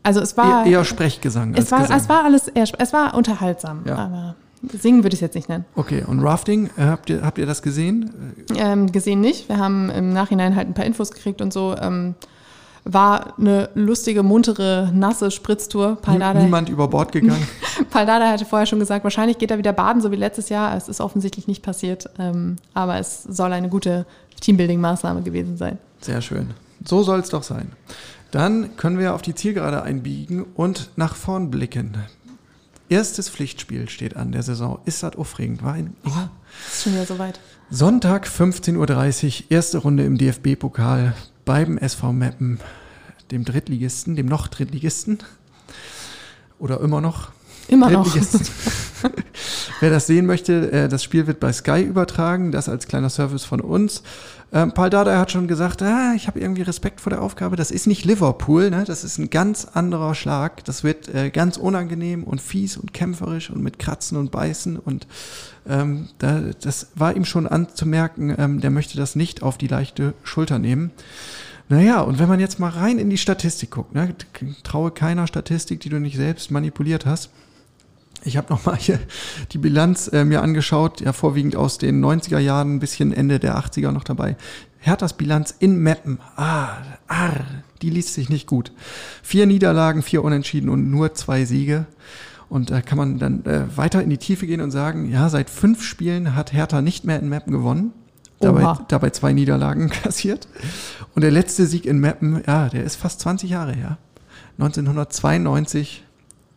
Also 0.03 0.21
es 0.21 0.37
war... 0.37 0.65
E 0.65 0.71
eher 0.71 0.85
Sprechgesang 0.85 1.53
es 1.55 1.71
war, 1.71 1.81
Gesang. 1.81 1.97
Es 1.97 2.09
war 2.09 2.23
alles 2.23 2.47
eher, 2.47 2.67
es 2.77 2.93
war 2.93 3.15
unterhaltsam. 3.15 3.83
Ja. 3.85 3.95
Aber 3.95 4.35
Singen 4.73 5.03
würde 5.03 5.15
ich 5.15 5.15
es 5.15 5.21
jetzt 5.21 5.35
nicht 5.35 5.49
nennen. 5.49 5.65
Okay, 5.75 6.03
und 6.05 6.19
Rafting, 6.19 6.69
äh, 6.77 6.83
habt, 6.83 7.09
ihr, 7.09 7.21
habt 7.21 7.37
ihr 7.37 7.45
das 7.45 7.61
gesehen? 7.61 8.11
Ähm, 8.55 8.91
gesehen 8.91 9.21
nicht. 9.21 9.49
Wir 9.49 9.57
haben 9.57 9.89
im 9.89 10.13
Nachhinein 10.13 10.55
halt 10.55 10.67
ein 10.67 10.73
paar 10.73 10.85
Infos 10.85 11.11
gekriegt 11.11 11.41
und 11.41 11.53
so. 11.53 11.75
Ähm, 11.79 12.15
war 12.85 13.33
eine 13.39 13.69
lustige, 13.73 14.21
muntere, 14.21 14.91
nasse 14.93 15.31
Spritztour. 15.31 15.97
Paldada, 16.01 16.39
Niemand 16.41 16.69
über 16.69 16.87
Bord 16.87 17.11
gegangen. 17.11 17.47
Paldada 17.89 18.29
hatte 18.29 18.45
vorher 18.45 18.67
schon 18.67 18.79
gesagt, 18.79 19.03
wahrscheinlich 19.03 19.39
geht 19.39 19.49
er 19.49 19.57
wieder 19.57 19.73
baden, 19.73 20.01
so 20.01 20.11
wie 20.11 20.15
letztes 20.15 20.49
Jahr. 20.49 20.75
Es 20.77 20.87
ist 20.87 21.01
offensichtlich 21.01 21.47
nicht 21.47 21.63
passiert, 21.63 22.07
ähm, 22.19 22.57
aber 22.75 22.99
es 22.99 23.23
soll 23.23 23.51
eine 23.53 23.69
gute 23.69 24.05
Teambuilding-Maßnahme 24.41 25.23
gewesen 25.23 25.57
sein. 25.57 25.79
Sehr 26.01 26.21
schön. 26.21 26.51
So 26.85 27.01
soll 27.01 27.19
es 27.19 27.29
doch 27.29 27.43
sein. 27.43 27.71
Dann 28.29 28.75
können 28.77 28.99
wir 28.99 29.15
auf 29.15 29.23
die 29.23 29.33
Zielgerade 29.33 29.81
einbiegen 29.81 30.45
und 30.55 30.91
nach 30.95 31.15
vorn 31.15 31.49
blicken. 31.49 31.97
Erstes 32.87 33.29
Pflichtspiel 33.29 33.89
steht 33.89 34.15
an 34.15 34.31
der 34.31 34.43
Saison. 34.43 34.79
Ist 34.85 35.01
das 35.01 35.15
aufregend? 35.15 35.63
War 35.63 35.73
ein, 35.73 35.95
oh, 36.05 36.09
ist 36.71 36.83
schon 36.83 36.93
wieder 36.93 37.05
soweit. 37.05 37.39
Sonntag 37.71 38.27
15.30 38.27 38.75
Uhr, 39.25 39.45
erste 39.49 39.79
Runde 39.79 40.03
im 40.03 40.17
DFB-Pokal. 40.17 41.15
beim 41.45 41.77
SV 41.77 42.13
Meppen, 42.13 42.59
dem 43.31 43.43
Drittligisten, 43.43 44.15
dem 44.15 44.27
noch 44.27 44.47
Drittligisten 44.47 45.19
oder 46.59 46.79
immer 46.79 47.01
noch 47.01 47.31
Immer 47.67 47.89
noch. 47.89 48.03
Drittligisten. 48.03 48.41
Wer 49.79 49.89
das 49.89 50.07
sehen 50.07 50.25
möchte, 50.25 50.71
äh, 50.71 50.87
das 50.87 51.03
Spiel 51.03 51.27
wird 51.27 51.39
bei 51.39 51.51
Sky 51.51 51.81
übertragen, 51.81 52.51
das 52.51 52.69
als 52.69 52.87
kleiner 52.87 53.09
Service 53.09 53.45
von 53.45 53.61
uns. 53.61 54.03
Ähm, 54.53 54.71
Paul 54.73 54.89
Dardai 54.89 55.17
hat 55.17 55.31
schon 55.31 55.47
gesagt, 55.47 55.81
ah, 55.81 56.13
ich 56.15 56.27
habe 56.27 56.39
irgendwie 56.39 56.61
Respekt 56.61 57.01
vor 57.01 57.09
der 57.09 57.21
Aufgabe. 57.21 57.55
Das 57.55 57.71
ist 57.71 57.87
nicht 57.87 58.05
Liverpool, 58.05 58.69
ne? 58.69 58.83
das 58.85 59.03
ist 59.03 59.17
ein 59.17 59.29
ganz 59.29 59.67
anderer 59.73 60.15
Schlag. 60.15 60.63
Das 60.65 60.83
wird 60.83 61.13
äh, 61.13 61.29
ganz 61.29 61.57
unangenehm 61.57 62.23
und 62.23 62.41
fies 62.41 62.77
und 62.77 62.93
kämpferisch 62.93 63.49
und 63.49 63.61
mit 63.61 63.79
Kratzen 63.79 64.17
und 64.17 64.31
Beißen. 64.31 64.77
Und 64.77 65.07
ähm, 65.67 66.07
da, 66.19 66.41
das 66.61 66.87
war 66.95 67.15
ihm 67.15 67.25
schon 67.25 67.47
anzumerken, 67.47 68.33
ähm, 68.37 68.61
der 68.61 68.69
möchte 68.69 68.97
das 68.97 69.15
nicht 69.15 69.43
auf 69.43 69.57
die 69.57 69.67
leichte 69.67 70.13
Schulter 70.23 70.59
nehmen. 70.59 70.91
Naja, 71.67 72.01
und 72.01 72.19
wenn 72.19 72.29
man 72.29 72.39
jetzt 72.39 72.59
mal 72.59 72.69
rein 72.69 72.99
in 72.99 73.09
die 73.09 73.17
Statistik 73.17 73.71
guckt, 73.71 73.95
ne, 73.95 74.15
traue 74.63 74.91
keiner 74.91 75.25
Statistik, 75.25 75.79
die 75.79 75.89
du 75.89 75.99
nicht 75.99 76.15
selbst 76.15 76.51
manipuliert 76.51 77.07
hast. 77.07 77.31
Ich 78.25 78.37
habe 78.37 78.51
nochmal 78.51 78.75
hier 78.77 78.99
die 79.51 79.59
Bilanz 79.59 80.07
äh, 80.07 80.25
mir 80.25 80.41
angeschaut, 80.41 80.99
ja 80.99 81.13
vorwiegend 81.13 81.55
aus 81.55 81.77
den 81.77 82.03
90er 82.03 82.39
Jahren, 82.39 82.75
ein 82.75 82.79
bisschen 82.79 83.13
Ende 83.13 83.39
der 83.39 83.57
80er 83.57 83.91
noch 83.91 84.03
dabei. 84.03 84.35
Herthas 84.79 85.13
Bilanz 85.13 85.55
in 85.57 85.77
Meppen, 85.77 86.19
ah, 86.35 86.77
arr, 87.07 87.45
die 87.81 87.89
liest 87.89 88.15
sich 88.15 88.29
nicht 88.29 88.47
gut. 88.47 88.71
Vier 89.21 89.45
Niederlagen, 89.45 90.01
vier 90.01 90.23
Unentschieden 90.23 90.69
und 90.69 90.89
nur 90.89 91.13
zwei 91.13 91.45
Siege. 91.45 91.85
Und 92.49 92.71
da 92.71 92.81
kann 92.81 92.97
man 92.97 93.19
dann 93.19 93.45
äh, 93.45 93.65
weiter 93.75 94.01
in 94.01 94.09
die 94.09 94.17
Tiefe 94.17 94.47
gehen 94.47 94.61
und 94.61 94.71
sagen, 94.71 95.09
ja, 95.09 95.29
seit 95.29 95.49
fünf 95.49 95.83
Spielen 95.83 96.35
hat 96.35 96.53
Hertha 96.53 96.81
nicht 96.81 97.05
mehr 97.05 97.19
in 97.19 97.29
Meppen 97.29 97.51
gewonnen. 97.51 97.93
Dabei, 98.39 98.77
dabei 98.87 99.09
zwei 99.11 99.33
Niederlagen 99.33 99.89
kassiert. 100.03 100.47
Und 101.13 101.21
der 101.21 101.31
letzte 101.31 101.65
Sieg 101.65 101.85
in 101.85 101.99
Meppen, 101.99 102.43
ja, 102.45 102.69
der 102.69 102.83
ist 102.83 102.95
fast 102.95 103.19
20 103.21 103.49
Jahre 103.49 103.73
her. 103.73 103.97
1992 104.57 106.04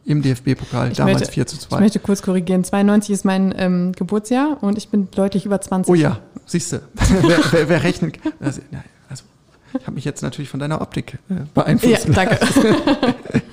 im 0.09 0.23
DFB-Pokal, 0.23 0.91
Ich 0.91 0.97
damals 0.97 1.19
möchte- 1.21 1.33
4 1.35 1.47
zu 1.47 1.57
Ich 1.57 1.69
2. 1.69 1.81
möchte 1.81 1.99
kurz 2.01 2.23
korrigieren. 2.23 2.65
92 2.65 3.11
ist 3.13 3.25
mein 3.25 3.55
ähm, 3.57 3.93
Geburtsjahr 3.93 4.57
und 4.63 4.79
ich 4.79 4.89
bin 4.89 5.09
deutlich 5.11 5.45
über 5.45 5.61
20. 5.61 5.91
Oh 5.91 5.95
ja, 5.95 6.19
siehst 6.47 6.73
du, 6.73 6.81
wer, 7.23 7.39
wer, 7.51 7.69
wer 7.69 7.83
rechnet? 7.83 8.19
Also, 8.41 8.63
nein, 8.71 8.85
also, 9.11 9.25
ich 9.79 9.83
habe 9.87 9.95
mich 9.95 10.05
jetzt 10.05 10.23
natürlich 10.23 10.49
von 10.49 10.61
deiner 10.61 10.81
Optik 10.81 11.19
äh, 11.31 11.35
Ja, 11.35 11.41
beeinflusst. 11.55 12.09
danke. 12.15 12.39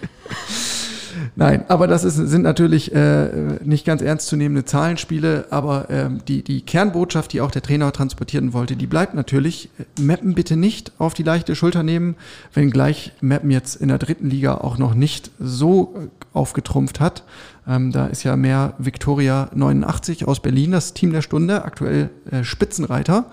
Nein, 1.35 1.65
aber 1.67 1.87
das 1.87 2.03
ist, 2.03 2.15
sind 2.15 2.41
natürlich 2.41 2.93
äh, 2.93 3.29
nicht 3.63 3.85
ganz 3.85 4.01
ernstzunehmende 4.01 4.65
Zahlenspiele, 4.65 5.45
aber 5.49 5.87
ähm, 5.89 6.21
die, 6.27 6.43
die 6.43 6.61
Kernbotschaft, 6.61 7.33
die 7.33 7.41
auch 7.41 7.51
der 7.51 7.61
Trainer 7.61 7.91
transportieren 7.91 8.53
wollte, 8.53 8.75
die 8.75 8.87
bleibt 8.87 9.13
natürlich. 9.13 9.69
Äh, 9.77 10.01
Meppen 10.01 10.35
bitte 10.35 10.55
nicht 10.55 10.91
auf 10.97 11.13
die 11.13 11.23
leichte 11.23 11.55
Schulter 11.55 11.83
nehmen, 11.83 12.15
wenngleich 12.53 13.13
Meppen 13.21 13.51
jetzt 13.51 13.75
in 13.75 13.87
der 13.87 13.97
dritten 13.97 14.29
Liga 14.29 14.55
auch 14.55 14.77
noch 14.77 14.93
nicht 14.93 15.31
so 15.39 15.95
äh, 15.97 16.07
aufgetrumpft 16.33 16.99
hat. 16.99 17.23
Ähm, 17.67 17.91
da 17.91 18.07
ist 18.07 18.23
ja 18.23 18.35
mehr 18.35 18.73
Victoria 18.77 19.49
89 19.53 20.27
aus 20.27 20.39
Berlin, 20.39 20.71
das 20.71 20.93
Team 20.93 21.11
der 21.11 21.21
Stunde, 21.21 21.65
aktuell 21.65 22.09
äh, 22.31 22.43
Spitzenreiter. 22.43 23.25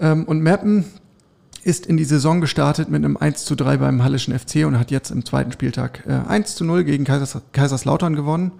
Ähm, 0.00 0.24
und 0.24 0.40
Meppen 0.40 0.84
ist 1.64 1.86
in 1.86 1.96
die 1.96 2.04
Saison 2.04 2.40
gestartet 2.40 2.90
mit 2.90 3.04
einem 3.04 3.16
1 3.16 3.44
zu 3.44 3.54
3 3.54 3.78
beim 3.78 4.02
Hallischen 4.02 4.38
FC 4.38 4.66
und 4.66 4.78
hat 4.78 4.90
jetzt 4.90 5.10
im 5.10 5.24
zweiten 5.24 5.52
Spieltag 5.52 6.04
äh, 6.06 6.28
1 6.28 6.56
zu 6.56 6.64
0 6.64 6.84
gegen 6.84 7.04
Kaisers, 7.04 7.40
Kaiserslautern 7.52 8.14
gewonnen. 8.14 8.52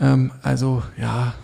Ähm, 0.00 0.32
also 0.42 0.82
ja, 0.96 1.34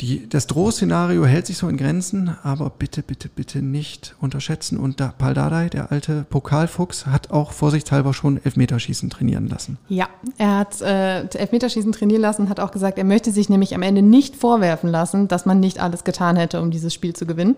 die, 0.00 0.28
das 0.28 0.46
Drohszenario 0.46 1.24
hält 1.24 1.46
sich 1.46 1.56
so 1.56 1.68
in 1.68 1.76
Grenzen, 1.76 2.36
aber 2.42 2.68
bitte, 2.70 3.02
bitte, 3.02 3.28
bitte 3.28 3.62
nicht 3.62 4.16
unterschätzen. 4.20 4.76
Und 4.76 5.00
da, 5.00 5.14
Paldadei, 5.16 5.68
der 5.68 5.92
alte 5.92 6.26
Pokalfuchs, 6.28 7.06
hat 7.06 7.30
auch 7.30 7.52
vorsichtshalber 7.52 8.12
schon 8.12 8.44
Elfmeterschießen 8.44 9.08
trainieren 9.10 9.48
lassen. 9.48 9.78
Ja, 9.88 10.08
er 10.36 10.58
hat 10.58 10.80
äh, 10.82 11.26
Elfmeterschießen 11.26 11.92
trainieren 11.92 12.22
lassen 12.22 12.42
und 12.42 12.48
hat 12.48 12.60
auch 12.60 12.72
gesagt, 12.72 12.98
er 12.98 13.04
möchte 13.04 13.30
sich 13.30 13.48
nämlich 13.48 13.74
am 13.74 13.82
Ende 13.82 14.02
nicht 14.02 14.36
vorwerfen 14.36 14.90
lassen, 14.90 15.28
dass 15.28 15.46
man 15.46 15.60
nicht 15.60 15.78
alles 15.78 16.04
getan 16.04 16.36
hätte, 16.36 16.60
um 16.60 16.70
dieses 16.70 16.92
Spiel 16.92 17.14
zu 17.14 17.24
gewinnen. 17.24 17.56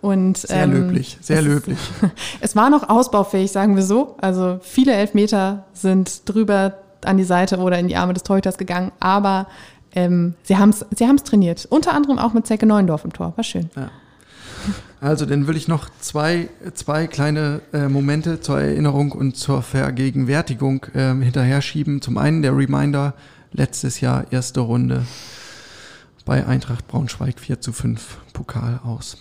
Und, 0.00 0.38
Sehr 0.38 0.64
ähm, 0.64 0.72
löblich, 0.72 1.18
sehr 1.20 1.38
es- 1.40 1.44
löblich. 1.44 1.78
Es 2.40 2.54
war 2.54 2.70
noch 2.70 2.88
ausbaufähig, 2.88 3.50
sagen 3.50 3.76
wir 3.76 3.82
so. 3.82 4.16
Also 4.20 4.58
viele 4.62 4.92
Elfmeter 4.92 5.64
sind 5.72 6.28
drüber 6.28 6.78
an 7.04 7.16
die 7.16 7.24
Seite 7.24 7.58
oder 7.58 7.78
in 7.78 7.88
die 7.88 7.96
Arme 7.96 8.12
des 8.14 8.22
Torhüters 8.22 8.58
gegangen, 8.58 8.92
aber 9.00 9.46
ähm, 9.94 10.34
sie 10.42 10.56
haben 10.58 10.70
es 10.70 10.84
sie 10.96 11.06
haben's 11.06 11.22
trainiert. 11.24 11.66
Unter 11.70 11.94
anderem 11.94 12.18
auch 12.18 12.32
mit 12.34 12.46
Zecke 12.46 12.66
Neuendorf 12.66 13.04
im 13.04 13.12
Tor. 13.12 13.32
War 13.36 13.44
schön. 13.44 13.70
Also, 15.00 15.26
dann 15.26 15.46
will 15.46 15.56
ich 15.56 15.68
noch 15.68 15.88
zwei, 16.00 16.48
zwei 16.74 17.06
kleine 17.06 17.60
äh, 17.72 17.88
Momente 17.88 18.40
zur 18.40 18.60
Erinnerung 18.60 19.12
und 19.12 19.36
zur 19.36 19.62
Vergegenwärtigung 19.62 20.86
ähm, 20.94 21.22
hinterher 21.22 21.60
schieben. 21.62 22.00
Zum 22.02 22.18
einen 22.18 22.42
der 22.42 22.56
Reminder, 22.56 23.14
letztes 23.52 24.00
Jahr 24.00 24.24
erste 24.32 24.60
Runde 24.60 25.04
bei 26.24 26.44
Eintracht 26.46 26.88
Braunschweig 26.88 27.38
4 27.38 27.60
zu 27.60 27.72
5 27.72 28.18
Pokal 28.32 28.80
aus. 28.84 29.18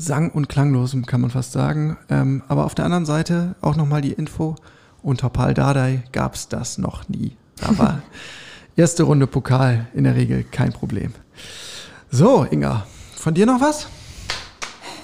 Sang- 0.00 0.30
und 0.30 0.48
klanglosem 0.48 1.04
kann 1.04 1.20
man 1.20 1.30
fast 1.30 1.52
sagen. 1.52 1.98
Ähm, 2.08 2.42
aber 2.48 2.64
auf 2.64 2.74
der 2.74 2.86
anderen 2.86 3.04
Seite 3.04 3.54
auch 3.60 3.76
nochmal 3.76 4.00
die 4.00 4.12
Info, 4.12 4.56
unter 5.02 5.28
Paul 5.28 5.54
Dardai 5.54 6.02
gab 6.12 6.34
es 6.34 6.48
das 6.48 6.78
noch 6.78 7.08
nie. 7.08 7.36
War 7.60 8.02
erste 8.76 9.02
Runde 9.02 9.26
Pokal 9.26 9.86
in 9.94 10.04
der 10.04 10.14
Regel 10.16 10.44
kein 10.44 10.72
Problem. 10.72 11.12
So, 12.10 12.46
Inga, 12.50 12.86
von 13.14 13.34
dir 13.34 13.46
noch 13.46 13.60
was? 13.60 13.88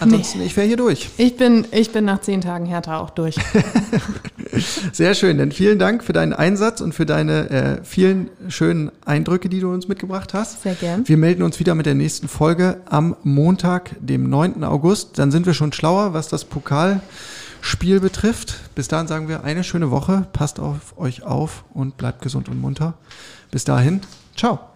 Ansonsten, 0.01 0.43
ich 0.43 0.57
wäre 0.57 0.67
hier 0.67 0.77
durch. 0.77 1.11
Ich 1.17 1.37
bin, 1.37 1.67
ich 1.73 1.91
bin 1.91 2.05
nach 2.05 2.21
zehn 2.21 2.41
Tagen 2.41 2.67
Hertha 2.67 2.99
auch 2.99 3.11
durch. 3.11 3.37
Sehr 4.93 5.15
schön, 5.15 5.39
denn 5.39 5.53
vielen 5.53 5.79
Dank 5.79 6.05
für 6.05 6.13
deinen 6.13 6.33
Einsatz 6.33 6.81
und 6.81 6.95
für 6.95 7.07
deine 7.07 7.51
äh, 7.51 7.85
vielen 7.85 8.31
schönen 8.49 8.91
Eindrücke, 9.05 9.49
die 9.49 9.61
du 9.61 9.73
uns 9.73 9.89
mitgebracht 9.89 10.35
hast. 10.35 10.63
Sehr 10.63 10.75
gern. 10.75 11.07
Wir 11.07 11.17
melden 11.17 11.43
uns 11.43 11.59
wieder 11.59 11.75
mit 11.75 11.87
der 11.87 11.95
nächsten 11.95 12.29
Folge 12.29 12.79
am 12.87 13.17
Montag, 13.23 13.97
dem 14.01 14.29
9. 14.29 14.65
August. 14.65 15.19
Dann 15.19 15.31
sind 15.31 15.47
wir 15.47 15.55
schon 15.55 15.73
schlauer, 15.73 16.13
was 16.15 16.29
das 16.29 16.45
Pokalspiel 16.45 18.01
betrifft. 18.01 18.57
Bis 18.75 18.89
dahin 18.89 19.07
sagen 19.07 19.29
wir 19.29 19.45
eine 19.45 19.65
schöne 19.65 19.91
Woche. 19.91 20.27
Passt 20.33 20.61
auf 20.61 20.97
euch 20.97 21.23
auf 21.23 21.65
und 21.75 21.97
bleibt 21.97 22.23
gesund 22.23 22.49
und 22.49 22.61
munter. 22.61 22.95
Bis 23.51 23.65
dahin, 23.65 24.01
ciao. 24.37 24.76